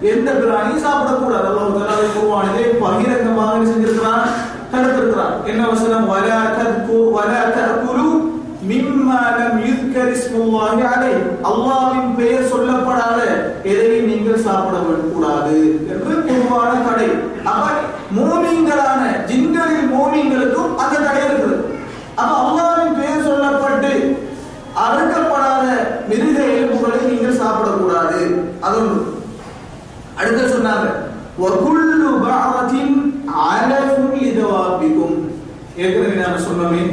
எந்த 0.00 0.32
பிராணியும் 0.32 0.84
சாப்பிடக்கூடாது. 0.86 1.46
அல்லாஹ் 1.50 1.74
தஆலா 1.78 1.96
குர்ஆனிலே 2.14 2.78
பகிரங்கமாக 2.80 3.56
செஞ்சிருக்கிறான்? 3.56 4.24
தடுத்திருக்கிறான். 4.72 5.44
என்ன 5.44 5.68
வசனம்? 5.68 6.10
வலா 6.12 6.40
தற்கு 6.58 7.12
வலா 7.16 7.42
தற்குலு 7.56 8.28
மிம்மா 8.68 9.20
லம் 9.36 9.60
யுத்கர் 9.66 10.18
அல்லாவின் 11.50 12.14
பெயர் 12.16 12.50
சொல்லப்படாத 12.52 13.18
எதையும் 13.62 14.06
நீங்கள் 14.06 14.38
சாப்பிட 14.38 14.78
கூடாது. 15.12 15.86
என்று 15.88 16.14
பொதுவான 16.14 16.72
கடை. 16.90 17.28
அப்ப 22.19 22.31
அல்லாஹ்வின் 22.41 22.99
பெயர் 22.99 23.27
சொல்லப்பட்டு 23.27 23.93
அறுக்கப்படாத 24.85 25.65
மிருக 26.09 26.37
எலும்புகளை 26.53 26.99
நீங்கள் 27.05 27.39
சாப்பிடக்கூடாது 27.41 28.21
அது 28.61 28.77
ஒன்று 28.81 29.01
அடுத்து 30.19 30.55
சொன்னாங்க 30.55 30.87
وَكُلُّ 31.37 32.01
بَعْرَةٍ 32.25 32.73
عَلَفٌ 33.41 33.93
لِدَوَابِكُمْ 34.15 35.11
ஏற்கனவே 35.77 36.15
நான் 36.17 36.45
சொன்னமே 36.45 36.83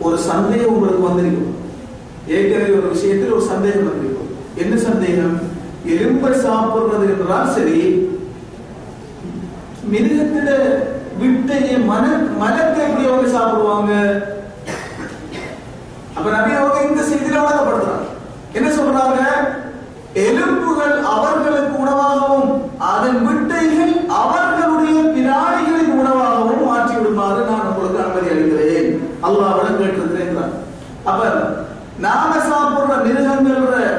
ஒரு 0.00 0.16
சந்தேகம் 0.28 0.72
உங்களுக்கு 0.72 1.02
வந்திருக்கும் 1.04 1.52
ஏற்கனவே 2.28 2.70
ஒரு 2.78 2.88
விஷயத்தில் 2.94 3.34
ஒரு 3.36 3.44
சந்தேகம் 3.52 3.88
வந்திருக்கும் 3.88 4.30
என்ன 4.62 4.74
சந்தேகம் 4.86 5.36
எலும்பை 5.92 6.32
சாப்பிடுறது 6.44 7.06
என்றால் 7.12 7.52
சரி 7.56 7.78
மிருகத்திட 9.90 10.48
விட்டைய 11.20 11.78
மன 11.84 12.04
மலத்தை 12.40 12.80
எப்படி 12.84 13.06
அவங்க 13.06 13.28
சாப்பிடுவாங்க 13.36 13.92
அப்ப 16.17 16.27
நபி 16.35 16.51
அவங்க 16.59 16.79
இந்த 16.89 17.01
செய்தியில 17.09 17.43
வழங்கப்படுறாங்க 17.43 18.07
என்ன 18.57 18.67
சொல்றாங்க? 18.77 19.21
எலும்புகள் 20.25 20.95
அவர்களுக்கு 21.13 21.75
உணவாகவும் 21.83 22.49
அதன் 22.91 23.19
விட்டைகள் 23.27 23.93
அவர்களுடைய 24.21 24.97
பிராணிகளின் 25.15 25.95
உணவாகவும் 26.01 26.65
மாற்றி 26.67 26.93
விடுமாறு 26.97 27.39
நான் 27.49 27.69
உங்களுக்கு 27.69 28.01
அனுமதி 28.03 28.31
அளிக்கிறேன். 28.33 28.89
அல்லாஹ்விடம் 29.27 29.79
கேட்டிருக்கிறேன் 29.79 30.51
அப்ப 31.09 31.21
நாம 32.05 32.31
சாப்பிடுற 32.49 32.93
மிருகங்கள் 33.07 33.89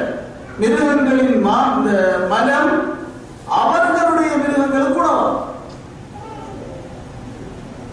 மிருகங்களின் 0.63 1.43
மா 1.47 1.59
மலம் 2.33 2.73
அவர்களுடைய 3.61 4.31
மிருகங்களுக்கு 4.43 5.01
உணவாகும் 5.03 5.41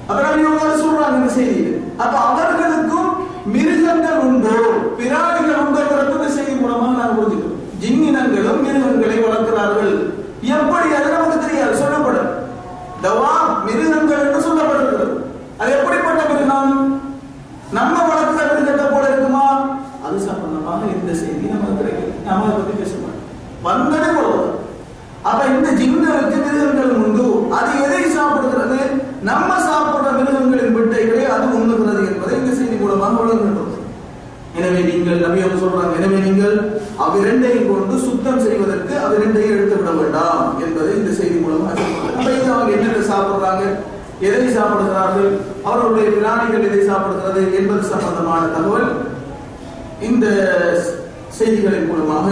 அப்புறம் 0.09 0.39
இவங்க 0.43 0.77
சொல்றாங்க 0.83 1.19
இந்த 1.19 1.31
செய்தியில். 1.35 1.75
அப்ப 2.03 2.13
அவர்களுக்கும் 2.29 3.10
மிருகங்கள் 3.53 4.19
உண்டு? 4.25 4.55
பிராணிகள் 4.97 5.61
உண்டோங்கிறது 5.61 6.27
செய்தி 6.35 6.55
மூலமாக 6.55 6.93
நான் 6.99 7.17
புரிஞ்சுக்கிறோம் 7.17 7.47
ஜின்னினங்களும் 7.81 8.63
மிருகங்களை 8.65 9.17
வளர்க்கிறார்கள். 9.21 9.93
எப்படி 10.51 10.87
அது 10.97 11.09
நமக்கு 11.15 11.37
தெரியாது 11.39 11.75
சொல்லப்படும் 11.81 12.29
தவா 13.03 13.31
மிருகங்கள் 13.65 14.23
என்று 14.25 14.45
சொல்லப்பட்டிருக்கிறது 14.45 15.15
அது 15.59 15.71
எப்படிப்பட்ட 15.77 16.21
மிருகம் 16.29 16.73
நம்ம 17.71 17.95
வளர்க்கிற 18.07 18.45
மிருகத்தை 18.49 18.85
போல 18.87 19.03
இருக்குமா 19.11 19.45
அது 20.05 20.17
சம்பந்தமாக 20.21 20.89
இந்த 20.95 21.11
செய்தி 21.21 21.53
நமக்கு 21.53 21.79
கிடைக்கல 21.79 22.09
நாம 22.27 22.45
அதை 22.45 22.55
பத்தி 22.57 22.75
பேச 22.79 22.93
மாட்டோம் 22.97 23.27
வந்ததே 23.67 24.09
போல 24.17 24.31
அப்ப 25.23 25.39
இந்த 25.53 25.69
ஜின்களுக்கு 25.79 26.37
மிருகங்கள் 26.45 26.93
உண்டு 26.99 27.25
அது 27.57 27.71
எதை 27.85 28.03
சாப்பிடுகிறது 28.17 28.79
நம்ம 29.23 29.49
சாப்பிடுற 29.67 30.11
மிருகங்களின் 30.19 30.75
விட்டைகளை 30.77 31.25
அது 31.35 31.47
உண்ணுகிறது 31.57 32.03
என்பதை 32.09 32.35
இந்த 32.39 32.53
செய்தி 32.55 32.75
மூலமாக 32.75 33.19
வழங்குகின்றோம் 33.19 33.67
செய்யுங்கள் 35.03 35.23
நபி 35.23 35.41
அவங்க 35.41 35.59
சொல்றாங்க 35.61 35.93
எனவே 35.99 36.17
நீங்கள் 36.25 36.55
இரண்டையும் 37.21 37.69
கொண்டு 37.69 37.95
சுத்தம் 38.05 38.43
செய்வதற்கு 38.45 38.93
அவ்விரண்டையும் 39.03 39.55
எடுத்து 39.55 39.77
விட 39.79 39.91
வேண்டாம் 39.99 40.45
என்பதை 40.65 40.91
இந்த 40.99 41.11
செய்தி 41.19 41.37
மூலமாக 41.43 41.77
அவங்க 42.53 42.71
என்னென்ன 42.75 43.01
சாப்பிடுறாங்க? 43.11 43.63
எதை 44.27 44.47
சாப்பிடுகிறார்கள்? 44.57 45.29
அவர்களுடைய 45.67 46.07
பிராணிகள் 46.15 46.67
எதை 46.69 46.81
சாப்பிடுகிறது 46.89 47.41
என்பது 47.59 47.83
சம்பந்தமான 47.93 48.43
தகவல் 48.55 48.89
இந்த 50.09 50.25
செய்திகளின் 51.37 51.89
மூலமாக 51.91 52.29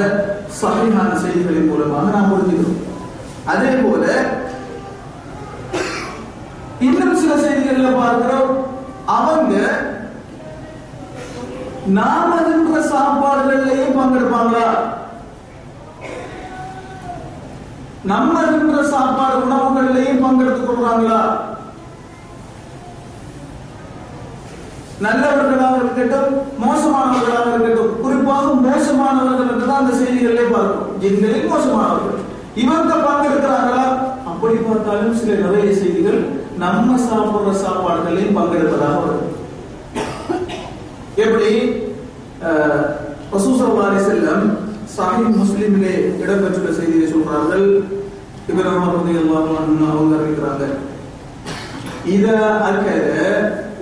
சகையான 0.61 1.09
செய்திகளின் 1.23 1.69
மூலமாக 1.71 2.13
நாம் 2.15 2.31
புரிஞ்சுக்கிறோம். 2.31 2.79
அதே 3.51 3.71
போல 3.83 4.03
இன்னும் 6.87 7.19
சில 7.21 7.33
செய்திகள்ல 7.45 7.89
பார்க்கிறோம் 8.01 8.51
அவங்க 9.17 9.55
நாம 11.97 12.31
தின்ற 12.47 12.79
சாப்பாடுகள்லயும் 12.91 13.97
பங்கெடுப்பாங்களா? 13.97 14.65
நம்ம 18.03 18.41
தின்ற 18.41 18.83
சாப்பாடு 18.83 19.37
உணவுகள்லயும் 19.45 20.23
பங்கெடுத்துக் 20.23 20.67
கொள்றாங்களா? 20.69 21.21
நல்லவர்களாக 25.05 25.75
இருக்கட்டும் 25.77 26.31
மோசமானவர்களாக 26.63 27.51
இருக்கட்டும் 27.51 28.01
குறிப்பாக 28.01 28.53
மோசமானவர்கள் 28.67 29.51
என்றுதான் 29.53 29.81
அந்த 29.81 29.93
செய்திகளிலே 29.99 30.45
பார்க்கும் 30.51 30.99
ஜின்களில் 31.01 31.49
மோசமானவர்கள். 31.51 32.17
இவங்க 32.55 32.93
பங்கெடுக்கிறாங்களா 32.95 33.85
அப்படி 34.25 34.55
பார்த்தாலும் 34.55 35.17
சில 35.19 35.37
நிறைய 35.45 35.75
செய்திகள் 35.81 36.21
நம்ம 36.57 36.97
சாப்பிடுற 37.09 37.51
சாப்பாடுகளையும் 37.65 38.37
பங்கெடுப்பதாக 38.37 38.99
வரும். 39.03 39.27
எப்படி? 41.15 41.51
ரசூசல்லாரி 43.31 43.99
செல்லம் 44.09 44.45
சாஹிப் 44.95 45.37
முஸ்லிமிலே 45.39 45.93
இடம்பெற்றுள்ள 46.21 46.69
செய்தியை 46.77 47.07
சொல்றார்கள். 47.13 47.65
இவர் 48.51 48.69
அவங்க 48.73 50.13
அறிவிக்கிறாங்க. 50.17 50.65
இத 52.15 52.27
அக்கத 52.67 53.09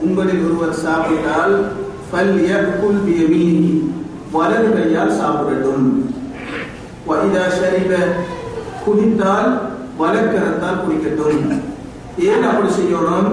உங்களில் 0.05 0.43
ஒருவர் 0.45 0.81
சாப்பிட்டால் 0.85 1.55
ஃபல் 2.09 2.35
யக்குல் 2.49 2.99
பியமீனி 3.05 3.71
வலது 4.35 4.69
கையால் 4.75 5.17
சாப்பிடட்டும். 5.19 5.85
வைதா 7.09 7.43
ஷரிப 7.57 7.91
குடித்தால் 8.85 9.51
வலக்கரத்தால் 10.01 10.81
குடிக்கட்டும். 10.81 11.45
ஏன் 12.29 12.47
அப்படி 12.49 12.69
செய்யணும்? 12.79 13.31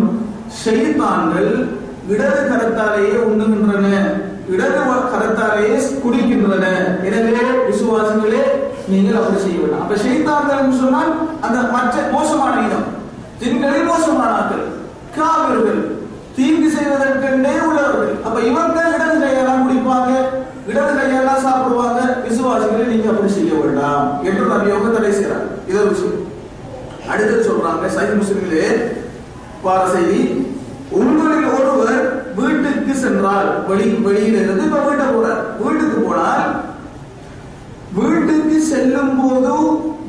ஷைத்தான்கள் 0.60 1.50
இடது 2.12 2.40
கரத்தாலேயே 2.50 3.16
உண்ணுகின்றன. 3.30 3.88
இடது 4.53 4.80
கரத்தாலேயே 5.12 5.76
குடிக்கின்றன. 6.05 6.66
எனவே 7.09 7.45
விசுவாசங்களே 7.70 8.42
நீங்கள் 8.92 9.18
அப்படி 9.18 9.38
செய்ய 9.45 9.59
வேண்டாம் 9.61 9.82
அப்ப 9.84 9.97
ஷைத்தான்கள் 10.05 10.80
சொன்னால் 10.82 11.12
அந்த 11.45 11.59
மற்ற 11.74 12.03
மோசமான 12.14 12.55
இனம் 12.66 12.88
ஜின்களில் 13.40 13.90
மோசமானார்கள் 13.92 14.64
காவிர்கள் 15.16 15.82
தீங்கு 16.36 16.68
செய்வதற்கென்றே 16.76 17.55
உள்ளவர்கள். 17.66 18.12
அப்ப 18.26 18.36
இவங்க 18.51 18.78
இடது 18.95 19.16
கையெல்லாம் 19.22 19.62
குடிப்பாங்க 19.64 20.12
இடது 20.70 20.92
கையெல்லாம் 20.99 21.45
சாப்பிடுவாங்க. 21.47 22.01
விசுவாசிகளை 22.26 22.86
நீங்க 22.92 23.09
அப்படி 23.12 23.32
செய்ய 23.36 23.53
வேண்டாம் 23.62 24.07
என்று 24.28 24.45
நபியவங்க 24.53 24.90
தடை 24.97 25.12
செய்யறாங்க 25.18 25.49
இது 25.68 25.78
ஒரு 25.82 25.92
விஷயம். 25.95 26.20
அடுத்து 27.12 27.47
சொல்றாங்க 27.49 27.88
சைன் 27.97 28.18
முஸ்லிம்களே 28.20 28.68
வார 29.64 29.82
செய்தி 29.95 30.20
வீட்டுக்கு 32.95 33.05
சென்றால் 33.05 33.49
வெளி 33.68 33.86
வெளியில 34.05 34.42
இருந்து 34.42 34.66
இப்ப 34.66 34.80
வீட்டை 34.80 35.07
போறார். 35.09 35.40
வீட்டுக்கு 35.61 35.99
போனால் 36.01 36.45
வீட்டுக்கு 37.97 38.57
செல்லும் 38.68 39.16
போது 39.18 39.55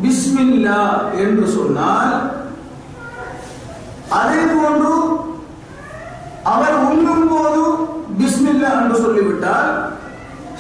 பிஸ்மில்லா 0.04 0.80
என்று 1.24 1.46
சொன்னால் 1.50 2.14
அதே 4.12 4.42
போன்று 4.54 4.94
அவர் 6.46 6.78
உண்ணும் 6.90 7.28
போது 7.30 7.64
பிஸ்மில்லா 8.20 8.72
என்று 8.80 8.98
சொல்லிவிட்டால் 9.04 9.72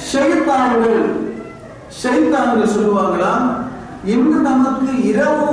ஷைத்தான்கள் 0.10 1.00
ஷைத்தான்கள் 2.02 2.74
சொல்லுவாங்களாம் 2.76 3.48
இன்று 4.14 4.40
நமக்கு 4.44 4.90
இரவு 5.12 5.50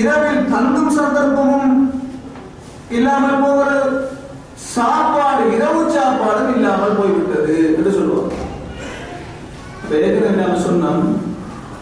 இரவில் 0.00 0.48
தங்கும் 0.50 0.96
சந்தர்ப்பமும் 0.98 1.76
இல்லாமல் 2.90 3.42
போகிறது 3.42 3.90
சாப்பாடு 4.72 5.44
இரவு 5.54 5.82
சாப்பாடும் 5.94 6.52
இல்லாமல் 6.54 6.98
போய்விட்டது 6.98 7.56
என்று 7.70 7.92
சொல்லுவாங்க. 7.92 8.34
என்ன 10.32 10.56
சொன்னோம் 10.64 11.04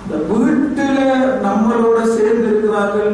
இந்த 0.02 0.18
வீட்டில 0.28 1.00
நம்மளோட 1.42 1.98
சேர்ந்து 2.12 2.46
இருக்கிறார்கள் 2.48 3.10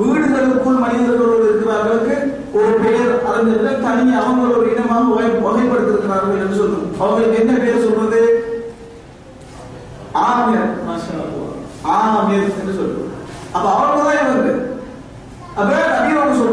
வீடுகளுக்குள் 0.00 0.82
மனிதர்களோடு 0.82 1.46
இருக்கிறார்களுக்கு 1.46 2.16
ஒரு 2.58 2.70
பெயர் 2.82 3.12
அறிஞர்கள் 3.28 3.82
தனி 3.84 4.12
அவங்க 4.20 4.44
ஒரு 4.52 4.66
இனமாக 4.72 5.08
வகை 5.10 5.30
வகைப்படுத்திருக்கிறார்கள் 5.46 6.38
என்று 6.38 6.58
சொல்லும் 6.60 6.86
அவங்களுக்கு 7.00 7.40
என்ன 7.42 7.52
பெயர் 7.58 7.86
சொல்றது? 7.86 8.20
ஆமியர் 10.24 10.70
ஆமியர் 11.96 12.48
என்று 12.54 12.74
சொல்லுவோம் 12.78 13.06
அப்ப 13.54 13.66
அவங்க 13.74 14.02
தான் 14.02 14.20
இவங்க 14.22 14.50
அப்ப 15.56 15.68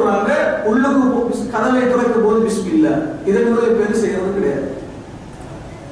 சொல்றாங்க 0.08 0.34
உள்ளுக்கு 0.70 1.46
கதவை 1.54 1.82
திறக்கும் 1.84 2.26
போது 2.26 2.40
பிஸ்மில்ல 2.46 2.90
இதை 3.30 3.40
நிறைய 3.44 3.72
பேர் 3.78 4.02
செய்யறது 4.02 4.36
கிடையாது. 4.38 4.68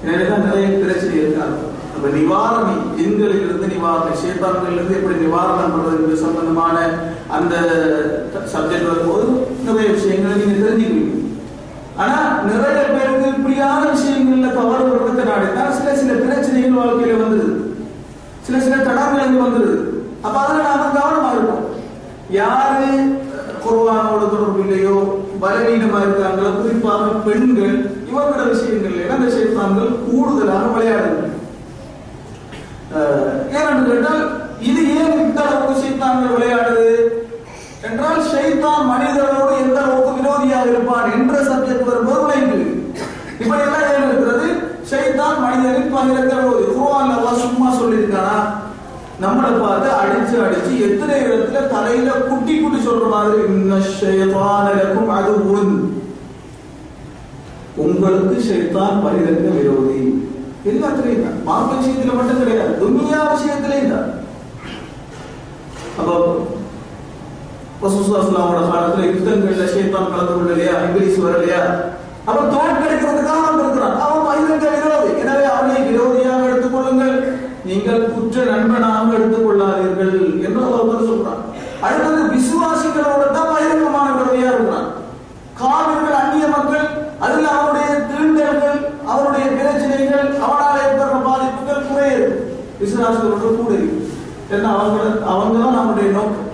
நிறைய 0.07 0.67
பிரச்சனை 0.83 1.15
இருக்காது 1.21 1.57
அப்ப 1.95 2.07
நிவாரணி 2.15 2.75
எண்களில் 3.03 3.73
நிவாரணி 3.73 4.13
சேத்தான்களிலிருந்து 4.23 4.97
எப்படி 4.99 5.15
நிவாரணம் 5.25 5.73
பண்றது 5.75 6.17
சம்பந்தமான 6.23 6.77
அந்த 7.37 7.53
சப்ஜெக்ட் 8.53 8.89
வரும்போது 8.91 9.27
நிறைய 9.67 9.87
விஷயங்களை 9.95 10.35
நீங்க 10.39 10.55
தெரிஞ்சுக்குவீங்க. 10.65 11.13
ஆனா 12.03 12.17
நிறைய 12.49 12.81
பேருக்கு 12.95 13.27
இப்படியான 13.35 13.81
விஷயங்கள்ல 13.95 14.49
தவறு 14.57 14.89
வர்றதுக்கு 14.89 15.29
நாடிதான் 15.31 15.75
சில 15.77 15.95
சில 16.01 16.13
பிரச்சனைகள் 16.23 16.79
வாழ்க்கையில 16.79 17.21
வந்தது. 17.23 17.49
சில 18.47 18.59
சில 18.65 18.75
தடங்கள் 18.87 19.43
வந்தது. 19.45 19.73
அப்ப 20.25 20.35
அதுல 20.41 20.65
நாம 20.67 20.89
கவனமா 20.97 21.31
இருக்கும் 21.35 21.63
யாரு 22.39 22.91
குர்வானோட 23.65 24.23
தொடர்பு 24.27 24.59
இல்லையோ? 24.63 24.95
பலவீனமா 25.41 25.99
இருக்காங்களோ? 26.03 26.49
குறிப்பாக 26.57 27.05
பெண்கள் 27.25 27.73
இவங்களோட 28.07 28.43
விஷயங்கள்ல 28.51 29.07
அந்த 29.15 29.27
சேத்தான்கள் 29.35 29.91
கூடுதலாக 30.05 30.65
விளையாடுங்கள் 30.73 31.31
ஏனென்று 33.53 33.83
கேட்டால் 33.87 34.23
இது 34.61 34.81
ஏன் 34.97 35.15
இந்த 35.21 35.39
அளவுக்கு 35.43 35.81
சைத்தான்கள் 35.81 36.35
விளையாடுது? 36.35 36.91
என்றால் 37.87 38.21
ஷைத்தான் 38.29 38.83
மனிதர்களோடு 38.91 39.55
எந்த 39.63 39.79
அளவுக்கு 39.81 40.13
விரோதியாக 40.19 40.69
இருப்பான் 40.71 41.11
என்ற 41.15 41.35
சப்ஜெக்ட் 41.49 41.89
வரும்போது 41.89 42.21
விளைந்து 42.23 42.59
இப்படி 43.41 43.61
எல்லாம் 43.65 43.87
ஏன் 43.89 44.05
இருக்கிறது? 44.05 44.47
ஷைத்தான் 44.89 45.41
மனிதனின் 45.43 45.93
பகிரங்கள் 45.93 46.41
விரோதி 46.43 46.65
குர்ஆன் 46.71 47.13
அல்லாஹ் 47.15 47.43
சும்மா 47.43 47.69
சொல்லியிருக்கானா 47.79 48.37
நம்மளை 49.23 49.51
பார்த்து 49.59 49.89
அடிச்சு 50.01 50.35
அடிச்சு 50.45 50.73
எத்தனை 50.87 51.17
இடத்துல 51.25 51.59
தலையில 51.73 52.09
குட்டி 52.29 52.53
குட்டி 52.61 52.79
சொல்ற 52.87 53.05
மாதிரி 53.13 53.37
இன்ன 53.51 53.77
ஷைத்தான 53.99 54.65
லக்கும் 54.79 55.11
உங்களுக்கு 57.83 58.35
ஷைத்தான் 58.47 59.01
பகிரங்க 59.03 59.47
விரோதி. 59.55 60.01
எல்லாத்துலயும் 60.71 61.25
தான் 61.25 61.39
மார்க்க 61.47 61.79
விஷயத்துல 61.79 62.13
மட்டும் 62.17 62.41
கிடையாது. 62.41 62.73
துன்யா 62.81 63.21
விஷயத்திலையும் 63.31 63.93
தான் 63.93 64.07
அப்போ 65.99 66.15
ரசூலுல்லாஹோட 67.83 68.61
காலத்துல 68.69 69.07
யுத்தங்கள்ல 69.09 69.65
ஷைத்தான் 69.73 70.11
கலந்து 70.11 70.35
கொள்ளலையா? 70.37 70.75
இங்கிலீஷ் 70.85 71.23
வரலையா? 71.25 71.61
அவன் 72.29 72.51
தோற்கடிக்கிறதுக்காக 72.53 73.41
வந்திருக்கிறான். 73.47 73.97
அவன் 74.05 74.25
பகிரங்க 74.27 74.69
விரோதி. 74.77 75.11
எனவே 75.23 75.45
அவனை 75.55 75.81
விரோதியாக 75.89 76.49
எடுத்துக்கொள்ளுங்கள் 76.51 77.15
நீங்கள் 77.67 78.09
குற்ற 78.13 78.43
நண்பனாக 78.43 79.15
எடுத்துக் 79.17 79.45
கொள்ளாதீர்கள் 79.45 80.17
என்று 80.45 80.61
ஒருவர் 80.69 81.07
சொல்றான் 81.09 81.41
அடுத்தது 81.85 82.21
விசுவாசிகளோட 82.35 83.23
தான் 83.31 83.51
பகிரங்கமான 83.51 84.07
விரோதியா 84.17 84.49
இருக்கிறான் 84.51 84.89
காவிர்கள் 85.59 86.19
அந்நிய 86.21 86.47
மக்கள் 86.47 86.87
அதில் 87.19 87.49
அவருடைய 87.53 87.89
தீண்டல்கள் 88.09 88.79
அவருடைய 89.11 89.45
பிரச்சனைகள் 89.57 90.27
அவனால் 90.45 90.81
ஏற்படுற 90.83 91.19
பாதிப்புகள் 91.27 91.87
குறையுது 91.89 92.29
விசுவாசிகளோட 92.81 93.51
கூட. 93.59 93.73
என்ன 93.75 94.55
ஏன்னா 94.55 94.71
அவங்க 94.79 94.99
அவங்க 95.31 95.55
தான் 95.59 95.77
நம்முடைய 95.77 96.07
நோக்கம். 96.11 96.49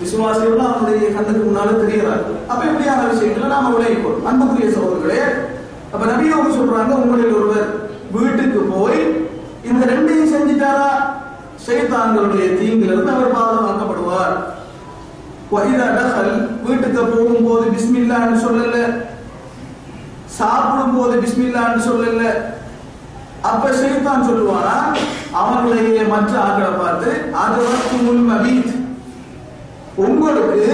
விசுவாசிகள் 0.00 0.66
அவனுடைய 0.66 1.06
கண்ணுக்கு 1.14 1.42
முன்னால 1.42 1.76
தெரிகிறார். 1.82 2.24
அப்ப 2.50 2.60
இப்படியான 2.64 3.06
விஷயங்களை 3.12 3.48
நாம 3.48 3.70
விளைவிப்போம் 3.74 4.26
அன்புக்குரிய 4.30 4.68
சகோதரர்களே 4.76 5.20
அப்ப 5.92 6.02
நபியவங்க 6.06 6.50
சொல்றாங்க 6.58 6.92
உங்களில் 7.02 7.36
ஒருவர் 7.38 7.68
வீட்டுக்கு 8.16 8.60
போய் 8.74 9.00
இந்த 9.70 9.86
ரெண்டையும் 9.86 10.32
செஞ்சிட்டாரா? 10.34 10.90
சைத்தான்களுடைய 11.66 12.46
தீங்கிலிருந்து 12.58 13.14
அவர் 13.14 13.36
பாதுகாக்கப்படுவார். 13.36 14.36
வைதா 15.54 15.86
டஹல் 15.96 16.62
வீட்டுக்கு 16.62 17.04
போகும்போது 17.04 17.70
பிஸ்மில்லான்னு 17.70 18.38
சொல்லல. 18.46 18.76
சாப்பிடும் 20.24 20.96
போது 20.96 21.20
பிஸ்மில்லான்னு 21.20 21.82
சொல்லல. 21.88 22.22
அப்ப 23.42 23.70
சைத்தான் 23.70 24.26
சொல்லுவானா? 24.28 24.76
அவனுடைய 25.32 26.04
மற்ற 26.04 26.38
ஆட்களை 26.38 26.70
பார்த்து 26.70 27.10
அது 27.32 27.62
முன் 28.02 28.24
மபீத். 28.30 28.72
உங்களுக்கு 29.94 30.64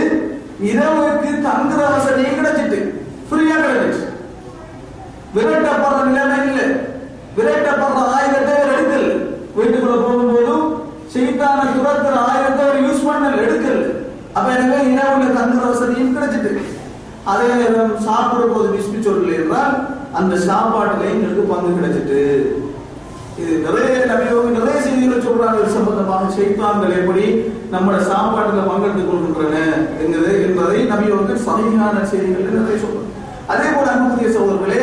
இரவுக்கு 0.62 1.30
தங்குற 1.48 1.82
வசதியும் 1.92 2.38
கிடைச்சிட்டு 2.38 2.78
ஃப்ரீயா 3.28 3.58
கிடைச்சிட்டு. 3.64 4.10
விரட்டப்படுற 5.34 6.04
நிலைமை 6.04 6.38
இல்லை. 6.46 6.90
விரட்டப்படுற 7.36 8.00
ஆயுதத்தை 8.16 8.54
அவர் 8.56 8.74
எடுக்கல. 8.74 9.04
வீட்டுக்குள்ள 9.56 9.96
போகும்போது 10.04 10.56
செய்தான 11.14 11.64
துரத்துற 11.76 12.14
ஆயுதத்தை 12.28 12.62
அவர் 12.66 12.84
யூஸ் 12.84 13.06
பண்ணல 13.08 13.42
எடுக்கல. 13.46 13.78
அப்ப 14.36 14.46
எனவே 14.56 14.78
இரவுல 14.92 15.24
தங்குற 15.38 15.64
வசதியும் 15.70 16.14
கிடைச்சிட்டு 16.16 16.52
அதே 17.32 17.48
நேரம் 17.58 17.92
சாப்பிடும் 18.06 18.52
போது 18.54 18.68
விஸ்மி 18.74 19.00
சொல்லல 19.06 19.34
என்றால் 19.40 19.74
அந்த 20.18 20.34
சாப்பாட்டுல 20.46 21.10
எங்களுக்கு 21.12 21.42
பங்கு 21.50 21.76
கிடைச்சிட்டு. 21.76 22.20
இது 23.40 23.52
நிறைய 23.66 23.92
நபியோக 24.10 24.48
நிறைய 24.56 24.78
செய்திகளை 24.86 25.18
சொல்றாங்க. 25.26 25.60
இது 25.60 25.76
சம்பந்தமாக 25.76 26.32
செய்தாங்கள் 26.38 26.98
எப்படி 27.00 27.24
நம்ம 27.74 27.92
சாப்பாட்டுல 28.10 28.64
பங்கெடுத்துக் 28.70 29.10
கொள்கின்றன 29.10 29.56
என்கிறது 30.02 30.32
என்பதை 30.46 30.80
நபியோக 30.92 31.36
சரியான 31.48 32.04
செய்திகள் 32.10 32.58
நிறைய 32.58 32.78
சொல்றாங்க. 32.84 33.10
அதே 33.52 33.68
போல 33.76 33.92
அன்புக்குரிய 33.92 34.32
சகோதரர்களே 34.36 34.82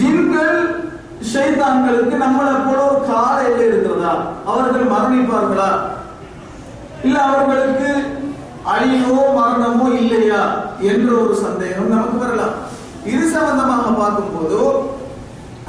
ஜின்கள் 0.00 0.56
ஷைத்தான்களுக்கு 1.32 2.16
நம்மளை 2.16 2.54
போல 2.60 2.78
ஒரு 2.86 3.00
கால 3.06 3.36
எல்லை 3.42 3.66
இருக்கிறதா 3.66 4.12
அவர்கள் 4.46 4.92
மரணிப்பார்களா? 4.92 5.70
இல்ல 7.04 7.18
அவர்களுக்கு 7.22 7.88
அழிவோ 8.66 9.22
மரணமோ 9.36 9.86
இல்லையா 9.98 10.42
என்ற 10.82 11.12
ஒரு 11.22 11.34
சந்தேகம் 11.36 11.88
நமக்கு 11.88 12.18
வரலாம். 12.18 12.54
இது 13.04 13.24
சம்பந்தமாக 13.30 13.90
பார்க்கும்போது 13.98 14.58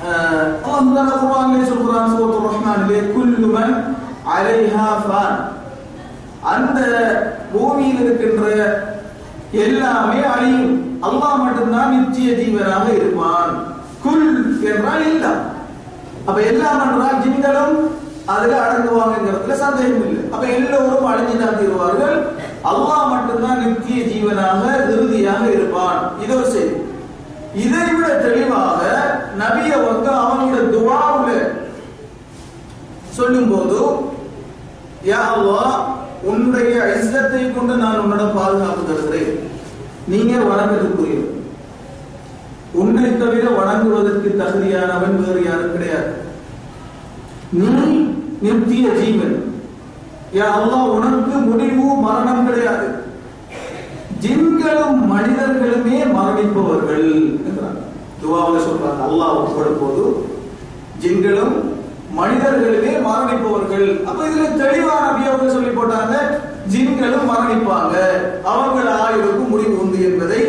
அஹ், 0.06 0.47
அல்லாஹ் 0.70 1.12
தஆலா 1.20 1.62
குர்ஆனிலே 1.74 2.99
ரஹ்மானிலே 3.01 3.68
அலைஹா 4.36 4.88
ஃபான். 5.03 5.38
அந்த 6.45 6.80
பூமியில் 7.53 8.01
இருக்கின்ற 8.01 8.43
எல்லாமே 9.66 10.20
அழியும். 10.34 10.74
அல்லாஹ் 11.03 11.43
மட்டும்தான் 11.43 11.93
நித்திய 11.93 12.32
ஜீவனாக 12.34 12.86
இருப்பான். 12.93 13.53
குல் 14.06 14.26
என்றால் 14.72 15.06
எல்லாம் 15.12 15.41
அப்ப 16.28 16.38
எல்லாம் 16.51 16.82
என்றால் 16.86 17.22
ஜின்களும் 17.26 17.78
அதுல 18.34 18.53
அடங்குவாங்கிறதுல 18.66 19.56
சந்தேகம் 19.64 20.06
இல்லை 20.06 20.22
அப்ப 20.34 20.43
எல்லோரும் 20.58 21.10
அழிஞ்சுதான் 21.10 21.60
தீர்வார்கள். 21.60 22.16
அல்லாஹ் 22.70 23.12
மட்டும்தான் 23.12 23.62
நித்திய 23.64 23.97
ஜீவனாக 24.12 24.64
இறுதியாக 24.93 25.43
இருப்பான். 25.58 25.99
இது 26.24 26.34
ஒரு 26.38 26.47
செய்தி. 26.56 26.78
இதை 27.64 27.84
விட 27.97 28.08
தெளிவாக 28.24 28.82
நபிய 29.41 29.72
வந்து 29.89 30.10
அவனோட 30.22 30.64
துவாவுல 30.76 31.30
சொல்லும் 33.18 33.51
போது 33.53 33.80
யா 35.12 35.22
அல்லாஹ் 35.36 35.78
உன்னுடைய 36.32 36.76
இஸ்ஸத்தை 36.97 37.43
கொண்டு 37.56 37.74
நான் 37.84 38.01
உன்னிடம் 38.03 38.38
பாதுகாப்பு 38.39 38.89
தருகிறேன். 38.89 39.34
நீங்க 40.14 40.34
வணக்கத்துக்குரியவர். 40.51 41.35
உன்னை 42.82 43.09
தவிர 43.21 43.45
வணங்குவதற்கு 43.57 44.30
தகுதியானவன் 44.41 45.17
வேறு 45.21 45.41
யாரும் 45.47 45.73
கிடையாது. 45.76 46.11
நீ 47.59 47.69
நித்திய 48.45 48.88
ஜீவன். 48.99 49.36
அல்லாஹ் 50.55 50.93
உனக்கு 50.95 51.36
முடிவு 51.49 51.86
மரணம் 52.05 52.47
கிடையாது. 52.47 52.88
ஜின்களும் 54.23 54.99
மனிதர்களுமே 55.11 55.97
மரணிப்பவர்கள் 56.15 57.09
துவாவில் 58.21 58.65
சொல்றாங்க 58.67 59.01
அல்லாஹ் 59.09 59.39
ஒப்படும் 59.43 59.80
போது 59.82 60.05
ஜின்களும் 61.03 61.55
மனிதர்களுமே 62.19 62.93
மரணிப்பவர்கள். 63.07 63.88
அப்ப 64.09 64.19
இதுல 64.30 64.45
தெளிவான 64.63 65.03
நபியாக 65.07 65.47
சொல்லி 65.55 65.71
போட்டாங்க 65.78 66.15
ஜின்களும் 66.73 67.30
மரணிப்பாங்க. 67.32 67.95
அவர்கள் 68.51 68.89
ஆயுளுக்கு 69.03 69.45
முடிவு 69.53 69.76
உண்டு 69.84 69.99
என்பதை 70.09 70.41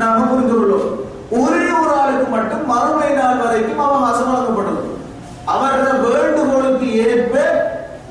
நாம 0.00 0.24
புரிந்து 0.24 0.54
கொள்ளும் 0.54 1.04
ஒரே 1.30 1.70
ஒரு 1.80 1.92
ஆளுக்கு 1.96 2.26
மட்டும் 2.26 2.66
மறுமை 2.66 3.08
நாள் 3.08 3.36
வரைக்கும் 3.36 3.78
அவகாசம் 3.78 4.34
வழங்கப்பட்டது. 4.34 4.88
அவரது 5.44 6.08
வேண்டுகோளுக்கு 6.08 6.94
ஏற்ப 6.94 7.38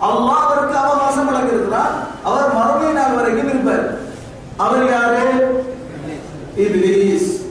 அல்லாஹ் 0.01 0.43
அவருக்கு 0.43 0.77
அவகாசம் 0.77 1.29
வழங்கியிருக்கிறார். 1.29 1.95
அவர் 2.23 2.53
மறுமை 2.53 2.91
நாள் 2.91 3.15
வரைக்கும் 3.15 3.47
இருப்பார். 3.47 3.97
அவர் 4.55 4.89
யாரு? 4.89 5.23
இப்லீஸ். 6.57 7.41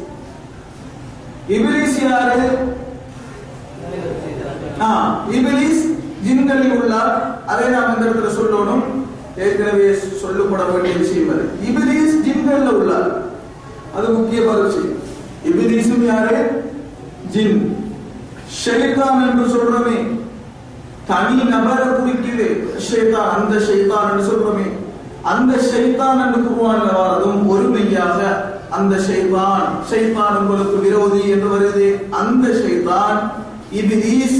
இப்லீஸ் 1.48 2.10
யாரு? 2.10 2.76
ஆ, 4.80 5.18
இபிலிஸ் 5.30 5.98
ஜின்களில் 6.26 6.80
உள்ளார். 6.80 7.44
அதை 7.46 7.68
நாம் 7.68 7.96
இந்த 7.96 8.10
இடத்துல 8.10 8.32
சொல்லணும். 8.32 8.84
ஏற்கனவே 9.36 9.96
சொல்லப்பட 10.24 10.72
வேண்டிய 10.72 10.94
விஷயம் 10.96 11.28
அது. 11.28 11.50
இபிலிஸ் 11.68 12.28
ஜின்கள்ல 12.28 12.68
உள்ளார். 12.68 13.27
அது 13.96 14.08
முக்கிய 14.08 14.40
பரீட்சை 14.46 14.82
இபிலிசும் 15.48 16.06
யாரு? 16.06 16.38
ஜின். 17.32 17.60
ஷைத்தான் 18.64 19.18
என்று 19.26 19.44
சொல்றமே. 19.54 19.96
தனி 21.06 21.42
நபரை 21.42 21.86
குறிக்குது. 21.88 22.48
ஷைத்தான் 22.88 23.30
அந்த 23.36 23.54
ஷைத்தான் 23.66 24.06
என்று 24.10 24.24
சொல்றமே. 24.30 24.66
அந்த 25.22 25.52
ஷைத்தான் 25.70 26.20
என்று 26.24 26.40
குர்ஆன்ல 26.48 26.90
வாரதும் 26.98 27.48
ஒருமையாக 27.48 28.20
அந்த 28.70 28.96
ஷைத்தான் 28.96 29.64
ஷைத்தான் 29.90 30.38
உங்களுக்கு 30.40 30.76
விரோதி 30.76 31.28
என்று 31.28 31.48
வருது. 31.54 31.86
அந்த 32.10 32.48
ஷைத்தான் 32.48 33.18
இபிலிஸ் 33.72 34.38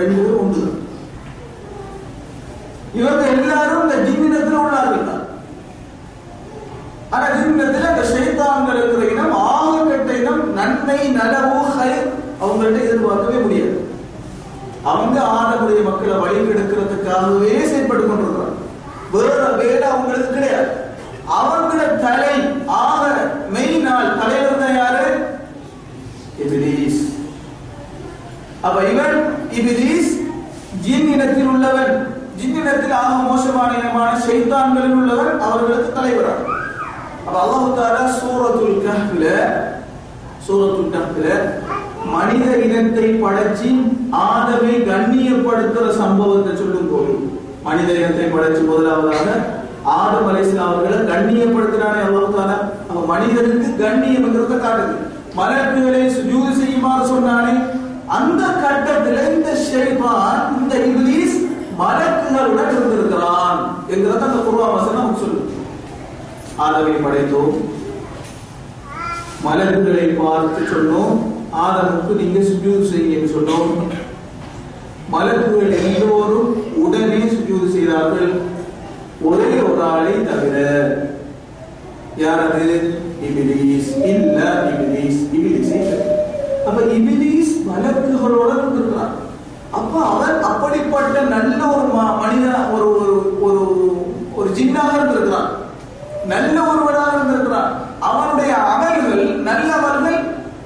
ரெண்டு 0.00 0.16
பேரும் 0.20 0.40
ஒன்று 0.40 0.82
இவங்க 2.94 3.22
எல்லாரும் 3.26 3.82
இந்த 3.82 3.96
ஜின்னினத்தில் 4.10 4.58
உள்ளார்கள் 4.58 5.08
தான். 5.08 5.23
ஆனா 7.14 7.26
ஜின்னினத்தில் 7.36 7.90
அந்த 7.92 8.04
சைத்தான்கள் 8.12 8.78
இருக்கிற 8.80 9.08
இனம் 9.14 9.34
ஆகக்கட்ட 9.48 10.12
இனம் 10.20 10.44
நன்மை 10.58 11.00
நலவு 11.18 11.58
ஹைர் 11.78 12.06
அவங்கள்ட்ட 12.44 12.86
எதிர்பார்க்கவே 12.86 13.40
முடியாது. 13.42 13.76
அவங்க 14.92 15.18
ஆடக்கூடிய 15.34 15.82
மக்களை 15.88 16.16
வழி 16.22 16.38
கெடுக்கிறதுக்காகவே 16.46 17.52
செயல்பட்டு 17.70 18.04
கொண்டிருக்கிறாங்க. 18.08 18.56
வேற 19.14 19.42
வேலை 19.60 19.86
அவங்களுக்கு 19.90 20.30
கிடையாது. 20.36 20.70
அவங்கள 21.38 21.80
தலை 22.04 22.34
ஆக 22.80 23.02
மெய் 23.54 23.78
நாள் 23.86 24.16
தலைவர் 24.20 24.60
தான் 24.62 24.76
யாரு? 24.80 25.06
இபிலீஸ். 26.44 27.00
அப்ப 28.66 28.78
இவன் 28.92 29.16
இபிலீஸ் 29.58 30.10
ஜின் 30.86 31.08
இனத்தில் 31.14 31.52
உள்ளவன். 31.54 31.94
ஜின் 32.40 32.58
இனத்தில் 32.62 32.98
ஆக 33.02 33.14
மோசமான 33.30 33.70
இனமான 33.78 34.10
செய்தான்களில் 34.26 34.98
உள்ளவன் 35.00 35.40
அவர்களுக்கு 35.48 35.96
தலைவராக 36.00 36.53
அப்ப 37.26 37.36
அல்லாஹு 37.42 37.68
தாலா 37.78 38.02
சூரத்துல் 38.18 38.80
கஹ்ல 38.86 39.24
சூரத்துல் 40.46 40.94
கஹ்ல 40.94 41.26
மனித 42.14 42.46
இனத்தை 42.64 43.06
படைச்சி 43.22 43.68
ஆதமை 44.24 44.74
கண்ணியப்படுத்துற 44.88 45.84
சம்பவத்தை 46.00 46.54
சொல்லும் 46.60 46.90
போது 46.92 47.12
மனித 47.66 47.88
இனத்தை 48.00 48.26
படைச்சு 48.34 48.62
முதலாவதாக 48.70 49.28
ஆதம் 49.94 50.28
அலைஹிஸ்ஸலாம் 50.30 50.72
அவர்களை 50.72 50.98
கண்ணியப்படுத்தினானே 51.12 52.02
அல்லாஹு 52.08 52.34
தாலா 52.36 52.58
அப்ப 52.88 53.00
மனிதனுக்கு 53.12 53.70
கண்ணியம்ங்கிறத 53.82 54.58
காட்டுது. 54.64 54.94
மலக்குகளை 55.38 56.02
சுஜூது 56.16 56.50
செய்யுமாறு 56.60 57.04
சொன்னானே 57.12 57.54
அந்த 58.16 58.42
கட்டத்தில் 58.62 59.20
இந்த 59.36 59.50
ஷெய்பான் 59.66 60.42
இந்த 60.58 60.74
இங்கிலீஷ் 60.88 61.36
மலக்குகளுடன் 61.80 62.72
இருந்திருக்கிறான் 62.74 63.60
என்கிறத 63.92 64.22
அந்த 64.28 64.38
குருவா 64.46 64.66
வசனம் 64.74 65.00
நமக்கு 65.00 65.22
சொல்லுது. 65.22 65.43
ஆதவை 66.56 66.92
படைத்தோம். 66.92 67.56
மலர்களை 69.42 70.04
பார்த்து 70.04 70.62
சொன்னோம். 70.62 71.18
ஆதமுக்கு 71.52 72.16
நீங்க 72.16 72.38
சுஜூத் 72.38 72.88
செய்யுன்னு 72.88 73.30
சொன்னோம். 73.30 73.70
மலர்கள் 75.08 75.72
எல்லோரும் 75.72 76.82
உடனே 76.82 77.16
சுஜூத் 77.16 77.72
செய்தார்கள். 77.72 78.32
ஒரே 79.20 79.44
ஒரு 79.44 79.82
ஆளை 79.82 80.12
தவிர 80.24 80.86
யார் 82.16 82.52
அது 82.52 82.98
இபிலிஸ். 83.22 84.04
இல்ல 84.04 84.40
இபிலிஸ். 84.64 85.28
இபிலிஸ் 85.32 85.96
அப்ப 86.66 86.80
இபிலிஸ் 86.80 87.62
மலக்குகளோட 87.66 88.58
இருந்திருக்கிறார் 88.58 89.12
அப்ப 89.70 90.00
அவன் 90.00 90.42
அப்படிப்பட்ட 90.42 91.20
நல்ல 91.20 91.66
ஒரு 91.66 92.02
ம- 92.02 92.18
மனிதன் 92.18 92.70
ஒரு 92.70 92.88
ஒரு 92.90 93.42
ஒரு 93.42 93.92
ஒரு 94.34 94.50
ஜின்னாக 94.50 94.94
இருந்திருக்கிறான் 94.94 95.63
நல்ல 96.32 96.56
ஒருவனாக 96.70 97.14
இருந்திருக்கிறான். 97.16 97.72
அவனுடைய 98.10 98.52
அமல்கள் 98.72 99.24
நல்லவர்கள் 99.48 100.20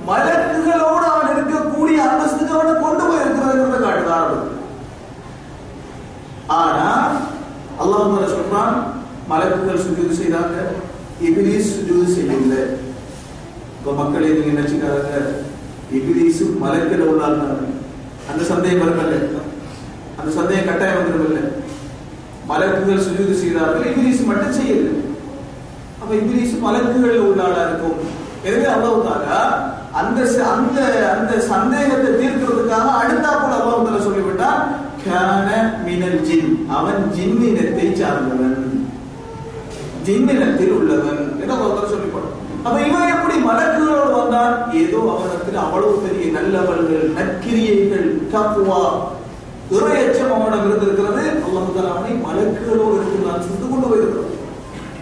மலக்குகளோடு 0.09 1.06
அவன் 1.12 1.32
இருக்கக்கூடிய 1.32 1.96
அந்தஸ்துக்கு 2.09 2.56
அவனை 2.59 2.74
கொண்டு 2.84 3.02
போய் 3.09 3.22
இருக்கிறது 3.24 3.80
காட்டுகிறார்கள். 3.84 4.44
ஆனா 6.61 6.86
அல்லாஹ் 7.82 8.34
சொல்றான் 8.36 8.76
மலக்குகள் 9.30 9.82
சுஜூது 9.86 10.14
செய்தாங்க 10.20 10.59
இபிலிஸ் 11.28 11.72
சுஜூது 11.74 12.06
செய்யவில்லை 12.14 12.62
இப்ப 13.78 13.92
மக்களே 13.98 14.30
நீங்க 14.36 14.52
நினைச்சுக்காங்க 14.52 15.18
இபிலிஸ் 15.98 16.40
மலக்கில் 16.62 17.09
உள்ளாங்க 17.11 17.44
அந்த 18.30 18.42
சந்தேகம் 18.52 18.82
வரவில்லை 18.82 19.18
அந்த 20.18 20.30
சந்தேகம் 20.38 20.68
கட்டாயம் 20.70 20.98
வந்துடவில்லை 20.98 21.44
மலக்குகள் 22.50 23.04
சுஜூது 23.06 23.34
செய்தார்கள் 23.42 23.88
இபிலிஸ் 23.90 24.28
மட்டும் 24.30 24.56
செய்யவில்லை. 24.61 24.94
அப்ப 26.01 26.11
இபிலிசு 26.20 26.57
மலக்குகள் 26.64 27.24
உள்ளாளா 27.28 27.62
இருக்கும். 27.68 27.99
எனவே 28.46 28.68
அல்லாஹ் 28.74 29.07
தாலா 29.07 29.40
அந்த 30.01 30.18
அந்த 30.55 30.78
அந்த 31.14 31.32
சந்தேகத்தை 31.53 32.11
தீர்க்கிறதுக்காக 32.20 32.86
அடுத்தாப்புல 33.01 33.57
அல்லாஹ் 33.61 33.86
தாலா 33.86 34.01
சொல்லிவிட்டான் 34.07 34.61
கான 35.07 35.49
மினல் 35.86 36.20
ஜின். 36.28 36.51
அவன் 36.76 37.03
ஜின்னினத்தை 37.16 37.86
சார்ந்தவன். 38.01 38.59
ஜின்னினத்தில் 40.07 40.74
உள்ளவன் 40.78 41.22
என்று 41.40 41.55
அல்லாஹ் 41.57 41.76
தாலா 41.76 41.92
சொல்லி 41.94 42.07
அப்ப 42.66 42.78
இவன் 42.86 43.11
எப்படி 43.14 43.34
மலக்குகளோடு 43.49 44.14
வந்தான்? 44.18 44.55
ஏதோ 44.80 45.01
அவனத்தில் 45.12 45.61
அவ்வளவு 45.64 46.01
பெரிய 46.05 46.26
நல்லவர்கள் 46.38 47.05
நற்கிரியைகள் 47.18 48.09
தப்புவா 48.32 48.80
இறையச்சம் 49.76 50.32
அவனிடம் 50.34 50.66
இருந்திருக்கிறது. 50.68 51.24
அல்லாஹ் 51.46 51.76
தாலா 51.76 51.92
அவனை 51.94 52.14
மலக்குகளோடு 52.26 52.96
இருக்கிறான் 53.01 53.46
சுட்டு 53.46 53.66
கொண்டு 53.66 53.88
போயிருக்கிறான். 53.90 54.34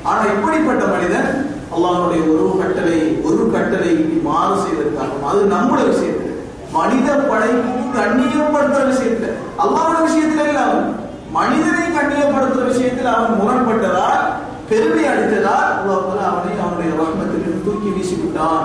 ஆனா 0.06 0.22
இப்படிப்பட்ட 0.32 0.84
மனிதன் 0.86 1.30
அல்லாஹனுடைய 1.74 2.20
ஒரு 2.34 2.48
கட்டளை 2.60 2.98
ஒரு 3.26 3.44
கட்டளை 3.54 3.92
மாறு 4.26 4.54
செய்வதற்காகும் 4.60 5.26
அது 5.30 5.40
நம்முடைய 5.52 5.86
விஷயத்துல. 5.92 6.32
மனித 6.76 7.08
படைப்புக்கு 7.28 7.84
கண்ணியப்படுத்துற 7.98 8.82
விஷயத்துல. 8.92 9.28
அல்லாவோட 9.62 9.98
விஷயத்துல 10.06 10.46
இல்ல 10.48 10.60
அவன். 10.66 10.86
மனிதனை 11.32 11.86
கண்ணியப்படுத்துற 11.96 12.64
விஷயத்தில் 12.70 13.14
அவன் 13.14 13.38
முரண்பட்டதால் 13.40 14.22
பெருமை 14.70 15.04
அடித்ததால் 15.10 15.66
அல்லாஹ் 15.72 16.04
அவனை 16.28 16.54
அவனுடைய 16.60 16.90
ரஹ்மத்திலிருந்து 17.00 17.64
தூக்கி 17.66 17.90
வீசி 17.96 18.16
விட்டான் 18.16 18.64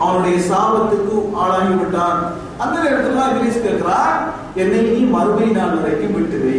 அவனுடைய 0.00 0.36
சாபத்துக்கு 0.48 1.14
ஆளாகி 1.42 1.74
விட்டான் 1.74 2.18
அந்த 2.62 2.76
இடத்துல 2.84 3.16
தான் 3.16 3.32
இபிலிஸ் 3.32 3.64
கேட்கிறான் 3.64 4.12
என்னை 4.56 4.82
நீ 4.88 5.00
மறுமை 5.14 5.48
நாள் 5.56 5.76
வரைக்கும் 5.76 6.16
விட்டு 6.16 6.52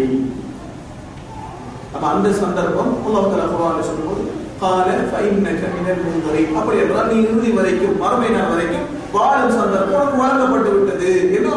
அப்ப 1.94 2.06
அந்த 2.08 2.30
சந்தர்ப்பம் 2.40 2.92
உலகத்துல 3.06 3.46
குரான் 3.52 3.88
சொல்லும்போது 3.88 4.24
கால 4.62 4.88
ஃபைன்னக 5.10 5.62
மினல் 5.74 6.04
முந்தரின் 6.06 6.56
அப்படி 6.58 6.80
என்றால் 6.80 7.10
நீ 7.12 7.18
இறுதி 7.24 7.52
வரைக்கும் 7.52 8.00
மறுமை 8.02 8.30
நாள் 8.30 8.52
வரைக்கும் 8.52 8.88
வாழும் 9.14 9.56
சந்தர்ப்பம் 9.56 9.96
உனக்கு 10.00 10.22
வழங்கப்பட்டு 10.22 10.72
விட்டது. 10.74 11.08
என்று 11.30 11.52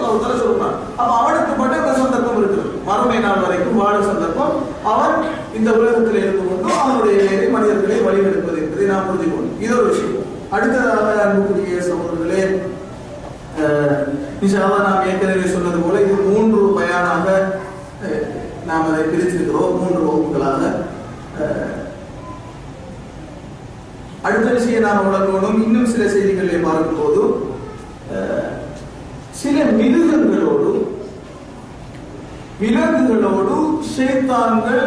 ஷைத்தான்கள் 34.54 34.80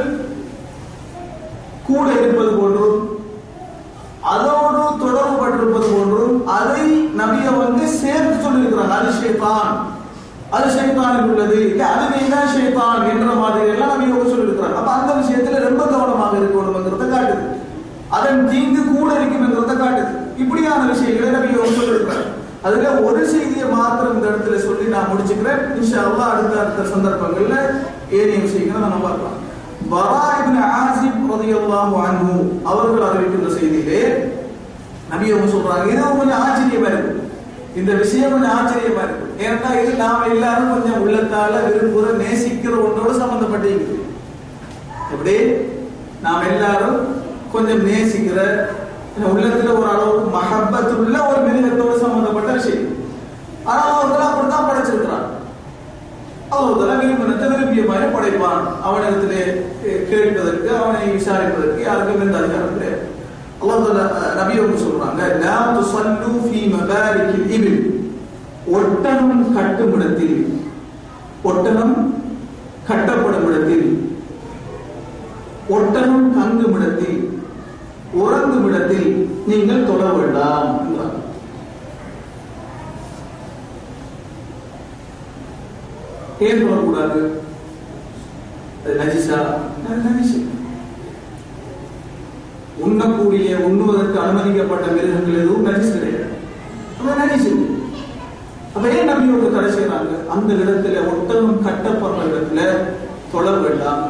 கூட 1.88 2.08
இருப்பது 2.16 2.52
போன்றும் 2.54 3.00
அதோடு 4.30 4.82
தொடர்பு 5.02 5.36
பட்டிருப்பது 5.40 5.88
போன்றும் 5.90 6.38
அதை 6.54 6.86
நபிய 7.20 7.50
வந்து 7.58 7.84
சேர்த்து 7.98 8.36
சொல்லியிருக்கிறாங்க 8.38 8.96
அது 8.98 9.12
ஷைத்தான் 9.20 9.70
அது 10.52 10.68
ஷைத்தானுக்கு 10.76 11.32
உள்ளது 11.34 11.58
இல்ல 11.66 11.84
அதுவே 11.94 12.22
தான் 12.34 12.52
ஷைத்தான் 12.54 13.06
என்ற 13.12 13.28
மாதிரி 13.36 13.72
எல்லாம் 13.74 13.94
நபிய 13.94 14.14
வந்து 14.14 14.34
சொல்லியிருக்கிறாங்க 14.34 14.80
அப்ப 14.80 14.92
அந்த 14.96 15.12
விஷயத்துல 15.20 15.62
ரொம்ப 15.68 15.84
கவனமாக 15.88 16.40
இருக்கணுங்கிறத 16.40 17.08
காட்டுது 17.08 17.46
அதன் 18.16 18.50
தீங்கு 18.52 18.82
கூட 18.88 19.10
இருக்கும்ங்கிறத 19.16 19.76
காட்டுது 19.76 20.12
இப்படியான 20.44 20.82
விஷயங்களை 20.92 21.32
நபிய 21.38 21.58
வந்து 21.58 21.80
சொல்லியிருக்கிறாங்க 21.80 22.32
அதுல 22.66 22.92
ஒரு 23.08 23.24
செய்தியை 23.32 23.66
மாத்திரம் 23.74 24.16
இந்த 24.16 24.28
இடத்துல 24.30 24.60
சொல்லி 24.62 24.86
நான் 24.94 25.10
முடிச்சுக்கிறேன் 25.10 25.64
இன்ஷா 25.76 26.00
அல்லாஹ் 26.06 26.32
அடுத்த 26.34 26.62
அடுத்த 26.62 26.92
சந்தர்ப்பங்கள்ல 26.94 27.58
ஏனைய 28.14 28.40
விஷயங்களை 28.42 28.80
நம்ம 28.86 29.00
பார்க்கலாம் 29.04 29.42
பரா 29.92 30.22
இப்னு 30.38 30.62
ஆசிப் 30.76 31.20
ரலியல்லாஹு 31.32 31.96
அன்ஹு 32.04 32.36
அவர்கள் 32.70 33.06
அறிவிக்கின்ற 33.08 33.50
செய்தியிலே 33.56 34.00
நபி 35.12 35.32
அவங்க 35.32 35.50
சொல்றாங்க 35.52 35.92
இது 35.92 36.02
கொஞ்சம் 36.14 36.42
ஆச்சரியமா 36.42 36.90
இருக்கு 36.92 37.14
இந்த 37.76 37.92
விஷயம் 38.02 38.25
கொஞ்சம் 38.36 38.56
ஆச்சரியமா 38.56 39.04
இருக்கு 39.06 39.24
ஏன்னா 39.46 39.70
இது 39.80 39.92
நாம 40.00 40.28
எல்லாரும் 40.32 40.74
கொஞ்சம் 40.74 41.02
உள்ளத்தால 41.04 41.54
விரும்புற 41.68 42.08
நேசிக்கிற 42.22 42.74
ஒன்றோட 42.86 43.12
சம்பந்தப்பட்டிருக்கு 43.20 43.98
எப்படி? 45.12 45.36
நாம் 46.24 46.50
எல்லாரும் 46.52 47.00
கொஞ்சம் 47.52 47.84
நேசிக்கிற 47.88 48.40
உள்ளத்துல 49.28 49.74
ஒரு 49.76 49.88
அளவுக்கு 49.90 50.30
மகப்பத்துள்ள 50.34 51.18
ஒரு 51.28 51.40
மிருகத்தோடு 51.46 52.02
சம்பந்தப்பட்ட 52.02 52.52
விஷயம் 52.58 52.88
ஆனா 53.66 53.82
அவர்கள் 53.92 54.26
அப்படித்தான் 54.26 54.68
படைச்சிருக்கிறான் 54.68 55.28
அல்லாஹ் 56.52 57.00
விரும்பினத்தை 57.00 57.46
விரும்பிய 57.52 57.84
மாதிரி 57.88 58.08
படைப்பான் 58.12 58.60
அவனிடத்திலே 58.86 59.44
கே- 59.80 60.02
கேட்பதற்கு 60.10 60.70
அவனை 60.78 61.00
விசாரிப்பதற்கு 61.14 61.80
யாருக்கும் 61.84 62.24
எந்த 62.26 62.38
அதிகாரம் 62.42 62.76
கிடையாது 62.76 63.02
அல்லாஹ் 63.58 63.84
தஆலா, 63.84 64.04
அஹ், 64.18 64.34
நபி 64.38 64.54
அவங்க 64.58 64.78
சொல்றாங்க 64.82 65.22
லா 65.42 65.56
துஸல்லு 65.72 66.12
ஃபீ 66.44 66.60
மபாரிக்கில் 66.74 67.48
இபில் 67.56 67.82
ஒட்டகம் 68.76 69.26
கட்டும் 69.56 69.96
இடத்தில் 69.98 70.38
ஒட்டகம் 71.44 71.96
கட்டப்படும் 72.88 73.48
இடத்தில் 73.50 73.88
ஒட்டகம் 75.70 76.28
தங்கும் 76.36 76.76
இடத்தில் 76.78 77.20
உறங்கும் 78.18 78.68
இடத்தில் 78.68 79.08
நீங்கள் 79.48 79.88
தொழ 79.88 80.04
வேண்டாம் 80.14 80.68
என்றார் 80.82 81.16
ஏன் 86.40 86.62
சொல்லக்கூடாது 86.62 87.20
அது 88.84 88.96
நஜிசா 89.02 89.38
நஜிசு 90.06 90.40
உண்ணக்கூடிய 92.86 93.50
உண்ணுவதற்கு 93.68 94.18
அனுமதிக்கப்பட்ட 94.24 94.86
மிருகங்கள் 94.96 95.40
எதுவும் 95.42 95.68
நஜிஸ் 95.68 95.96
கிடையாது. 95.96 96.32
நஜிசு 97.22 97.54
அப்ப 98.76 98.86
ஏன் 98.98 99.10
நம்பி 99.10 99.34
ஒரு 99.36 99.54
தடை 99.56 99.70
செய்யறாங்க 99.76 100.14
அந்த 100.34 100.50
இடத்துல 100.62 101.04
ஒட்டகம் 101.14 101.64
கட்டப்படுற 101.68 102.28
இடத்துல 102.30 102.62
தொழ 103.32 103.46
வேண்டாம் 103.66 104.04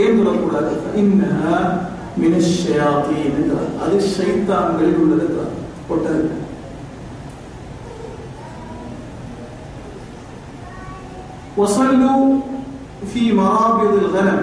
ஏன் 0.00 0.18
தொழக்கூடாது 0.18 0.72
என்ன 1.02 1.22
மினஷயாத்தீன் 2.20 3.26
என்கிறார். 3.26 3.72
அது 3.84 3.96
சைத்தான்களில் 4.14 5.00
உள்ளது 5.02 5.26
ஒட்டகம் 5.88 6.46
وصلوا 11.57 12.23
في 13.05 13.23
مرابض 13.33 13.93
الغنم 13.97 14.39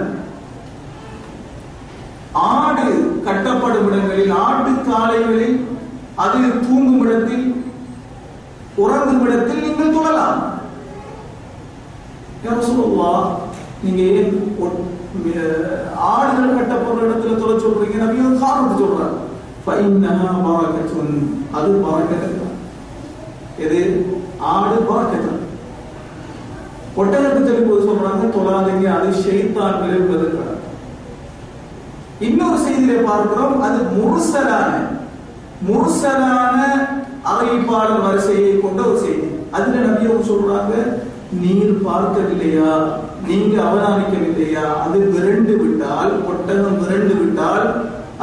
ஆடு 2.51 2.85
கட்டப்படும் 3.25 3.87
இடங்களில் 3.89 4.33
ஆட்டு 4.43 4.71
காளைகளில் 4.85 5.57
அது 6.17 6.37
தூங்கும் 6.61 7.03
இடத்தில் 7.05 7.47
உறங்கும் 8.77 9.23
இடத்தில் 9.25 9.65
நீங்கள் 9.65 9.95
தொழலாம் 9.95 10.39
யா 12.43 12.53
ரசூலுல்லாஹ், 12.53 13.25
நீங்க 13.83 14.01
ஏன் 14.13 14.31
ஒட்- 14.63 14.79
மி- 15.17 15.35
ஆடுகள் 16.09 16.57
கட்டப்படுற 16.59 17.01
இடத்துல 17.07 17.35
தொலை 17.37 17.57
சொல்றீங்க 17.59 17.97
நபி 18.03 18.23
ஒரு 18.23 18.39
காரணத்தை 18.39 18.77
சொல்றாங்க 18.79 19.17
ஃபைன்னஹா 19.65 20.29
பரக்கத்துன் 20.45 21.13
அது 21.53 21.69
பரக்கத்து 21.83 22.47
எது 23.65 23.79
ஆடு 24.51 24.77
பரக்கத்து 24.87 25.33
ஒட்டகத்தை 27.00 27.40
சொல்லும்போது 27.46 27.88
சொல்றாங்க 27.88 28.26
தொழாதீங்க 28.36 28.86
அது 28.96 29.08
ஷெய்தான் 29.22 29.80
விரும்புவதற்காக. 29.82 30.52
இன்னொரு 32.26 32.58
செய்தியில 32.66 32.94
பார்க்கிறோம் 33.08 33.56
அது 33.66 33.78
முருசலான 33.96 34.70
முருசலான 35.68 36.56
அறிவிப்பாளர் 37.32 38.04
வரிசையை 38.06 38.52
கொண்ட 38.60 38.80
ஒரு 38.90 38.98
செய்தி. 38.98 39.28
அதுல 39.56 39.82
நபியும் 39.86 40.28
சொல்றாங்க 40.30 40.74
நீர் 41.42 41.74
பார்க்கவில்லையா? 41.88 42.70
நீங்க 43.28 43.54
அவதானிக்கவில்லையா? 43.68 44.64
அது 44.84 44.98
விரண்டு 45.14 45.54
விட்டால் 45.62 46.12
ஒட்டகம் 46.30 46.80
விரண்டு 46.82 47.14
விட்டால் 47.20 47.66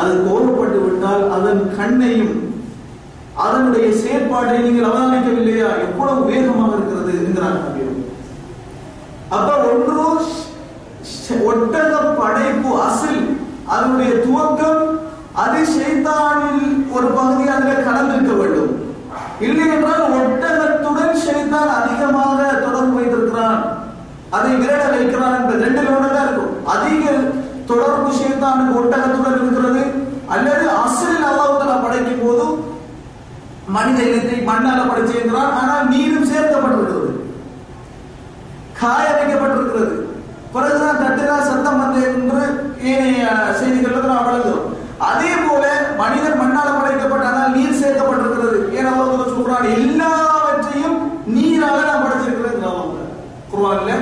அது 0.02 0.12
கோரப்பட்டு 0.28 0.80
விட்டால் 0.86 1.24
அதன் 1.38 1.64
கண்ணையும் 1.78 2.36
அதனுடைய 3.46 3.88
செயற்பாட்டை 4.02 4.58
நீங்கள் 4.66 4.90
அவதானிக்கவில்லையா? 4.90 5.70
எவ்வளவு 5.86 6.28
வேகமாக 6.32 6.76
இருக்கிறது? 6.78 7.14
என்கிறார்கள். 7.24 7.73
அப்ப 9.36 9.50
ஒன்று 9.72 9.94
ஒட்டக 11.50 11.92
படைப்பு 12.20 12.70
அசில் 12.88 13.24
அதனுடைய 13.74 14.12
துவக்கம் 14.26 14.84
அது 15.44 15.60
ஷைத்தானில் 15.76 16.66
ஒரு 16.96 17.08
பகுதி 17.18 17.46
அதில் 17.54 17.86
கலந்திருக்க 17.88 18.34
வேண்டும். 18.42 18.74
இல்லை 19.46 19.66
என்றால் 19.76 20.04
ஒட்டகத்துடன் 20.18 21.16
ஷைத்தான் 21.24 21.72
அதிகமாக 21.80 22.40
தொடர்பு 22.66 22.98
வைத்திருக்கிறான். 22.98 23.62
அதை 24.38 24.52
விரட 24.62 24.84
வைக்கிறான் 24.96 25.38
என்ற 25.40 25.54
ரெண்டு 25.66 25.82
லோட 25.88 26.06
தான் 26.14 26.28
இருக்கும். 26.28 26.54
அதிக 26.74 27.04
தொடர்பு 27.72 28.12
ஷைத்தானுக்கு 28.20 28.78
ஒட்டகத்துடன் 28.82 29.40
இருக்கிறது 29.42 29.84
அல்லது 30.36 30.66
அசலில் 30.84 31.28
அல்லாஹ் 31.32 31.84
படைக்கும் 31.86 32.24
போது 32.26 32.46
மனித 33.76 34.00
இனத்தை 34.08 34.38
மண்ணால 34.52 34.80
படைச்சிருக்கிறான் 34.92 35.54
ஆனால் 35.60 35.90
நீரும் 35.92 36.30
சேர்க்கப்பட்டிருக்கிறது. 36.32 37.12
காய 38.84 39.06
வைக்கப்பட்டிருக்கிறது 39.14 39.96
பிறகுதான் 40.56 41.02
தட்டுனா 41.02 41.38
சத்தம் 41.48 41.82
வந்து 41.82 42.02
என்று 42.10 42.42
ஏனைய 42.92 43.24
செய்திகள் 43.60 44.10
நாம் 44.10 44.28
வழங்குகிறோம் 44.28 44.70
அதே 45.08 45.32
போல 45.46 45.64
மனிதன் 46.02 46.40
மண்ணால 46.42 46.68
படைக்கப்பட்ட 46.74 47.26
ஆனால் 47.30 47.56
நீர் 47.56 47.80
சேர்க்கப்பட்டிருக்கிறது. 47.80 48.60
ஏன் 48.78 48.90
அல்லாஹ் 48.92 49.32
சொல்றான் 49.32 49.66
எல்லாவற்றையும் 49.78 50.98
நீரால 51.36 51.80
நான் 51.90 52.04
படைச்சிருக்கிறேன் 52.04 52.60
குர்ஆன்ல 53.52 53.94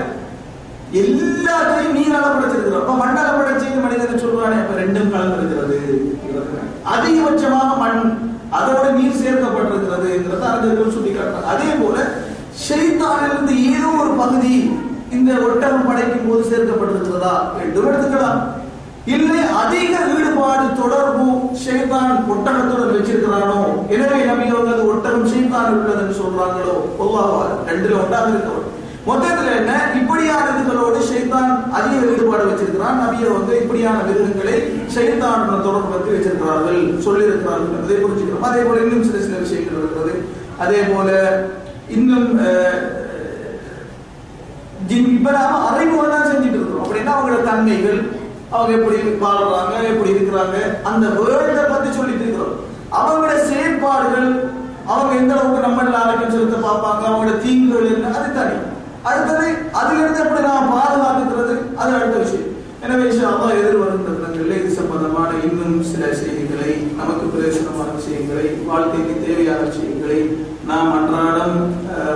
எல்லாத்தையும் 1.02 1.96
நீரால 1.98 2.26
படைச்சிருக்கிறோம் 2.30 2.84
அப்ப 2.84 2.96
மண்ணால 3.02 3.30
படைச்சு 3.38 3.68
மனிதன் 3.86 4.24
சொல்றானே? 4.24 4.58
அப்ப 4.64 4.76
ரெண்டும் 4.82 5.12
கலந்திருக்கிறது 5.14 5.78
அதிகபட்சமாக 6.94 7.72
மண் 7.82 8.00
அதோட 8.58 8.86
நீர் 8.98 9.20
சேர்க்கப்பட்டிருக்கிறது 9.20 10.10
அறிஞர்கள் 10.50 10.96
சுட்டி 10.96 11.12
காட்டுறாங்க 11.12 11.52
அதே 11.54 11.70
போல 11.82 11.98
ஷைத்தானிலிருந்து 12.68 13.54
ஏதோ 13.76 13.90
ஒரு 14.02 14.12
பகுதி 14.22 14.56
இந்த 15.18 15.32
ஒட்டகம் 15.48 15.88
படைக்கும் 15.88 16.28
போது 16.28 16.44
சேர்க்கப்பட்டிருக்கிறதா 16.52 17.36
என்றும் 17.64 17.88
எடுத்துக்கலாம். 17.90 18.42
இல்லை 19.14 19.40
அதிக 19.62 19.94
ஈடுபாடு 20.16 20.66
தொடர்பு 20.82 21.26
ஷெய்தான் 21.64 22.12
ஒட்டகத்துடன் 22.34 22.94
வச்சிருக்கிறானோ? 22.98 23.62
எனவே 23.94 24.20
நபி 24.30 24.46
உள்ளது 24.58 24.84
ஒட்டகம் 24.92 25.30
ஷைத்தான் 25.32 25.72
உள்ளதுன்னு 25.78 26.20
சொல்றாங்களோ 26.20 26.76
பொதுவாக 27.00 27.48
ரெண்டுல 27.70 28.00
ஒன்றாக 28.04 28.30
இருக்கவர் 28.34 28.68
மொத்தத்துல 29.10 29.54
என்ன? 29.60 29.72
இப்படியான 30.00 30.46
இதுகளோடு 30.54 31.00
ஷைத்தான் 31.10 31.52
அதிக 31.78 32.12
ஈடுபாடு 32.14 32.44
வச்சிருக்கிறான். 32.50 33.00
நபியை 33.04 33.30
வந்து 33.38 33.54
இப்படியான 33.62 34.04
மிருகங்களை 34.08 34.58
ஷைத்தான் 34.96 35.48
தொடர்பு 35.68 35.90
பற்றி 35.94 36.12
வச்சிருக்கிறார்கள் 36.16 36.82
சொல்லியிருக்கிறார்கள் 37.06 37.74
என்பதை 37.78 37.98
புரிஞ்சுக்கிறோம். 38.04 38.48
அதே 38.50 38.62
போல 38.68 38.84
இன்னும் 38.86 39.08
சில 39.08 39.24
சில 39.26 39.40
விஷயங்கள் 39.46 39.82
இருக்கிறது. 39.82 40.14
அதே 40.66 40.82
போல 40.92 41.10
இன்னும் 41.96 42.28
இப்ப 45.18 45.32
நாம 45.32 45.58
அறிமுகம் 45.70 46.14
தான் 46.14 46.28
செஞ்சுட்டு 46.30 46.58
இருக்கிறோம் 46.58 46.86
அப்படின்னா 46.86 47.14
அவங்களோட 47.16 47.44
தன்மைகள்? 47.44 48.00
அவங்க 48.50 48.72
எப்படி 48.78 48.98
வாழ்றாங்க 49.26 49.76
எப்படி 49.92 50.12
இருக்கிறாங்க? 50.14 50.58
அந்த 50.90 51.06
வேர்ல்ட 51.08 51.62
பத்தி 51.70 51.90
சொல்லிட்டு 51.98 52.24
இருக்கிறோம். 52.26 52.56
அவங்களோட 52.98 53.34
செயற்பாடுகள் 53.50 54.30
அவங்க 54.88 55.14
எந்த 55.16 55.34
அளவுக்கு 55.34 55.68
நம்ம 55.68 55.98
ஆரோக்கியம் 55.98 56.32
செலுத்த 56.32 56.58
பார்ப்பாங்க 56.68 57.04
அவங்களோட 57.10 57.34
தீங்குகள் 57.46 57.92
என்ன? 57.94 58.18
அது 58.18 58.30
தனி. 58.34 58.58
அடுத்தது 59.10 59.48
அதிலிருந்து 59.74 60.20
எப்படி 60.20 60.42
நான் 60.48 60.72
பாதுகாத்துக்கிறது? 60.74 61.56
அது 61.76 61.96
அடுத்த 61.96 62.18
விஷயம். 62.18 62.51
எனவே 62.82 63.08
அல்லாஹ் 63.24 63.58
எதிர்வரும் 63.58 64.06
தருணங்களில் 64.06 64.54
இது 64.56 64.70
சம்பந்தமான 64.78 65.32
இன்னும் 65.48 65.76
சில 65.84 66.06
செய்திகளை 66.14 66.72
நமக்கு 67.00 67.26
பிரயோசனமான 67.28 67.90
விஷயங்களை 67.98 68.46
வாழ்க்கைக்கு 68.70 69.16
தேவையான 69.20 69.60
விஷயங்களை 69.68 70.18
நாம் 70.70 70.90
அன்றாடம் 70.92 71.58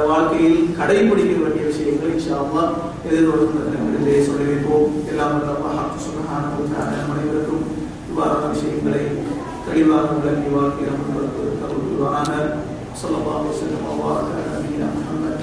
வாழ்க்கையில் 0.08 0.58
கடைபிடிக்க 0.80 1.36
வேண்டிய 1.38 1.66
விஷயங்களை 1.68 2.14
அல்லாஹ் 2.38 2.74
எதிர்வரும் 3.08 3.54
தருணங்களிலே 3.58 4.18
சொல்லி 4.24 4.48
வைப்போம் 4.50 4.96
எல்லாம் 5.12 5.38
அனைவருக்கும் 7.10 7.66
இவ்வாறான 8.10 8.50
விஷயங்களை 8.52 9.04
தெளிவாக 9.68 10.10
விளங்கி 10.18 10.52
வாழ்க்கை 10.52 10.88
அமல்படுத்துவதற்கு 10.90 11.66
அருள்வான 11.68 12.30
சொல்லலாம் 13.00 13.56
செல்லம் 13.56 13.88
அவ்வாறு 13.88 14.28
நபீனா 14.50 14.90
முகமது 14.94 15.36